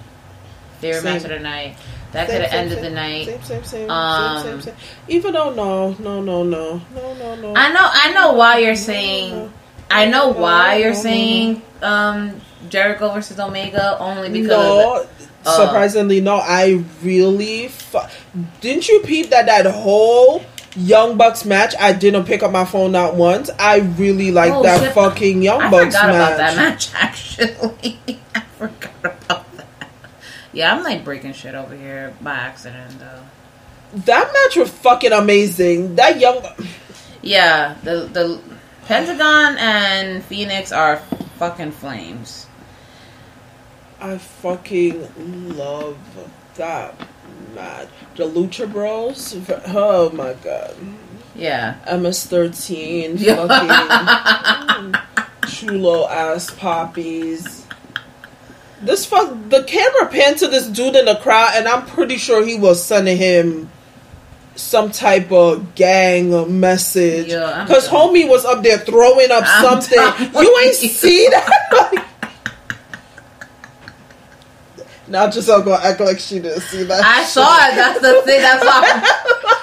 [0.81, 1.13] They were Same.
[1.13, 1.77] match of the night.
[2.13, 3.25] That could have ended same, the night.
[3.25, 4.75] Same, same, same, Um, same, same, same.
[5.07, 7.53] Even though no, no, no, no, no, no, no.
[7.55, 9.51] I know, I know why you're saying.
[9.91, 14.47] I know why you're no, no, saying um, Jericho versus Omega only because.
[14.49, 15.07] no,
[15.45, 16.35] uh, surprisingly, no.
[16.37, 17.99] I really fu-
[18.61, 20.43] didn't you peep that that whole
[20.75, 21.75] Young Bucks match?
[21.79, 23.49] I didn't pick up my phone not once.
[23.59, 24.93] I really like Oh, that shit.
[24.93, 26.27] fucking Young I Bucks forgot match.
[26.29, 26.89] about that match.
[26.95, 27.99] Actually,
[28.33, 29.12] I forgot about that.
[30.53, 33.21] Yeah, I'm like breaking shit over here by accident though.
[33.93, 35.95] That match was fucking amazing.
[35.95, 36.45] That Young
[37.21, 38.39] Yeah, the the
[38.85, 40.97] Pentagon and Phoenix are
[41.37, 42.47] fucking flames.
[43.99, 45.97] I fucking love
[46.55, 46.95] that
[47.55, 47.87] match.
[48.15, 49.37] The Lucha Bros.
[49.67, 50.75] Oh my god.
[51.35, 51.77] Yeah.
[51.87, 53.19] MS13.
[53.19, 53.47] Yeah.
[54.91, 57.62] Fucking chulo ass poppies.
[58.85, 59.49] This fuck.
[59.49, 62.83] The camera panned to this dude in the crowd, and I'm pretty sure he was
[62.83, 63.69] sending him
[64.55, 67.27] some type of gang message.
[67.27, 68.09] Because done.
[68.09, 69.99] homie was up there throwing up I'm something.
[70.41, 70.89] You ain't you.
[70.89, 72.07] see that?
[75.07, 77.03] now Giselle gonna act like she didn't see that.
[77.03, 77.75] I saw it.
[77.75, 78.41] That's the thing.
[78.41, 79.59] That's why.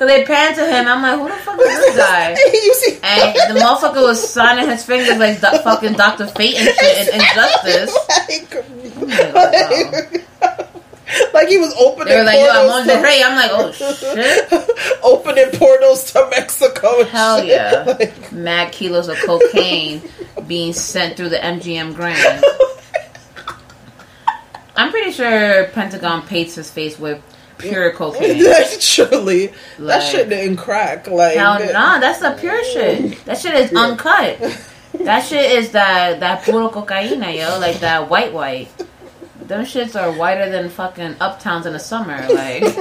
[0.00, 0.88] Cause they panned to him.
[0.88, 2.30] I'm like, who the fuck is this guy?
[2.30, 6.26] you see, And the motherfucker was signing his fingers like fucking Dr.
[6.26, 7.94] Fate and shit and Injustice.
[8.18, 8.64] like,
[10.42, 10.66] oh
[11.34, 12.94] like he was opening They were like, yo, I'm on the.
[12.94, 14.48] I'm like, oh shit.
[15.02, 17.00] opening portals to Mexico.
[17.00, 17.48] and Hell shit.
[17.48, 17.84] yeah.
[17.86, 20.00] Like, Mad kilos of cocaine
[20.46, 22.42] being sent through the MGM Grand.
[24.76, 27.22] I'm pretty sure Pentagon paints his face with
[27.60, 28.42] pure cocaine.
[28.42, 31.06] That's truly that shit didn't crack.
[31.06, 33.24] Like Hell nah, that's the pure shit.
[33.24, 34.38] That shit is uncut.
[35.04, 38.68] That shit is that that puro cocaína, yo, like that white white.
[39.46, 42.16] Them shits are whiter than fucking uptowns in the summer.
[42.28, 42.62] Like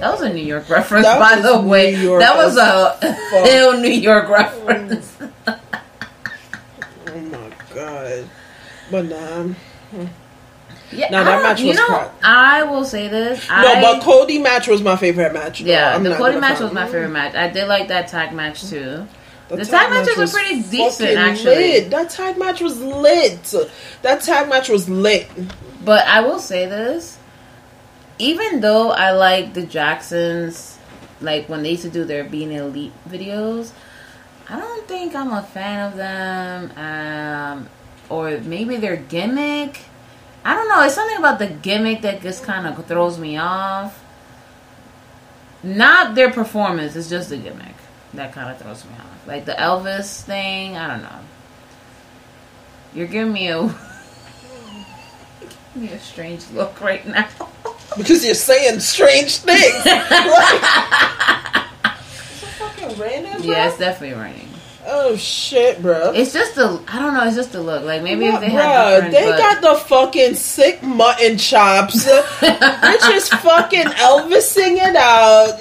[0.00, 1.92] that was a New York reference, That by the way.
[1.94, 2.96] New York that was a
[3.30, 3.46] fuck.
[3.48, 5.14] ill New York reference.
[5.46, 5.58] Oh
[7.20, 8.24] my god.
[8.90, 9.42] But nah.
[9.90, 10.06] Hmm.
[10.92, 12.10] Yeah, No, that match you know.
[12.22, 13.48] I will say this.
[13.48, 15.60] No, I, but Cody match was my favorite match.
[15.60, 17.34] yeah, the Cody match was my favorite match.
[17.34, 19.06] I did like that tag match too.
[19.48, 21.54] The, tag tag match matches were was pretty decent, actually.
[21.54, 21.90] lit.
[21.90, 23.54] That tag match was lit.
[24.02, 25.28] That tag match was lit.
[25.84, 27.18] But I will say this:
[28.18, 30.78] even though I like the Jacksons,
[31.20, 33.72] like when they used to do their being elite videos,
[34.48, 36.72] I don't think I'm a fan of them.
[36.78, 37.68] Um,
[38.08, 39.80] or maybe their gimmick.
[40.44, 40.82] I don't know.
[40.82, 44.02] It's something about the gimmick that just kind of throws me off.
[45.62, 46.96] Not their performance.
[46.96, 47.74] It's just the gimmick
[48.14, 49.26] that kind of throws me off.
[49.26, 50.76] Like the Elvis thing.
[50.76, 51.18] I don't know.
[52.94, 53.62] You're giving me a
[55.74, 57.28] me a strange look right now.
[57.96, 59.84] Because you're saying strange things.
[59.84, 60.12] like, is
[62.44, 63.42] it fucking raining.
[63.42, 64.49] Yeah, it's definitely raining.
[64.86, 66.12] Oh shit, bro.
[66.12, 67.26] It's just the I don't know.
[67.26, 67.84] It's just the look.
[67.84, 69.12] Like maybe if they had different.
[69.12, 72.06] they got the fucking sick mutton chops.
[72.40, 75.60] Bitch is fucking Elvising it out.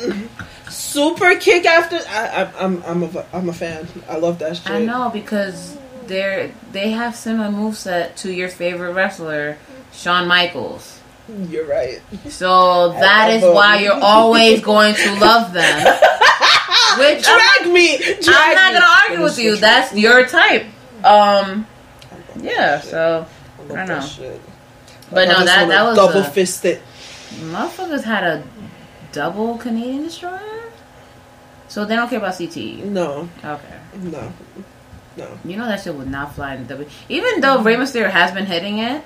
[0.71, 1.97] Super kick after.
[2.07, 3.87] I, I, I'm I'm a I'm a fan.
[4.07, 4.69] I love that shit.
[4.69, 5.77] I know because
[6.07, 9.57] they're they have similar moveset to your favorite wrestler,
[9.91, 10.99] Shawn Michaels.
[11.47, 12.01] You're right.
[12.29, 15.97] So that is why you're always going to love them.
[16.99, 17.97] Which I'm, Drag me.
[17.97, 19.55] Drag I'm not gonna argue with you.
[19.57, 20.65] That's your type.
[21.03, 21.65] Um,
[22.41, 22.79] yeah.
[22.81, 23.25] So
[23.71, 24.39] I don't know.
[25.11, 26.81] But no, that that was double a- fisted.
[27.35, 28.43] Motherfuckers had a
[29.11, 30.39] double Canadian destroyer.
[31.67, 32.83] So they don't care about CTE.
[32.85, 33.79] No, Okay.
[34.01, 34.33] no,
[35.17, 35.37] no.
[35.45, 36.89] You know that shit would not fly in the W.
[37.09, 39.03] Even though Rey Mysterio has been hitting it,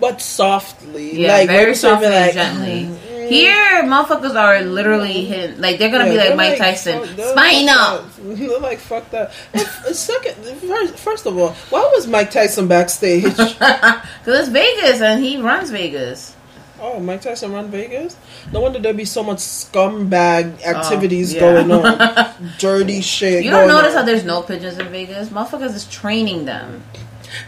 [0.00, 2.90] But softly, yeah, like very when you say softly like, gently.
[3.28, 5.60] Here, motherfuckers are literally hitting.
[5.60, 8.04] Like they're gonna be like Mike Tyson, spine up.
[8.10, 9.32] fuck- They're like fuck that.
[9.52, 13.24] And f- Second, first, first of all, why was Mike Tyson backstage?
[13.36, 16.34] Cause it's Vegas and he runs Vegas.
[16.80, 18.16] oh, Mike Tyson run Vegas.
[18.52, 21.66] No wonder there'd be so much scumbag oh, activities Oh, yeah.
[21.66, 23.44] going on, dirty shit.
[23.44, 23.98] You don't notice on.
[23.98, 25.28] how there's no pigeons in Vegas?
[25.28, 26.82] Motherfuckers is training them.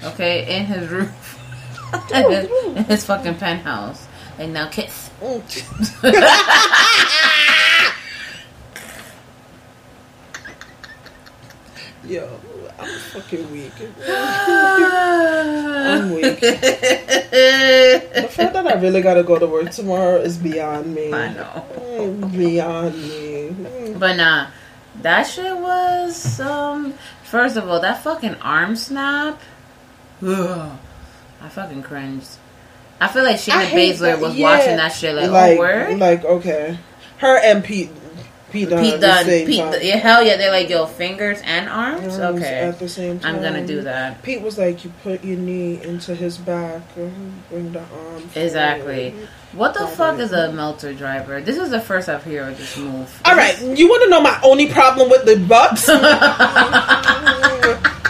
[0.05, 1.41] Okay, in his roof.
[2.15, 4.07] in, his, in his fucking penthouse.
[4.39, 5.04] And now kiss.
[12.07, 12.29] Yo,
[12.79, 13.73] I'm fucking weak.
[14.07, 16.39] I'm weak.
[16.41, 21.11] The fact that I really gotta go to work tomorrow is beyond me.
[21.13, 21.65] I know.
[21.79, 23.49] Mm, Beyond me.
[23.57, 23.99] Mm.
[23.99, 24.49] But nah,
[25.01, 26.93] that shit was um.
[27.23, 29.41] First of all, that fucking arm snap.
[30.23, 30.79] Ugh.
[31.41, 32.29] I fucking cringed.
[33.05, 34.57] I feel like hate Baszler was yeah.
[34.57, 35.99] watching that shit like, like, oh, word?
[35.99, 36.79] like okay,
[37.19, 37.91] her and Pete,
[38.51, 42.19] Pete Dunne Pete Dunne, Pete, yeah, hell yeah, they're like, yo, fingers and arms?
[42.19, 42.61] Arms Okay.
[42.61, 44.23] At the same time, I'm gonna do that.
[44.23, 49.11] Pete was like, "You put your knee into his back, and bring the arm." Exactly.
[49.11, 51.43] forward." What the fuck is a Meltzer driver?
[51.43, 53.21] This is the first I've heard of this move.
[53.27, 55.89] All right, you want to know my only problem with the Bucks?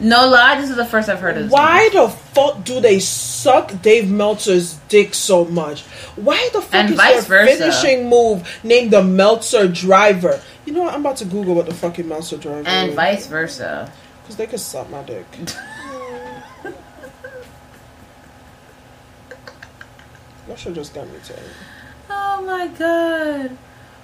[0.00, 1.52] No lie, this is the first I've heard of this.
[1.52, 5.82] Why the fuck do they suck Dave Meltzer's dick so much?
[6.16, 7.58] Why the fuck And is vice their versa.
[7.58, 10.40] finishing move named the Meltzer Driver?
[10.64, 10.94] You know what?
[10.94, 12.96] I'm about to Google what the fucking Meltzer Driver And is.
[12.96, 13.92] vice versa.
[14.22, 15.26] Because they could suck my dick.
[20.48, 21.40] that should just got me tired.
[22.08, 23.56] Oh my god.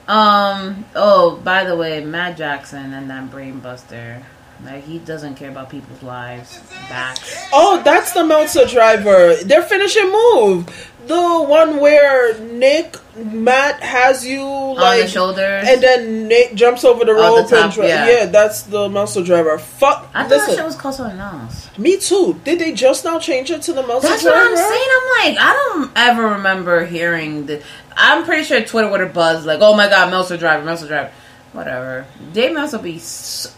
[0.08, 0.84] Um.
[0.94, 4.22] Oh, by the way, Matt Jackson and that brain buster.
[4.64, 6.60] Like he doesn't care about people's lives.
[6.88, 7.18] Back.
[7.52, 9.36] Oh, that's the Meltzer Driver.
[9.36, 10.92] Their finishing move.
[11.06, 11.14] The
[11.44, 14.42] one where Nick, Matt has you
[14.74, 15.64] like the shoulders?
[15.68, 18.08] and then Nick jumps over the Oh, the rope and dri- yeah.
[18.08, 18.26] yeah.
[18.26, 19.56] that's the Meltzer Driver.
[19.56, 20.10] Fuck.
[20.12, 21.70] I thought listen, that shit was called something else.
[21.78, 22.40] me too.
[22.42, 24.88] Did they just now change it to the Meltzer That's what I'm saying.
[24.90, 27.62] I'm like, I don't ever remember hearing the.
[27.96, 31.12] I'm pretty sure Twitter would have buzzed like, "Oh my god, Meltzer driver, Meltzer driver."
[31.52, 32.04] Whatever.
[32.32, 33.48] Dave Meltzer be su-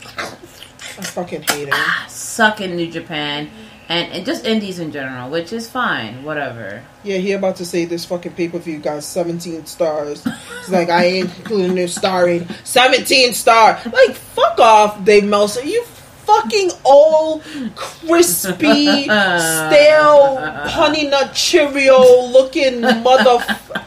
[0.99, 1.75] I fucking hate him.
[1.75, 3.49] Ah, sucking New Japan
[3.89, 6.23] and, and just indies in general, which is fine.
[6.23, 6.83] Whatever.
[7.05, 10.25] Yeah, he about to say this fucking pay per view got 17 stars.
[10.25, 12.49] He's like, I ain't including this star rating.
[12.65, 13.81] 17 star.
[13.87, 15.65] Like, fuck off, Dave Meltzer.
[15.65, 17.43] You fucking old,
[17.75, 20.37] crispy, stale,
[20.69, 23.85] honey nut Cheerio looking motherfucker.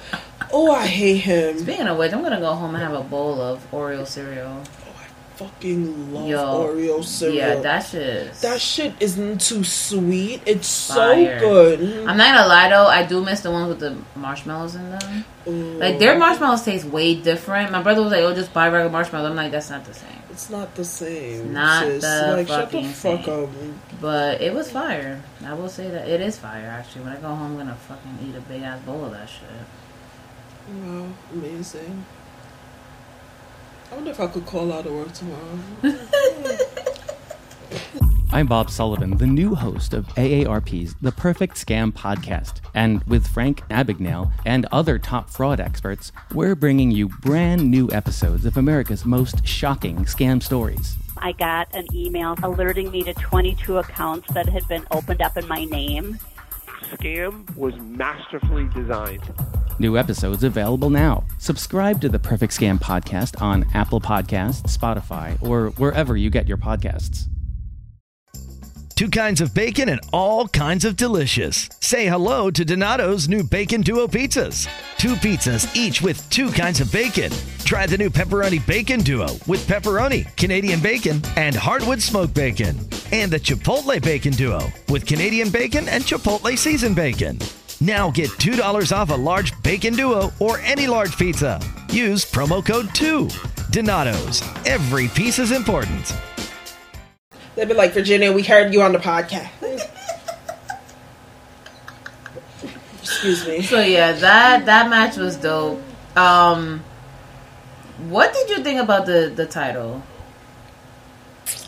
[0.54, 1.60] Oh, I hate him.
[1.60, 4.64] Speaking of which, I'm gonna go home and have a bowl of Oreo cereal.
[5.42, 7.36] Fucking love Yo, Oreo cereal.
[7.36, 8.34] Yeah, that shit.
[8.36, 10.42] That shit isn't too sweet.
[10.46, 11.40] It's fire.
[11.40, 11.80] so good.
[12.08, 15.26] I'm not gonna lie though, I do miss the ones with the marshmallows in them.
[15.80, 17.72] Like their marshmallows taste way different.
[17.72, 20.22] My brother was like, "Oh, just buy regular marshmallows." I'm like, "That's not the same."
[20.30, 21.54] It's not the same.
[21.54, 22.04] Not sis.
[22.04, 23.44] the like, shut the fucking fuck same.
[23.44, 23.50] up.
[24.00, 25.22] But it was fire.
[25.44, 26.68] I will say that it is fire.
[26.68, 29.28] Actually, when I go home, I'm gonna fucking eat a big ass bowl of that
[29.28, 29.50] shit.
[30.84, 32.06] Wow, amazing.
[33.92, 35.60] I wonder if I could call out of work tomorrow.
[38.32, 42.62] I'm Bob Sullivan, the new host of AARP's The Perfect Scam podcast.
[42.74, 48.46] And with Frank Abagnale and other top fraud experts, we're bringing you brand new episodes
[48.46, 50.96] of America's most shocking scam stories.
[51.18, 55.46] I got an email alerting me to 22 accounts that had been opened up in
[55.50, 56.18] my name.
[56.92, 59.24] Scam was masterfully designed.
[59.80, 61.24] New episodes available now.
[61.40, 66.58] Subscribe to the Perfect Scam podcast on Apple Podcasts, Spotify, or wherever you get your
[66.58, 67.28] podcasts.
[68.96, 71.70] Two kinds of bacon and all kinds of delicious.
[71.92, 74.66] Say hello to Donato's new Bacon Duo pizzas.
[74.98, 77.34] Two pizzas, each with two kinds of bacon.
[77.66, 82.78] Try the new Pepperoni Bacon Duo with pepperoni, Canadian bacon, and hardwood smoked bacon.
[83.12, 87.38] And the Chipotle Bacon Duo with Canadian bacon and Chipotle seasoned bacon.
[87.82, 91.60] Now get $2 off a large bacon duo or any large pizza.
[91.90, 93.28] Use promo code 2.
[93.72, 94.42] Donato's.
[94.66, 96.16] Every piece is important.
[97.56, 99.90] They'd be like, Virginia, we heard you on the podcast.
[103.22, 103.62] Excuse me.
[103.62, 105.80] So yeah, that that match was dope.
[106.16, 106.84] Um,
[108.10, 110.02] what did you think about the the title?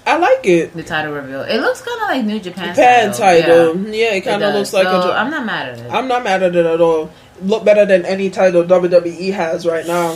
[0.06, 0.74] I like it.
[0.74, 1.42] The title reveal.
[1.44, 2.70] It looks kind of like New Japan.
[2.70, 3.42] Japan style.
[3.42, 3.78] title.
[3.88, 5.14] Yeah, it kind of looks like a So, a.
[5.14, 5.92] I'm not mad at it.
[5.92, 7.12] I'm not mad at it at all.
[7.42, 10.16] Look better than any title WWE has right now.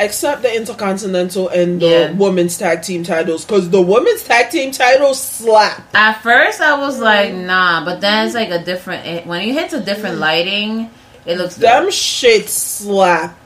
[0.00, 2.10] Except the Intercontinental and the Yeah.
[2.12, 3.44] Women's Tag Team titles.
[3.44, 5.82] Because the Women's Tag Team titles slap.
[5.94, 9.06] At first, I was like, nah, but then it's like a different.
[9.06, 10.90] It, when it hits a different lighting,
[11.26, 11.56] it looks.
[11.56, 11.92] Them dope.
[11.92, 13.36] shit slap.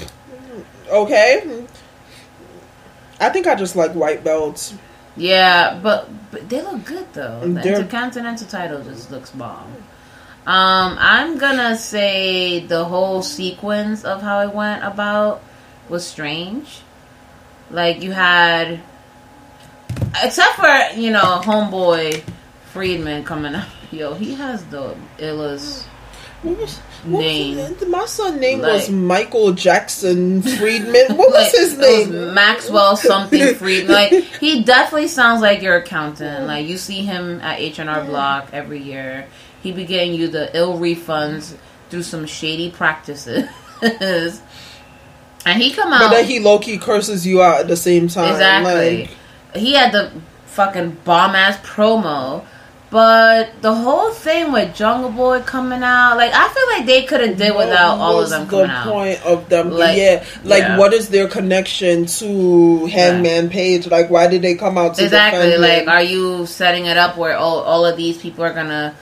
[0.89, 1.65] Okay?
[3.21, 4.75] I think I just like white belts.
[5.17, 7.41] Yeah, but, but they look good though.
[7.41, 9.73] The They're- Intercontinental title just looks bomb.
[10.47, 15.43] Um, I'm gonna say the whole sequence of how it went about
[15.89, 16.81] was strange.
[17.71, 18.81] Like you had,
[20.23, 22.23] except for you know homeboy
[22.73, 23.69] Friedman coming up.
[23.91, 25.85] Yo, he has the illest
[26.43, 27.57] What was, what name.
[27.57, 31.17] Was, my son name was Michael Jackson Friedman.
[31.17, 32.35] What was Like, his was name?
[32.35, 33.93] Maxwell something Friedman.
[33.95, 36.47] Like he definitely sounds like your accountant.
[36.47, 39.29] Like you see him at H and R Block every year.
[39.63, 41.57] He be getting you the ill refunds
[41.89, 43.49] through some shady practices.
[45.47, 48.09] and he come out But then he low key curses you out at the same
[48.09, 48.33] time.
[48.33, 49.01] exactly.
[49.03, 49.11] Like,
[49.57, 50.11] he had the
[50.47, 52.45] fucking bomb ass promo.
[52.91, 57.21] But the whole thing with Jungle Boy coming out, like I feel like they could
[57.27, 58.87] have did without all of them the coming out.
[58.87, 59.71] point of them?
[59.73, 60.79] Like, yeah, like yeah.
[60.79, 63.89] what is their connection to Hangman Page?
[63.89, 65.57] Like, why did they come out to Exactly.
[65.57, 68.95] Like, are you setting it up where all all of these people are gonna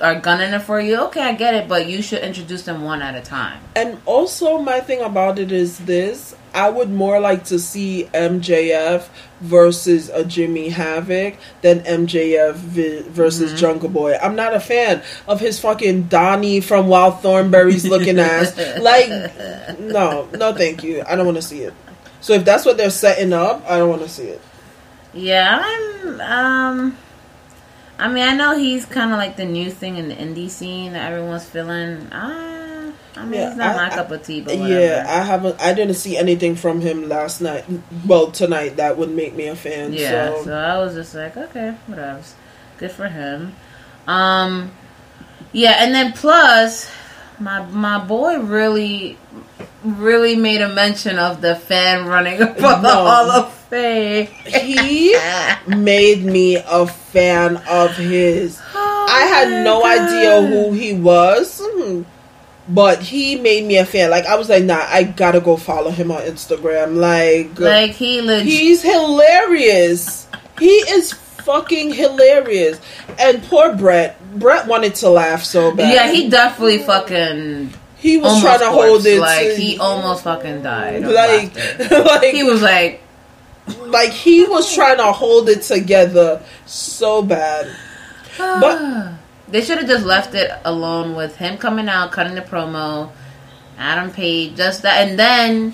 [0.00, 1.00] are gunning it for you?
[1.04, 3.60] Okay, I get it, but you should introduce them one at a time.
[3.76, 9.06] And also, my thing about it is this: I would more like to see MJF
[9.40, 13.58] versus a Jimmy Havoc than MJF vi- versus Mm-hmm.
[13.58, 14.16] Jungle Boy.
[14.22, 18.56] I'm not a fan of his fucking Donnie from Wild Thornberry's looking ass.
[18.80, 19.08] Like,
[19.78, 21.02] no, no, thank you.
[21.06, 21.74] I don't want to see it.
[22.20, 24.40] So if that's what they're setting up, I don't want to see it.
[25.12, 26.20] Yeah, I'm.
[26.20, 26.98] Um,
[27.98, 30.92] I mean, I know he's kind of like the new thing in the indie scene
[30.94, 32.08] that everyone's feeling.
[32.10, 35.04] Ah, I mean, it's not I- my cup of tea, but Yeah.
[35.08, 35.60] I haven't.
[35.60, 37.64] I didn't see anything from him last night.
[38.06, 39.92] Well, tonight that would make me a fan.
[39.92, 40.44] Yeah, so.
[40.46, 42.20] so I was just like, okay, whatever.
[42.78, 43.54] Good for him.
[44.08, 44.72] Um,
[45.52, 46.90] yeah, and then plus,
[47.38, 49.16] my my boy really,
[49.84, 54.26] really made a mention of the fan running up on the Hall of Fame.
[54.46, 55.14] he
[55.66, 58.60] made me a fan of his.
[58.74, 61.62] I had oh no idea who he was,
[62.68, 64.10] but he made me a fan.
[64.10, 66.96] Like I was like, nah, I gotta go follow him on Instagram.
[66.96, 68.46] Like, Like he legit.
[68.46, 70.26] he's hilarious.
[70.58, 72.80] he is fucking hilarious.
[73.18, 74.18] And poor Bret.
[74.38, 75.92] Bret wanted to laugh so bad.
[75.92, 77.72] Yeah, he definitely fucking.
[78.04, 79.18] He was trying to hold it.
[79.18, 81.02] Like to- he almost fucking died.
[81.02, 81.56] like,
[81.90, 83.00] like he was like,
[83.86, 87.66] like he was trying to hold it together so bad.
[88.36, 89.12] But
[89.48, 93.10] They should have just left it alone with him coming out, cutting the promo,
[93.78, 95.72] Adam Page, just that, and then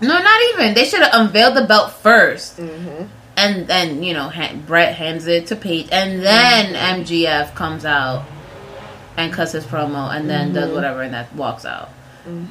[0.00, 0.74] no, not even.
[0.74, 3.04] They should have unveiled the belt 1st Mm-hmm.
[3.36, 7.02] and then you know ha- Bret hands it to Page, and then Mm-hmm.
[7.02, 8.24] MJF comes out
[9.16, 10.74] and cuts his promo, and then does Mhm.
[10.74, 11.90] whatever, and that walks out.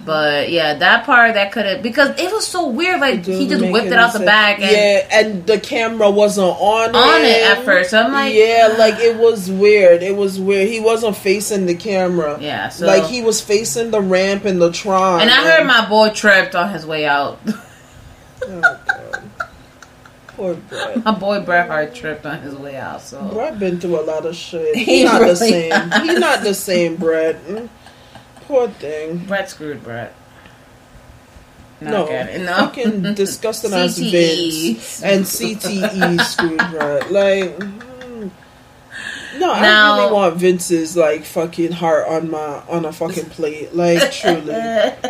[0.06, 3.02] But yeah, that part that could have because it was so weird.
[3.02, 4.26] Like he just whipped it out the sense.
[4.26, 7.90] bag and yeah, and the camera wasn't on on it at first.
[7.90, 10.02] So I'm like, yeah, like it was weird.
[10.02, 10.70] It was weird.
[10.70, 12.38] He wasn't facing the camera.
[12.40, 15.20] Yeah, so- like he was facing the ramp and the Tron.
[15.20, 17.40] And I heard my boy tripped on his way out.
[20.36, 21.04] Poor Bret.
[21.06, 23.02] my boy Bret Hart tripped on his way out.
[23.02, 24.76] So Bret been through a lot of shit.
[24.78, 25.92] He He's not really the same.
[26.04, 27.38] He's not the same, Bret.
[28.42, 29.18] Poor thing.
[29.26, 30.14] Bret screwed Bret.
[31.82, 32.54] No, No, I no.
[32.54, 37.12] fucking disgusting as Vince and CTE screwed Bret.
[37.12, 38.32] Like, mm.
[39.38, 43.76] no, I Now- really want Vince's like fucking heart on my on a fucking plate.
[43.76, 44.54] Like, truly.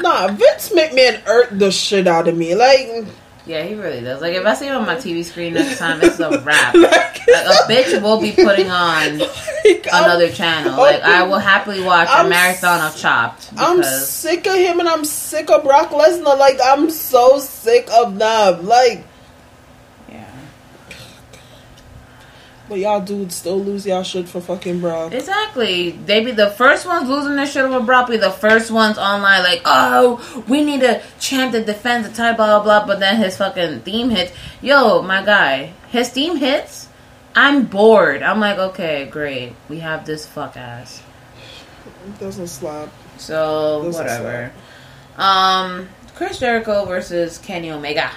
[0.00, 2.54] Nah, Vince McMahon irked the shit out of me.
[2.54, 3.04] Like,
[3.48, 4.20] Yeah, he really does.
[4.20, 6.74] Like if I see him on my TV screen next time, it's a wrap.
[6.74, 9.14] like a bitch will be putting on
[9.92, 10.76] another channel.
[10.76, 14.88] Like I will happily watch a I'm marathon of Chopped I'm sick of him and
[14.88, 16.38] I'm sick of Brock Lesnar.
[16.38, 18.66] Like, I'm so sick of them.
[18.66, 19.06] Like,
[20.10, 20.30] yeah.
[22.68, 25.14] But y'all dudes still lose y'all shit for fucking Brock.
[25.14, 25.92] Exactly.
[25.92, 28.10] They be the first ones losing their shit over Brock.
[28.10, 32.36] Be the first ones online like, oh, we need a champ that defends the title,
[32.36, 32.86] blah blah blah.
[32.86, 34.32] But then his fucking theme hits.
[34.60, 36.88] Yo, my guy, his theme hits.
[37.34, 38.22] I'm bored.
[38.22, 39.54] I'm like, okay, great.
[39.68, 41.02] We have this fuck ass.
[42.06, 42.90] It doesn't slap.
[43.16, 44.52] So Doesn't whatever.
[45.16, 48.10] Um, Chris Jericho versus Kenny Omega.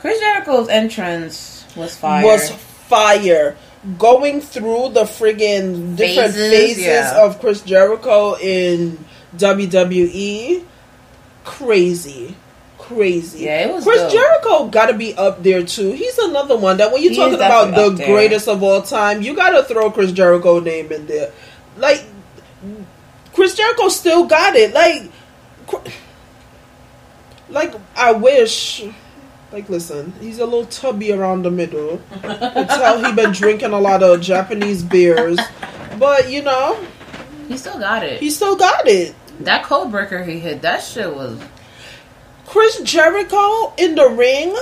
[0.00, 2.24] Chris Jericho's entrance was fire.
[2.24, 3.56] Was fire.
[3.98, 7.24] Going through the friggin' different Phases, phases yeah.
[7.24, 8.98] of Chris Jericho in
[9.36, 10.64] WWE,
[11.44, 12.34] crazy.
[12.78, 13.40] Crazy.
[13.44, 14.12] Yeah, it was Chris dope.
[14.12, 15.92] Jericho gotta be up there too.
[15.92, 18.06] He's another one that when you're He talking about the definitely up there.
[18.14, 21.32] greatest of all time, you gotta throw Chris Jericho name in there.
[21.76, 22.04] Like
[23.32, 24.72] Chris Jericho still got it.
[24.72, 25.10] Like
[27.48, 28.84] like I wish
[29.56, 31.98] like listen, he's a little tubby around the middle.
[32.20, 35.38] Can tell he been drinking a lot of Japanese beers.
[35.98, 36.78] But you know,
[37.48, 38.20] he still got it.
[38.20, 39.14] he still got it.
[39.40, 41.40] that code breaker he hit, that shit was
[42.44, 44.54] Chris Jericho in the ring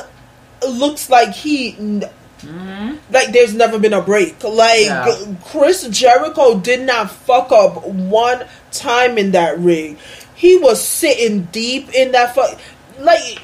[0.64, 2.94] looks like he mm-hmm.
[3.10, 4.44] like there's never been a break.
[4.44, 5.34] Like Yeah.
[5.46, 9.98] Chris Jericho did not fuck up one time in that ring.
[10.36, 12.60] He was sitting deep in that fuck
[13.00, 13.40] like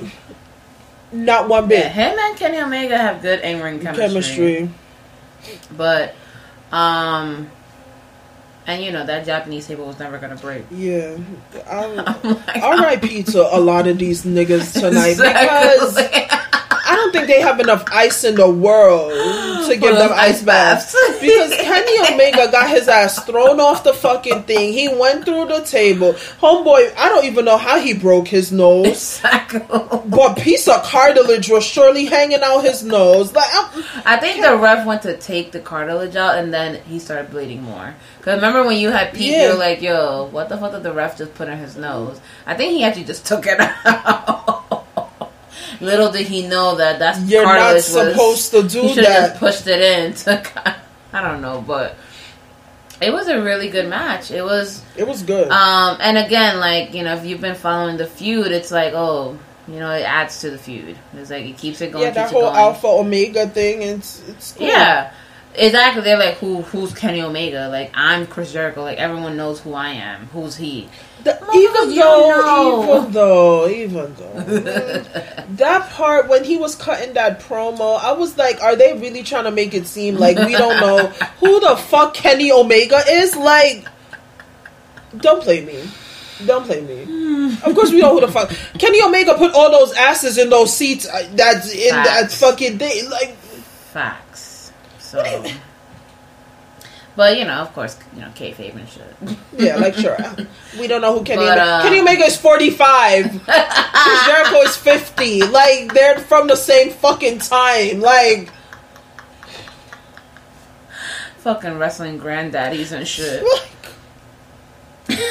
[1.12, 1.80] not one bit.
[1.84, 4.08] Yeah, him and Kenny Omega have good in ring chemistry.
[4.08, 4.70] Chemistry.
[5.76, 6.14] But
[6.72, 7.50] um
[8.66, 10.64] and you know that Japanese table was never gonna break.
[10.70, 11.16] Yeah.
[11.70, 13.24] I'm, R.I.P.
[13.24, 15.88] to a lot of these niggas tonight Exactly.
[15.88, 16.59] because
[16.90, 20.92] I don't think they have enough ice in the world to give them ice baths.
[20.92, 21.20] baths.
[21.20, 24.72] because Kenny Omega got his ass thrown off the fucking thing.
[24.72, 26.14] He went through the table.
[26.40, 29.20] Homeboy, I don't even know how he broke his nose.
[29.22, 33.32] But piece of cartilage was surely hanging out his nose.
[33.32, 36.98] Like I'm, I think the ref went to take the cartilage out, and then he
[36.98, 37.94] started bleeding more.
[38.22, 39.44] Cause remember when you had Pete, Yeah.
[39.46, 42.20] you were like, "Yo, what the fuck did the ref just put in his nose?"
[42.46, 44.79] I think he actually just took it out.
[45.80, 49.28] Little did he know that that's You're not cartilage was- supposed to do he that.
[49.30, 50.12] Just pushed it in.
[50.14, 50.76] To,
[51.12, 51.96] I don't know, but
[53.00, 54.30] it was a really good match.
[54.30, 54.82] It was.
[54.96, 55.48] It was good.
[55.50, 59.38] Um, and again, like you know, if you've been following the feud, it's like, oh,
[59.66, 60.98] you know, it adds to the feud.
[61.14, 62.04] It's like it keeps it going.
[62.04, 62.56] yeah, that whole going.
[62.56, 63.82] Alpha Omega thing.
[63.82, 64.66] It's it's cool.
[64.66, 65.12] Yeah,
[65.54, 66.02] exactly.
[66.02, 66.60] They're like, who?
[66.62, 67.68] Who's Kenny Omega?
[67.68, 68.82] Like, I'm Chris Jericho.
[68.82, 70.26] Like, everyone knows who I am.
[70.26, 70.88] Who's he?
[71.24, 72.94] The- even you though, know.
[73.00, 74.40] even though, even though,
[75.56, 79.44] that part when he was cutting that promo, I was like, are they really trying
[79.44, 81.06] to make it seem like we don't know
[81.40, 83.36] who the fuck Kenny Omega is?
[83.36, 83.86] Like,
[85.18, 85.82] don't play me.
[86.46, 87.54] Don't play me.
[87.64, 90.74] Of course, we know who the fuck Kenny Omega put all those asses in those
[90.74, 91.06] seats.
[91.06, 93.10] uh, That's in that fucking thing.
[93.10, 93.36] Like,
[93.92, 94.72] Facts.
[94.98, 95.22] So,
[97.20, 99.36] but you know, of course, you know, kayfabe and shit.
[99.58, 100.16] yeah, like sure.
[100.80, 101.70] We don't know who Kenny But, Omega.
[101.70, 103.28] uh, Kenny Omega is forty five.
[104.24, 105.42] Jericho is fifty.
[105.42, 108.00] Like they're from the same fucking time.
[108.00, 108.48] Like.
[111.44, 113.44] Fucking wrestling granddaddies and shit.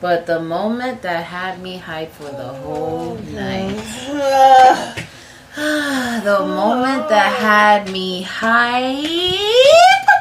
[0.00, 3.78] But the moment that had me hyped for the whole night.
[6.24, 10.11] the moment that had me hype.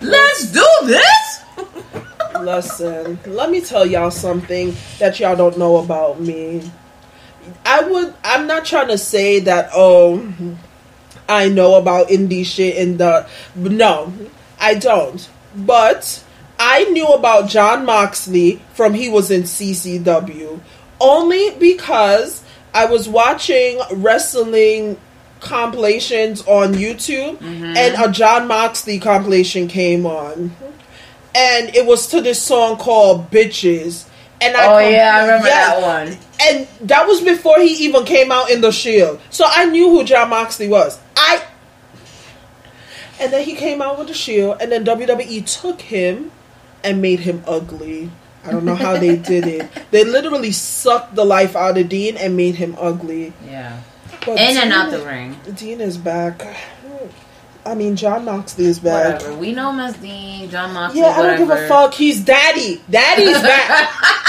[0.00, 1.44] Let's do this!
[2.40, 6.70] Listen, let me tell y'all something that y'all don't know about me.
[7.64, 10.56] I would I'm not trying to say that oh
[11.28, 14.12] I know about indie shit and the no,
[14.60, 15.28] I don't.
[15.56, 16.22] But
[16.58, 20.60] I knew about Jon Moxley from he was in CCW
[21.00, 22.42] only because
[22.74, 24.98] I was watching wrestling
[25.40, 27.76] compilations on YouTube mm-hmm.
[27.76, 30.54] and a Jon Moxley compilation came on.
[31.34, 34.06] And it was to this song called Bitches.
[34.40, 35.80] And I Oh, com- yeah, I remember Yes.
[35.80, 36.18] that one.
[36.40, 39.20] And that was before he even came out in the Shield.
[39.30, 40.98] So I knew who Jon Moxley was.
[41.16, 41.42] I
[43.20, 46.30] and then he came out with the Shield, and then WWE took him
[46.84, 48.10] and made him ugly.
[48.44, 49.68] I don't know how they did it.
[49.90, 53.32] They literally sucked the life out of Dean and made him ugly.
[53.44, 53.80] Yeah.
[54.28, 55.36] But In and out the ring.
[55.54, 56.44] Dean is back.
[57.66, 59.20] I mean, Jon Moxley is back.
[59.20, 59.36] Whatever.
[59.38, 61.00] We know him as Dean, Jon Moxley.
[61.00, 61.92] Yeah, I don't give a fuck.
[61.94, 62.82] He's daddy.
[62.90, 63.90] Daddy's back.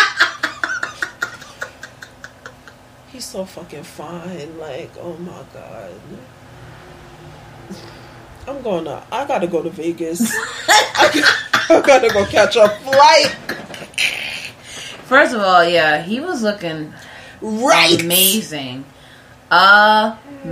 [3.11, 4.57] He's so fucking fine.
[4.57, 5.91] Like, oh my god.
[8.47, 9.03] I'm going to.
[9.11, 10.21] I gotta go to Vegas.
[10.67, 11.37] I,
[11.69, 13.35] I gotta go catch a flight.
[15.05, 16.93] First of all, yeah, he was looking
[17.41, 18.01] Right.
[18.01, 18.85] amazing.
[19.51, 20.47] Amazing.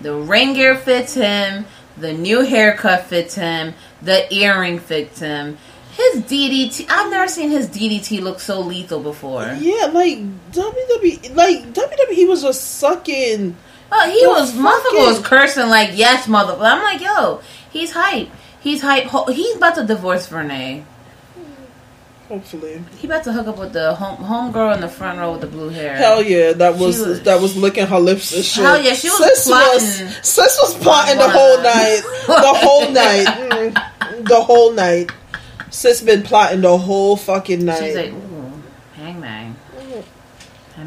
[0.00, 1.66] The ring gear fits him.
[1.96, 3.74] The new haircut fits him.
[4.02, 5.58] The earring fits him.
[5.92, 6.86] His DDT.
[6.88, 9.56] I've never seen his DDT look so lethal before.
[9.58, 10.18] Yeah, like
[10.52, 11.34] WWE.
[11.34, 13.56] Like WWE was just sucking.
[13.90, 16.60] Oh, he was motherfucker was cursing like yes, motherfucker.
[16.60, 17.40] I'm like, yo,
[17.70, 18.28] he's hype.
[18.60, 19.08] He's hype.
[19.30, 20.84] He's about to divorce Vernay.
[22.28, 22.82] Hopefully.
[22.98, 25.40] He about to hook up with the home home girl in the front row with
[25.40, 25.96] the blue hair.
[25.96, 28.62] Hell yeah, that was, was- that was licking her lips and shit.
[28.64, 29.72] Hell yeah, she was sis plotting.
[30.06, 32.02] Was, sis was plotting the whole night.
[32.26, 33.26] The whole night.
[33.26, 35.10] Mm, the whole night.
[35.70, 37.82] Sis been plotting the whole fucking night.
[37.82, 38.62] She's like, ooh,
[38.94, 39.56] Hangman.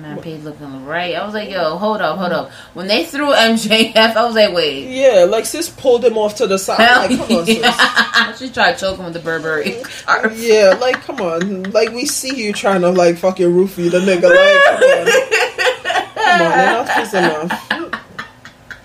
[0.03, 1.15] Hangman Page looking right.
[1.15, 2.51] I was like, yo, hold up, hold up.
[2.73, 4.87] When they threw MJF, I was like, wait.
[4.89, 7.09] yeah, like sis pulled him off to the side.
[7.11, 8.39] Like, come on, sis.
[8.39, 9.81] she tried choking with the Burberry.
[10.35, 11.63] Yeah, like come on.
[11.71, 14.23] Like we see you trying to like fucking roofie the nigga.
[14.29, 15.31] Like come on.
[16.21, 17.70] Come on, enough is enough.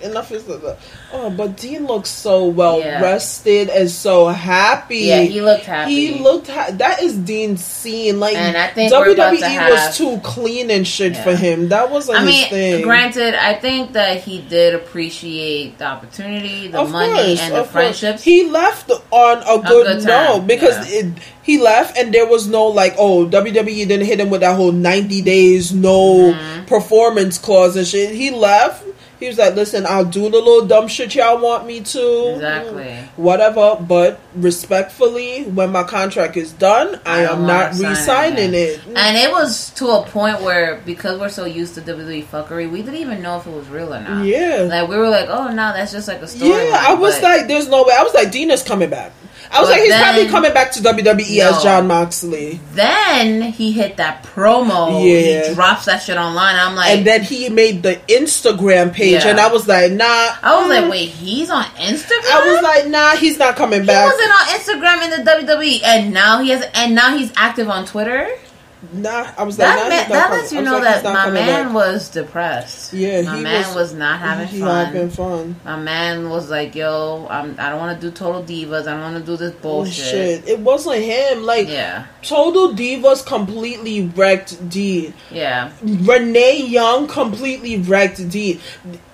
[0.09, 0.77] Enough is enough.
[1.13, 3.01] Oh, but Dean looks so well Yeah.
[3.01, 4.97] rested and so happy.
[4.99, 5.91] Yeah, he looked happy.
[6.13, 6.47] He looked.
[6.47, 8.19] Ha- that is Dean's scene.
[8.19, 11.23] Like, And I think WWE have- was too clean and shit Yeah.
[11.23, 11.69] for him.
[11.69, 12.81] That wasn't I his mean, thing.
[12.83, 17.59] granted, I think that he did appreciate the opportunity, the Of money, course, and the
[17.59, 17.71] course.
[17.71, 18.23] friendships.
[18.23, 20.99] He left on a good, good note because yeah.
[20.99, 21.05] it,
[21.43, 24.71] he left and there was no like, oh, WWE didn't hit him with that whole
[24.71, 25.97] ninety days no
[26.33, 26.65] Mm-hmm.
[26.65, 28.11] performance clause and shit.
[28.13, 28.83] He left
[29.19, 32.95] He was like, "Listen, I'll do the little dumb shit y'all want me to, Exactly.
[33.15, 33.77] whatever.
[33.79, 39.17] But respectfully, when my contract is done, I, don't am not sign re-signing it." And
[39.17, 42.99] it was to a point where because we're so used to WWE fuckery, we didn't
[42.99, 44.25] even know if it was real or not.
[44.25, 44.67] Yeah.
[44.69, 46.51] Like we were like, oh no, that's just like a story.
[46.51, 49.11] Yeah, I was like, "There's no way." I was like, "Dina's coming back."
[49.51, 53.41] I was But like, "He's then- probably coming back to WWE as Jon Moxley." Then
[53.41, 54.89] he hit that promo.
[55.03, 55.47] Yeah.
[55.49, 56.55] He drops that shit online.
[56.55, 59.29] I'm like, and then he made the Instagram page, Yeah.
[59.29, 60.81] and I was like, "Nah." I was mm.
[60.81, 62.31] like, wait, he's on Instagram.
[62.31, 64.05] I was like, "Nah, he's not coming back.
[64.05, 67.69] he wasn't on Instagram in the WWE, and now he has, and now he's active
[67.69, 68.27] on Twitter.
[68.93, 71.65] Nah, I was That nah, man, not that lets you know like, that my man
[71.65, 71.73] back.
[71.73, 72.93] was depressed.
[72.93, 74.85] Yeah, my man was- was, not having he fun.
[74.85, 75.55] having fun.
[75.65, 78.87] My man was like, "Yo, I'm, I don't want to do total divas.
[78.87, 81.43] I don't want to do this bullshit." Oh, it wasn't him.
[81.43, 85.13] Like, Yeah, Total Divas completely wrecked Dean.
[85.31, 85.71] yeah.
[85.83, 88.59] Renee Young completely wrecked Dean.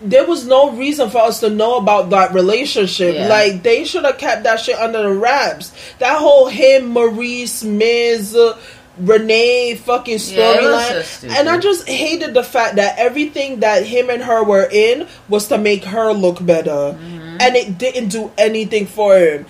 [0.02, 3.16] There was no reason for us to know about that relationship.
[3.16, 3.28] Yeah.
[3.28, 5.72] Like they should have kept that shit under the wraps.
[6.00, 8.58] That whole him, Maryse, Miz, uh,
[8.98, 11.03] Renee fucking Yeah, storyline.
[11.03, 11.36] stupid.
[11.38, 15.48] and I just hated the fact that everything that him and her were in was
[15.48, 16.70] to make her look better.
[16.70, 17.38] Mm-hmm.
[17.40, 19.45] And it didn't do anything for him.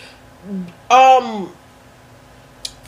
[0.90, 1.52] Um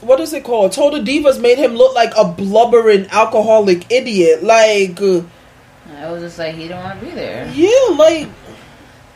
[0.02, 0.72] what is it called?
[0.72, 4.44] Total Divas made him look like a blubbering alcoholic idiot.
[4.44, 7.50] Like, I was just like, he don't want to be there.
[7.56, 8.28] yeah, like,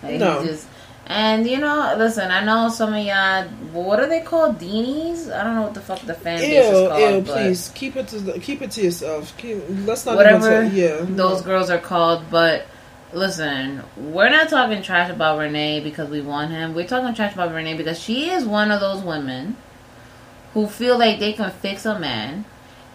[0.01, 0.41] Like, No.
[0.41, 0.65] he just,
[1.09, 3.45] and you know, listen, I know some of y'all.
[3.73, 4.59] What are they called?
[4.59, 5.35] Deanies?
[5.35, 7.01] I don't know what the fuck the fan base is called.
[7.01, 9.35] ew, please keep it to keep it to yourself.
[9.37, 10.99] Keep, let's not whatever even yeah.
[11.01, 12.29] those girls are called.
[12.29, 12.67] But
[13.11, 16.75] listen, we're not talking trash about Renee because we want him.
[16.75, 19.57] We're talking trash about Renee because she is one of those women
[20.53, 22.45] who feel like they can fix a man.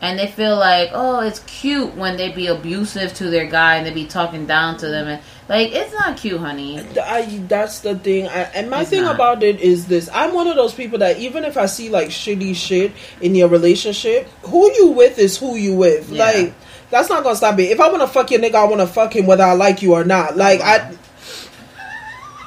[0.05, 3.87] And they feel like, oh, it's cute when they be abusive to their guy and
[3.87, 6.79] they be talking down to them, and like it's not cute, honey.
[7.03, 8.29] I, that's the thing.
[8.29, 9.15] I, and my It's thing not.
[9.15, 12.09] about it is this: I'm one of those people that even if I see like
[12.09, 16.11] shitty shit in your relationship, who you with is who you with.
[16.11, 16.25] Yeah.
[16.25, 16.55] Like
[16.91, 17.71] that's not gonna stop it.
[17.71, 19.81] If I want to fuck your nigga, I want to fuck him whether I like
[19.81, 20.37] you or not.
[20.37, 20.95] Like I.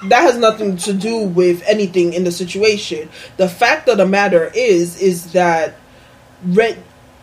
[0.09, 3.09] That has nothing to do with anything in the situation.
[3.37, 5.73] The fact of the matter is, is that
[6.45, 6.77] Red,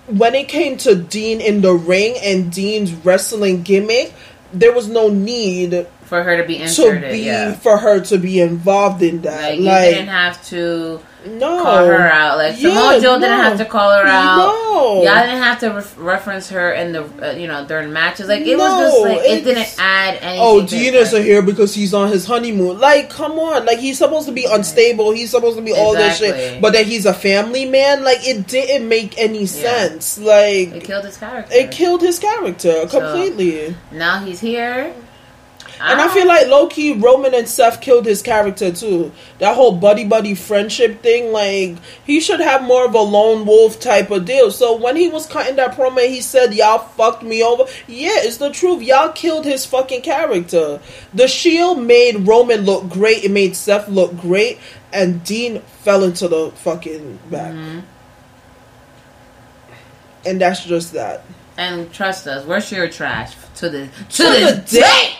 [0.06, 4.12] when it came to Dean in the ring and Dean's wrestling gimmick,
[4.52, 7.54] there was no need For her to be to inserted, be yeah.
[7.54, 9.52] for her to be involved in that.
[9.52, 12.36] Like, Like, you didn't have to no, call her out.
[12.36, 14.36] Like Yeah, Samoa Joe didn't have to call her out.
[14.36, 15.02] No.
[15.02, 18.28] Y'all didn't have to ref- reference her in the uh, you know during matches.
[18.28, 20.38] Like it was just like it didn't add anything.
[20.42, 20.94] Oh, to it.
[20.94, 22.78] isn't here because he's on his honeymoon.
[22.78, 23.64] Like, come on.
[23.64, 25.12] Like, he's supposed to be unstable.
[25.12, 26.42] He's supposed to be all this Exactly.
[26.50, 26.60] shit.
[26.60, 28.04] But then he's a family man.
[28.04, 30.18] Like, it didn't make any sense.
[30.18, 31.54] Like, It killed his character.
[31.54, 33.74] it killed his character So- completely.
[33.90, 34.92] Now he's here.
[35.80, 39.12] And I feel like low key Roman and Seth killed his character too.
[39.38, 43.80] That whole buddy buddy friendship thing, like he should have more of a lone wolf
[43.80, 44.50] type of deal.
[44.50, 48.36] So when he was cutting that promo, he said, "Y'all fucked me over." Yeah, it's
[48.36, 48.82] the truth.
[48.82, 50.80] Y'all killed his fucking character.
[51.12, 53.24] The Shield made Roman look great.
[53.24, 54.58] It made Seth look great,
[54.92, 57.52] and Dean fell into the fucking back.
[57.52, 57.80] Mm-hmm.
[60.26, 61.24] And that's just that.
[61.56, 64.82] And trust us, we're sure trash to the to, To this the day.
[64.82, 65.18] day.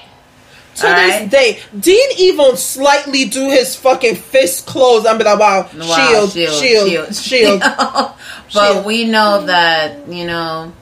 [0.77, 1.31] To All this right?
[1.31, 5.07] day, Dean even slightly do his fucking fist close.
[5.07, 8.17] I'm like, wow, Wow, shield, shield, shield, but
[8.49, 8.85] Shield.
[8.87, 10.73] we know that you know.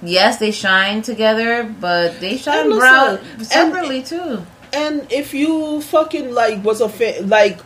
[0.00, 4.44] Yes, they shine together, but they shine brown and- separately too.
[4.72, 7.58] And if you fucking like was a fan, like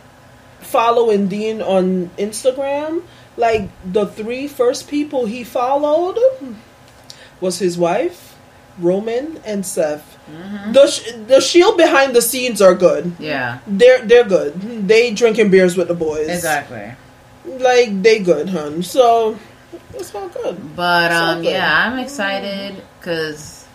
[0.61, 3.03] following Dean on Instagram,
[3.37, 6.17] like the three first people he followed
[7.39, 8.32] was his wife,
[8.79, 10.17] Roman, and Seth.
[10.71, 13.13] The sh- the shield behind the scenes are good.
[13.19, 14.87] Yeah, They're they're good.
[14.87, 16.27] They drinking beers with the boys.
[16.29, 16.93] exactly.
[17.45, 18.81] Like they good, hun.
[18.83, 19.37] So
[19.93, 20.75] it's all good.
[20.75, 21.51] But all um, good.
[21.51, 23.65] yeah, I'm excited because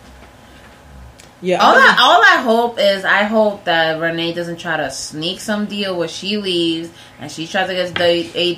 [1.41, 1.59] Yeah.
[1.63, 5.39] all I'm- I all I hope is I hope that Renee doesn't try to sneak
[5.39, 6.89] some deal where she leaves
[7.21, 7.95] and she tries to get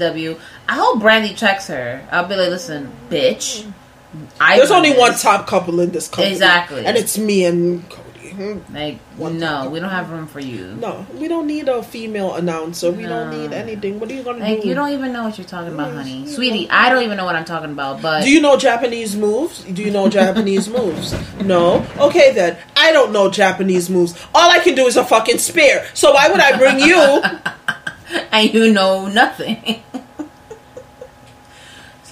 [0.01, 0.35] AW.
[0.69, 2.01] I hope Brandi checks her.
[2.11, 3.69] I'll be like, listen, bitch.
[4.39, 6.33] I There's only one top couple in this company.
[6.33, 6.85] Exactly.
[6.85, 8.07] And it's me and Cody.
[8.73, 10.67] Like, One no, we don't have room for you.
[10.75, 12.89] No, we don't need a female announcer.
[12.91, 13.99] We don't need anything.
[13.99, 14.67] What are you gonna Like, do?
[14.69, 16.25] you don't even know what you're talking about, honey.
[16.27, 18.23] Sweetie, I don't even know what I'm talking about, but.
[18.23, 19.63] do you know Japanese moves?
[19.63, 21.13] Do you know Japanese moves?
[21.43, 21.85] No.
[21.99, 22.57] Okay then.
[22.75, 24.15] I don't know Japanese moves.
[24.33, 25.85] All I can do is a fucking spear.
[25.93, 27.21] So why would I bring you?
[28.31, 29.83] and you know nothing.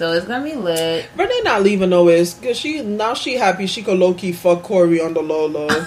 [0.00, 1.10] so it's gonna be lit.
[1.14, 2.24] Renee not leaving nowhere.
[2.42, 5.68] Cause she now she happy she could low key fuck Corey on the low low.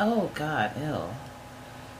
[0.00, 0.98] Oh God, ew.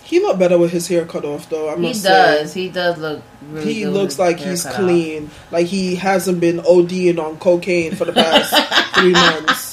[0.02, 1.68] He look better with his hair cut off, though.
[1.68, 2.52] I He does.
[2.52, 2.62] say.
[2.62, 3.72] He does look really.
[3.74, 4.80] He looks like he's cut off.
[4.80, 5.30] clean.
[5.52, 8.52] Like he hasn't been ODing on cocaine for the past
[8.96, 9.72] three months.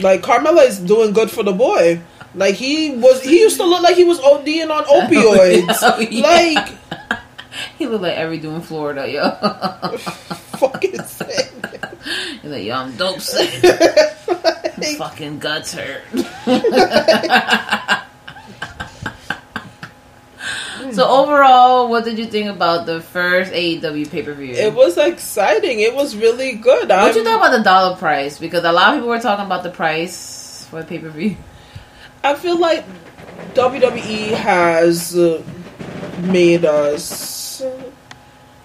[0.00, 2.00] Like Carmella is doing good for the boy.
[2.34, 5.78] Like he was, he used to look like he was ODing on oh, opioids.
[5.82, 6.22] Oh, yeah.
[6.24, 6.81] Like
[7.82, 9.28] He look like every dude in Florida, yo.
[10.62, 11.50] fucking sick.
[12.40, 13.50] He's like, yo, I'm dope sick.
[14.78, 16.02] My fucking guts hurt.
[20.92, 24.54] so overall, what did you think about the first AEW pay per view?
[24.54, 25.80] It was exciting.
[25.80, 26.88] It was really good.
[26.88, 28.38] What I'm- you thought about the dollar price?
[28.38, 31.36] Because a lot of people were talking about the price for the pay per view.
[32.22, 32.84] I feel like
[33.54, 35.42] WWE has uh,
[36.20, 37.70] made us uh,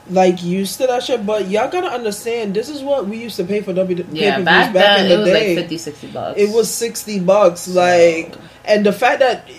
[0.10, 3.44] like used to that shit, but y'all gotta understand this is what we used to
[3.44, 5.56] pay for WWE Yeah, back, back then in the it was day.
[5.56, 6.40] like 50, 60 bucks.
[6.40, 8.34] It was sixty bucks, like,
[8.64, 9.50] and the fact that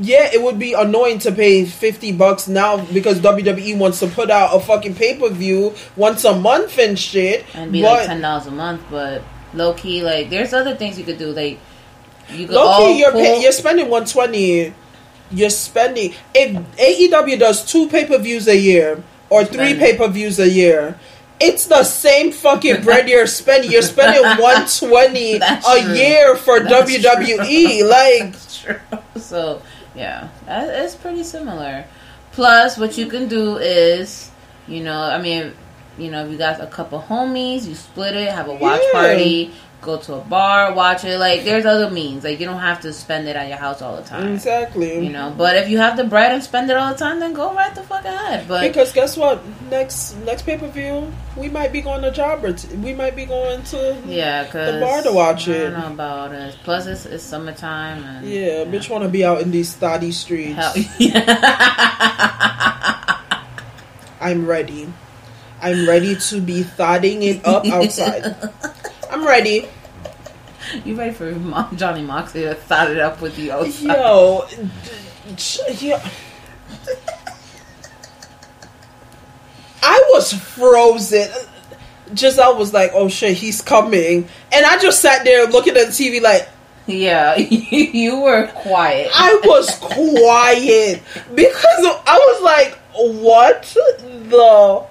[0.00, 4.30] yeah, it would be annoying to pay fifty bucks now because WWE wants to put
[4.30, 8.06] out a fucking pay per view once a month and shit, and be but like
[8.06, 9.22] ten dollars a month, but
[9.54, 11.32] low key, like there's other things you could do.
[11.32, 11.58] Like
[12.32, 14.72] you could Low key, you're pay, you're spending one twenty.
[15.30, 20.08] You're spending if AEW does two pay per views a year or three pay per
[20.08, 20.98] views a year.
[21.40, 23.70] It's the same fucking bread you're spending.
[23.70, 25.92] You're spending one twenty a true.
[25.94, 27.78] year for That's WWE.
[27.78, 27.88] true.
[27.88, 28.80] Like That's true.
[29.20, 29.62] So
[29.94, 31.84] yeah, it's pretty similar.
[32.32, 34.30] Plus, what you can do is,
[34.66, 35.52] you know, I mean,
[35.98, 38.92] you know, if you got a couple homies, you split it, have a watch Yeah.
[39.00, 41.18] party, go to a bar, watch it.
[41.18, 42.24] Like, there's other means.
[42.24, 44.34] Like, you don't have to spend it at your house all the time.
[44.34, 45.04] exactly.
[45.04, 47.32] You know, but if you have the bread and spend it all the time, then
[47.32, 48.48] go right the fuck ahead.
[48.48, 49.40] But Because guess what?
[49.70, 52.52] Next next pay per view, we might be going to Jobber.
[52.54, 55.70] T- we might be going to yeah, the bar to watch I it.
[55.70, 56.56] don't know about it.
[56.64, 60.56] Plus, it's, it's summertime and Yeah, bitch, want to be out in these thotty streets.
[60.56, 62.18] Hell, yeah.
[64.20, 64.92] I'm ready.
[65.60, 68.34] I'm ready to be thotting it up outside.
[69.10, 69.68] I'm ready.
[70.84, 71.32] You ready for
[71.76, 73.86] Johnny Moxley to thought it up with you outside?
[73.86, 74.46] Yo,
[75.80, 76.08] yeah.
[79.82, 81.28] I was frozen.
[82.12, 85.86] Just I was like, oh shit, he's coming, and I just sat there looking at
[85.86, 86.48] the TV like.
[86.86, 89.10] Yeah, you were quiet.
[89.14, 91.02] I was quiet
[91.34, 93.62] because I was like, "What
[94.30, 94.86] the?"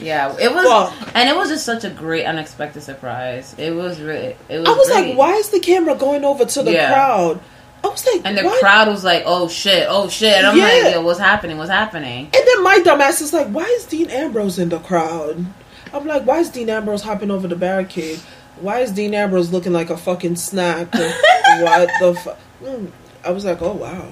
[0.00, 1.12] Yeah, it was, Fuck.
[1.14, 3.54] and it was just such a great unexpected surprise.
[3.58, 4.68] It was really, it was.
[4.68, 5.08] I was great.
[5.10, 6.92] like, "Why is the camera going over to the Yeah.
[6.92, 7.40] crowd?"
[7.82, 8.60] I was like, And the what?
[8.60, 10.64] crowd was like, "Oh shit, oh shit!" And I'm Yeah.
[10.84, 11.58] like, "Yo, what's happening?
[11.58, 15.44] What's happening?" And then my dumbass is like, "Why is Dean Ambrose in the crowd?"
[15.92, 18.20] I'm like, "Why is Dean Ambrose hopping over the barricade?
[18.60, 20.92] Why is Dean Ambrose looking like a fucking snack?
[21.60, 22.90] what the fuck?" Mm.
[23.24, 24.04] I was like, "Oh wow."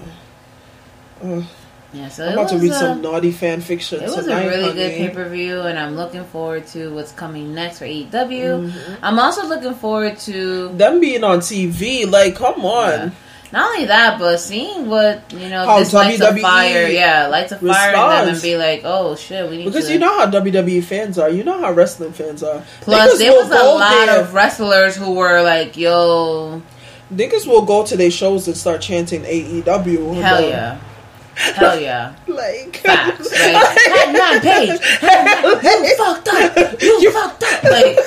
[1.24, 1.44] Ugh.
[1.93, 4.48] Yeah, so I'm about to read uh, some naughty fan fiction It was tonight, a
[4.51, 8.10] really good pay per view, and I'm looking forward to what's coming next for AEW.
[8.10, 8.94] Mm-hmm.
[9.05, 13.12] I'm also looking forward to Them being on TV, like, come on.
[13.52, 17.52] not only that, but seeing what you know How this lights a fire, yeah, lights
[17.52, 19.65] a fire in them, and be like, "Oh shit, we need.
[19.65, 21.31] Because to." you know how WWE fans are.
[21.31, 22.62] You know how wrestling fans are.
[22.82, 26.60] Plus, Niggas there was a lot there- of wrestlers who were like, "Yo,
[27.10, 30.20] niggas will go to their shows and start chanting AEW.
[30.20, 30.78] hell yeah,
[31.39, 37.65] hell yeah." Like, Facts, like, nine page, you fucked up, you fucked up.
[37.65, 37.98] Like,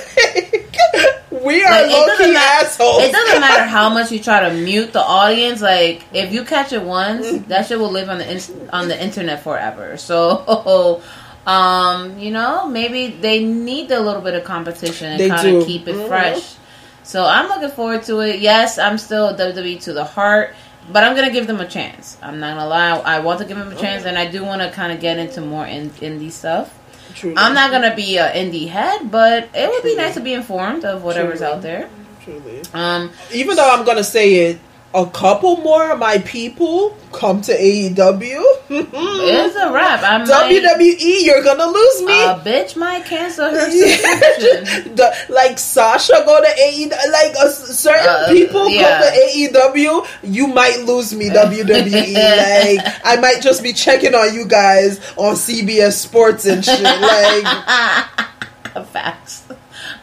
[1.43, 3.03] we are Like, low key assholes.
[3.03, 5.61] It doesn't matter how much you try to mute the audience.
[5.61, 7.47] Like if you catch it once, Mm-hmm.
[7.49, 9.97] that shit will live on the in- on the internet forever.
[9.97, 11.01] So,
[11.47, 15.87] um, you know, maybe they need a little bit of competition and kind of keep
[15.87, 16.07] it Mhm.
[16.07, 16.55] fresh.
[17.03, 18.39] So I'm looking forward to it.
[18.39, 20.55] Yes, I'm still WWE to the heart.
[20.89, 22.17] But I'm gonna give them a chance.
[22.21, 22.89] I'm not gonna lie.
[22.89, 25.17] I want to give them a chance, and I do want to kind of get
[25.17, 26.77] into more in, indie stuff.
[27.13, 27.35] Truly.
[27.37, 30.85] I'm not gonna be an indie head, but it would be nice to be informed
[30.85, 31.53] of whatever's Truly.
[31.53, 31.89] out there.
[32.23, 32.61] Truly.
[32.73, 34.59] Um, Even though I'm gonna say it,
[34.93, 38.41] a couple more of my people come to AEW.
[38.69, 40.01] it's a wrap.
[40.03, 42.21] I'm WWE, you're gonna lose me.
[42.23, 44.95] A bitch might cancel her subscription.
[44.95, 48.99] The- like Sasha go to AEW, like uh, certain Uh, people yeah.
[48.99, 52.13] go to AEW, you might lose me WWE.
[52.13, 56.81] like I might just be checking on you guys on CBS Sports and shit.
[56.81, 57.45] Like
[58.87, 59.43] Facts.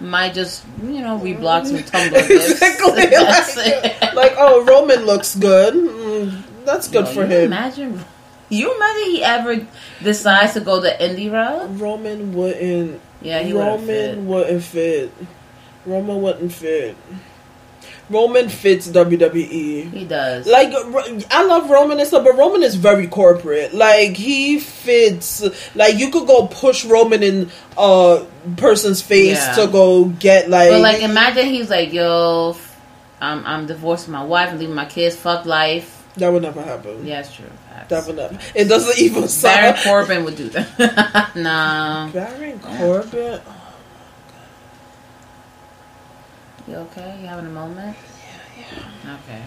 [0.00, 2.50] Might just you know reblock some Tumblr gifs.
[2.62, 3.06] exactly.
[4.08, 5.74] Like, like, oh, Roman looks good.
[5.74, 7.46] Mm, that's good Yo, for him.
[7.46, 8.04] Imagine.
[8.48, 9.66] You imagine he ever
[10.02, 11.68] decides to go the indie route?
[11.80, 13.00] Roman wouldn't.
[13.20, 14.18] Yeah, he wouldn't Roman fit.
[14.18, 15.12] wouldn't fit.
[15.84, 16.96] Roman wouldn't fit.
[18.10, 19.90] Roman fits WWE.
[19.92, 20.46] He does.
[20.46, 20.72] Like
[21.30, 23.74] I love Roman and stuff, but Roman is very corporate.
[23.74, 25.44] Like he fits.
[25.74, 28.24] Like you could go push Roman in a
[28.56, 29.54] person's face Yeah.
[29.56, 30.70] to go get like.
[30.70, 32.56] but like, imagine he's like, "Yo,
[33.20, 35.14] I'm I'm divorcing my wife and leaving my kids.
[35.16, 37.06] Fuck life." that would never happen.
[37.06, 37.46] Yeah, it's true.
[37.70, 37.90] Facts.
[37.90, 38.38] That would never.
[38.54, 39.76] It doesn't even Baron sound.
[39.84, 41.36] Corbin would do that.
[41.36, 42.08] nah.
[42.10, 43.40] Baron Corbin.
[46.68, 47.18] You okay?
[47.20, 47.96] You having a moment?
[48.56, 48.64] Yeah,
[49.04, 49.16] yeah.
[49.24, 49.42] Okay.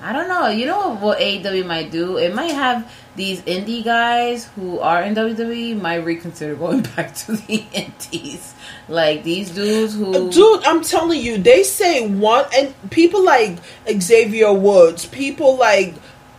[0.00, 0.48] I don't know.
[0.48, 2.16] You know what AEW might do?
[2.16, 7.32] It might have these indie guys who are in WWE might reconsider going back to
[7.36, 8.54] the indies.
[8.88, 13.58] Like these dudes who uh, Dude, I'm telling you, they say one, and people like
[14.00, 15.94] Xavier Woods, people like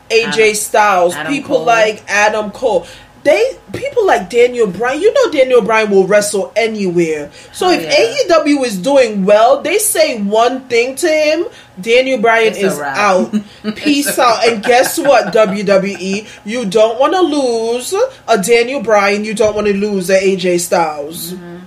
[0.10, 1.66] AJ Styles, Adam people Cole.
[1.66, 2.86] like Adam Cole.
[3.24, 5.00] They people like Daniel Bryan.
[5.02, 7.32] You know Daniel Bryan will wrestle anywhere.
[7.54, 8.36] So Oh, if yeah.
[8.38, 11.46] AEW is doing well, they say one thing to him,
[11.80, 13.32] Daniel Bryan It's is out.
[13.78, 14.46] Peace out.
[14.46, 16.28] And guess what, WWE?
[16.44, 17.94] You don't want to lose
[18.28, 19.24] a Daniel Bryan.
[19.24, 21.60] You don't want to lose a AJ Styles Mm-hmm.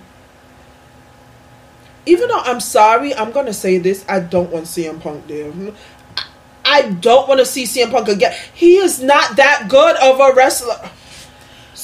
[2.07, 4.05] even though I'm sorry, I'm gonna say this.
[4.09, 5.51] I don't want CM Punk there.
[6.65, 8.35] I don't want to see CM Punk again.
[8.53, 10.91] He is not that good of a wrestler.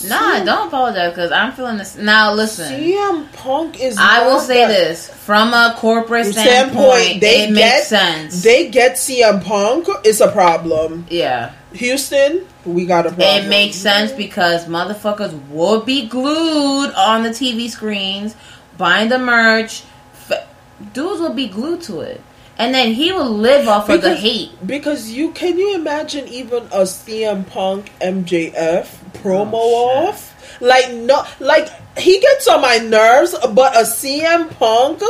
[0.08, 1.96] Nah, don't apologize because I'm feeling this.
[1.96, 3.96] Now listen, CM Punk is.
[3.98, 8.42] I will say that- this from a corporate Standpoint, standpoint, they it get makes sense.
[8.42, 9.88] They get CM Punk.
[10.04, 11.06] It's a problem.
[11.10, 11.52] yeah.
[11.74, 13.44] Houston, we got a problem.
[13.44, 18.36] It makes sense because motherfuckers would be glued on the TV screens,
[18.76, 19.82] buying the merch.
[20.30, 20.46] F-
[20.92, 22.20] dudes will be glued to it,
[22.58, 24.66] and then he will live off of the Because- hate.
[24.66, 30.28] Because you can you imagine even a CM Punk MJF promo Oh, off?
[30.60, 31.68] Like no like
[31.98, 35.02] he gets on my nerves, but a CM Punk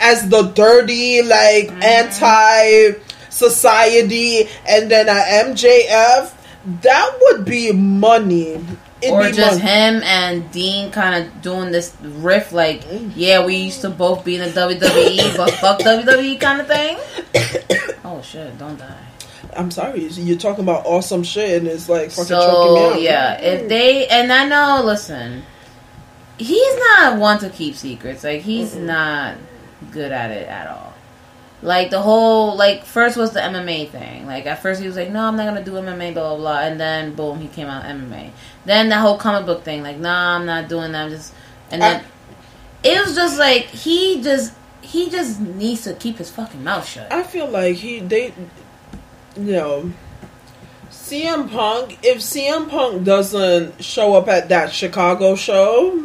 [0.00, 1.82] as the dirty, like Mm-hmm.
[1.82, 2.98] anti
[3.30, 6.32] society and then a MJF,
[6.82, 8.64] that would be money.
[9.00, 9.70] It'd or just money.
[9.70, 12.82] him and Dean kind of doing this riff, like,
[13.14, 16.98] yeah, we used to both be in the WWE, but fuck WWE kind of thing.
[18.04, 18.58] oh shit!
[18.58, 19.07] Don't die.
[19.58, 23.02] I'm sorry, you're talking about awesome shit and it's like fucking choking me So out.
[23.02, 23.68] yeah, if mm.
[23.68, 25.42] they and I know, listen,
[26.38, 28.22] he's not one to keep secrets.
[28.24, 29.36] Like he's not
[29.90, 30.94] good at it at all.
[31.60, 34.26] Like the whole like first was the MMA thing.
[34.26, 36.60] Like at first he was like, no, I'm not gonna do MMA, blah blah blah,
[36.60, 38.30] and then boom, he came out MMA.
[38.64, 41.06] Then the whole comic book thing, like, nah, I'm not doing that.
[41.06, 41.34] I'm just
[41.72, 42.04] and then
[42.84, 47.12] it was just like he just he just needs to keep his fucking mouth shut.
[47.12, 48.32] I feel like he they
[49.36, 49.92] you know
[50.90, 56.04] CM Punk if CM Punk doesn't show up at that Chicago show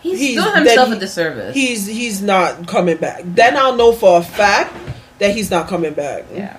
[0.00, 1.54] He's, he's- doing himself he- a disservice.
[1.54, 3.22] he's he's not coming back.
[3.24, 4.74] Then I'll know for a fact
[5.20, 6.24] that he's not coming back.
[6.34, 6.56] Yeah.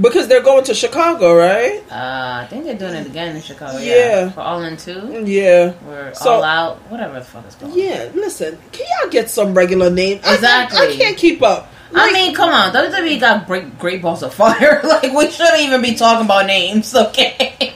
[0.00, 1.82] Because they're going to Chicago, right?
[1.90, 3.78] Uh, I think they're doing it again in Chicago.
[3.78, 4.30] Yeah, Yeah.
[4.30, 5.24] for All In Two.
[5.26, 5.72] Yeah.
[5.86, 6.76] We're So- all out.
[6.90, 7.72] Whatever the fuck is going.
[7.72, 7.78] on.
[7.78, 10.20] Yeah, listen, can y'all get some regular name?
[10.24, 10.78] I- I- Exactly.
[10.78, 11.70] I, can't keep up.
[11.94, 14.80] I mean, come on, WWE got great, great balls of fire.
[14.84, 17.74] like we shouldn't even be talking about names, okay?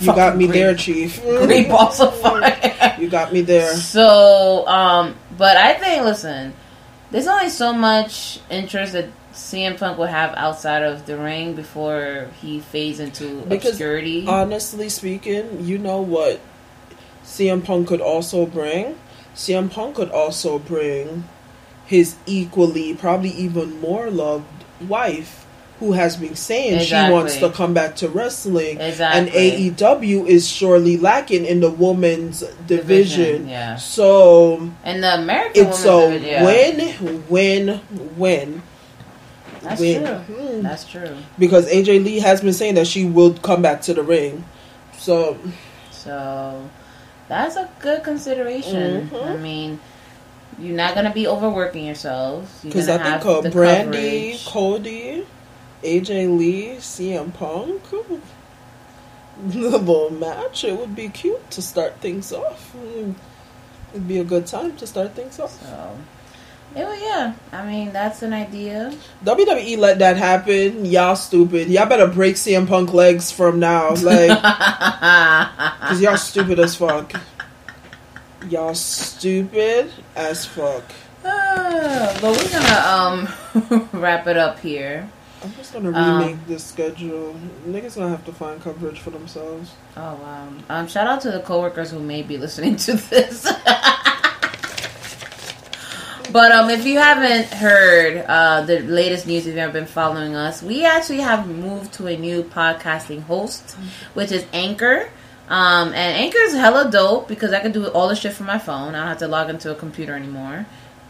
[0.00, 1.20] You got me great- there, Chief.
[1.22, 2.60] great balls of fire.
[2.98, 3.74] You got me there.
[3.74, 6.54] So, um, but I think, listen,
[7.10, 12.28] there's only so much interest that CM Punk will have outside of the ring before
[12.40, 14.26] he fades into Because obscurity.
[14.28, 16.40] honestly speaking, you know what
[17.24, 18.96] CM Punk could also bring?
[19.34, 21.24] CM Punk could also bring
[21.86, 24.46] his equally, probably even more loved
[24.80, 25.44] wife,
[25.80, 28.80] who has been saying she wants to come back to wrestling.
[28.80, 29.20] Exactly.
[29.20, 33.48] And AEW is surely lacking in the women's division.
[33.48, 33.76] yeah.
[33.76, 36.44] So and the American it's division, yeah.
[36.44, 37.80] win, win,
[38.16, 38.62] win.
[39.62, 40.04] That's win.
[40.04, 40.14] true.
[40.36, 40.62] Hmm.
[40.62, 41.16] That's true.
[41.38, 44.44] Because AJ Lee has been saying that she will come back to the ring.
[44.98, 45.36] So
[45.90, 46.68] So
[47.28, 49.10] that's a good consideration.
[49.10, 49.26] Mhm.
[49.26, 49.80] I mean,
[50.58, 52.50] you're not gonna be overworking yourselves.
[52.62, 54.46] Because I think uh, Brandi, coverage.
[54.46, 55.26] Cody,
[55.82, 57.82] AJ Lee, CM Punk,
[59.46, 60.64] little match.
[60.64, 62.74] It would be cute to start things off.
[63.92, 65.60] It'd be a good time to start things off.
[65.60, 65.98] So,
[66.74, 67.34] yeah, yeah.
[67.52, 68.92] I mean, that's an idea.
[69.24, 70.84] WWE let that happen.
[70.84, 71.68] Y'all stupid.
[71.68, 73.90] Y'all better break CM Punk legs from now.
[73.90, 74.30] Like,
[75.80, 77.12] because y'all stupid as fuck.
[78.50, 80.84] Y'all stupid as fuck.
[81.24, 85.08] Ah, but we're gonna um wrap it up here.
[85.42, 87.34] I'm just gonna Um, remake this schedule.
[87.66, 89.72] Niggas gonna have to find coverage for themselves.
[89.96, 90.48] Oh wow!
[90.68, 93.46] Um, shout out to the coworkers who may be listening to this.
[96.32, 100.34] But um, if you haven't heard uh, the latest news, if you've ever been following
[100.34, 103.76] us, we actually have moved to a new podcasting host,
[104.14, 105.10] which is Anchor.
[105.48, 108.58] Um, and Anchor is hella dope because I can do all the shit from my
[108.58, 108.94] phone.
[108.94, 110.66] I don't have to log into a computer anymore.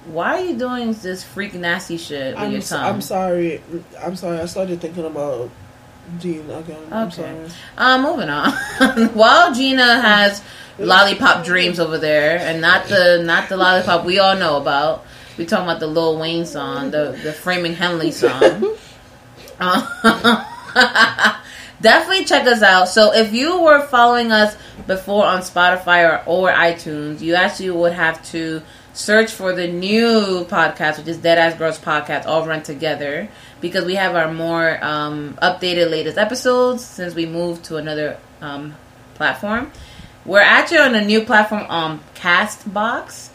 [0.06, 2.84] Why are you doing this freak nasty shit with I'm, your tongue?
[2.84, 3.62] I'm sorry.
[4.00, 4.38] I'm sorry.
[4.38, 5.50] I started thinking about
[6.18, 6.76] Dean again.
[6.76, 6.88] Okay.
[6.90, 7.36] I'm sorry.
[7.78, 8.52] Um, moving on.
[9.14, 10.42] While Gina has
[10.78, 15.06] lollipop dreams over there, and not the not the lollipop we all know about.
[15.38, 18.76] We talking about the Lil Wayne song, the the Framing Hanley song.
[19.58, 20.44] Uh,
[21.80, 22.88] definitely check us out.
[22.88, 24.56] So if you were following us
[24.86, 30.44] before on Spotify or, or iTunes, you actually would have to search for the new
[30.44, 33.28] podcast, which is Deadass Girls Podcast, all run together,
[33.60, 38.74] because we have our more um, updated, latest episodes since we moved to another um,
[39.14, 39.72] platform.
[40.24, 43.30] We're actually on a new platform on Castbox.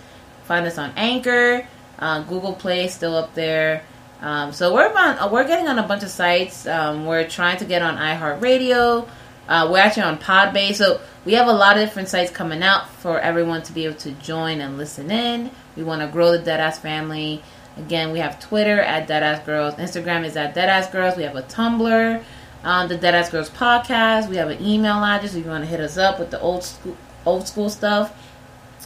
[0.45, 1.67] Find us on Anchor,
[1.99, 3.83] uh, Google Play, still up there.
[4.21, 6.67] Um, so we're on, uh, we're getting on a bunch of sites.
[6.67, 9.07] Um, we're trying to get on iHeartRadio.
[9.47, 10.75] Uh, we're actually on Podbay.
[10.75, 13.95] So we have a lot of different sites coming out for everyone to be able
[13.97, 15.51] to join and listen in.
[15.75, 17.41] We want to grow the Deadass family.
[17.77, 19.75] Again, we have Twitter at Deadass Girls.
[19.75, 21.15] Instagram is at Deadass Girls.
[21.15, 22.23] We have a Tumblr,
[22.63, 24.27] um, the Deadass Girls podcast.
[24.29, 26.63] We have an email address if you want to hit us up with the old
[26.65, 28.13] school, old school stuff.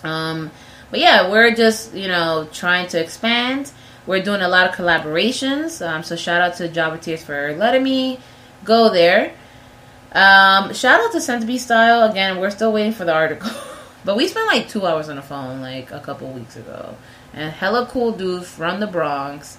[0.03, 0.51] Um,
[0.91, 3.71] but yeah, we're just you know trying to expand.
[4.05, 5.85] We're doing a lot of collaborations.
[5.85, 8.19] Um, so shout out to Java Tears for letting me
[8.63, 9.33] go there.
[10.11, 12.39] Um, shout out to Centipede Style again.
[12.39, 13.49] We're still waiting for the article,
[14.05, 16.95] but we spent like two hours on the phone like a couple weeks ago.
[17.33, 19.57] And hella cool dude from the Bronx.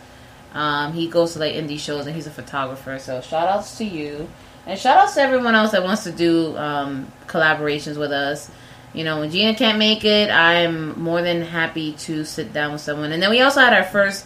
[0.52, 2.98] Um, he goes to like indie shows and he's a photographer.
[3.00, 4.28] So shout outs to you,
[4.66, 8.50] and shout outs to everyone else that wants to do um, collaborations with us.
[8.92, 12.80] You know, when Gina can't make it, I'm more than happy to sit down with
[12.80, 13.10] someone.
[13.10, 14.24] And then we also had our first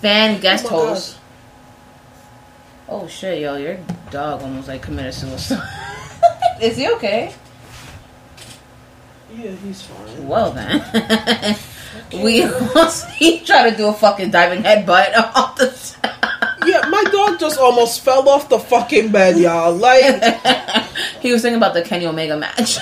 [0.00, 0.88] fan guest Oh my God.
[0.88, 1.18] host.
[2.88, 3.76] Oh shit, yo, your
[4.10, 5.62] dog almost like committed suicide.
[6.62, 7.34] Is he okay?
[9.36, 10.26] Yeah, he's fine.
[10.26, 10.80] Well then,
[12.14, 12.42] we
[13.16, 15.96] he tried to do a fucking diving headbutt off the.
[16.66, 19.74] Yeah, my dog just almost fell off the fucking bed, y'all.
[19.74, 20.22] Like,
[21.20, 22.78] he was thinking about the Kenny Omega match.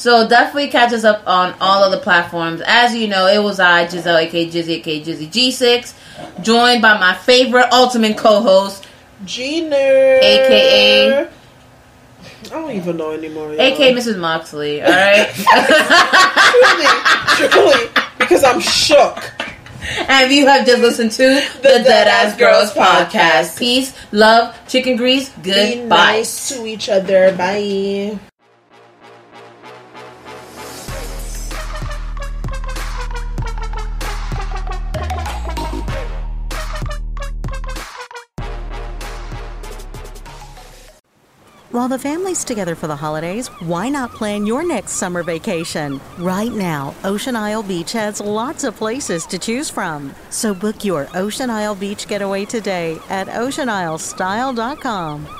[0.00, 2.62] So definitely catch us up on all of the platforms.
[2.64, 5.92] As you know, it was I, Giselle, aka Gizzy, aka Gizzy G6,
[6.42, 8.86] joined by my favorite ultimate co-host,
[9.26, 9.76] Gina.
[9.76, 11.28] aka I
[12.48, 13.52] don't even know anymore.
[13.52, 13.60] y'all.
[13.60, 14.18] aka Mrs.
[14.18, 14.82] Moxley.
[14.82, 15.28] All right.
[17.50, 19.34] truly, truly, because I'm shook.
[20.08, 23.58] And you have just listened to the, Deadass Girls podcast.
[23.58, 25.50] Peace, love, chicken grease, Be
[25.80, 25.96] goodbye.
[26.16, 27.36] nice to each other.
[27.36, 28.18] Bye.
[41.70, 46.00] While the family's together for the holidays, why not plan your next summer vacation?
[46.18, 50.12] Right now, Ocean Isle Beach has lots of places to choose from.
[50.30, 55.39] So book your Ocean Isle Beach getaway today at oceanislestyle.com.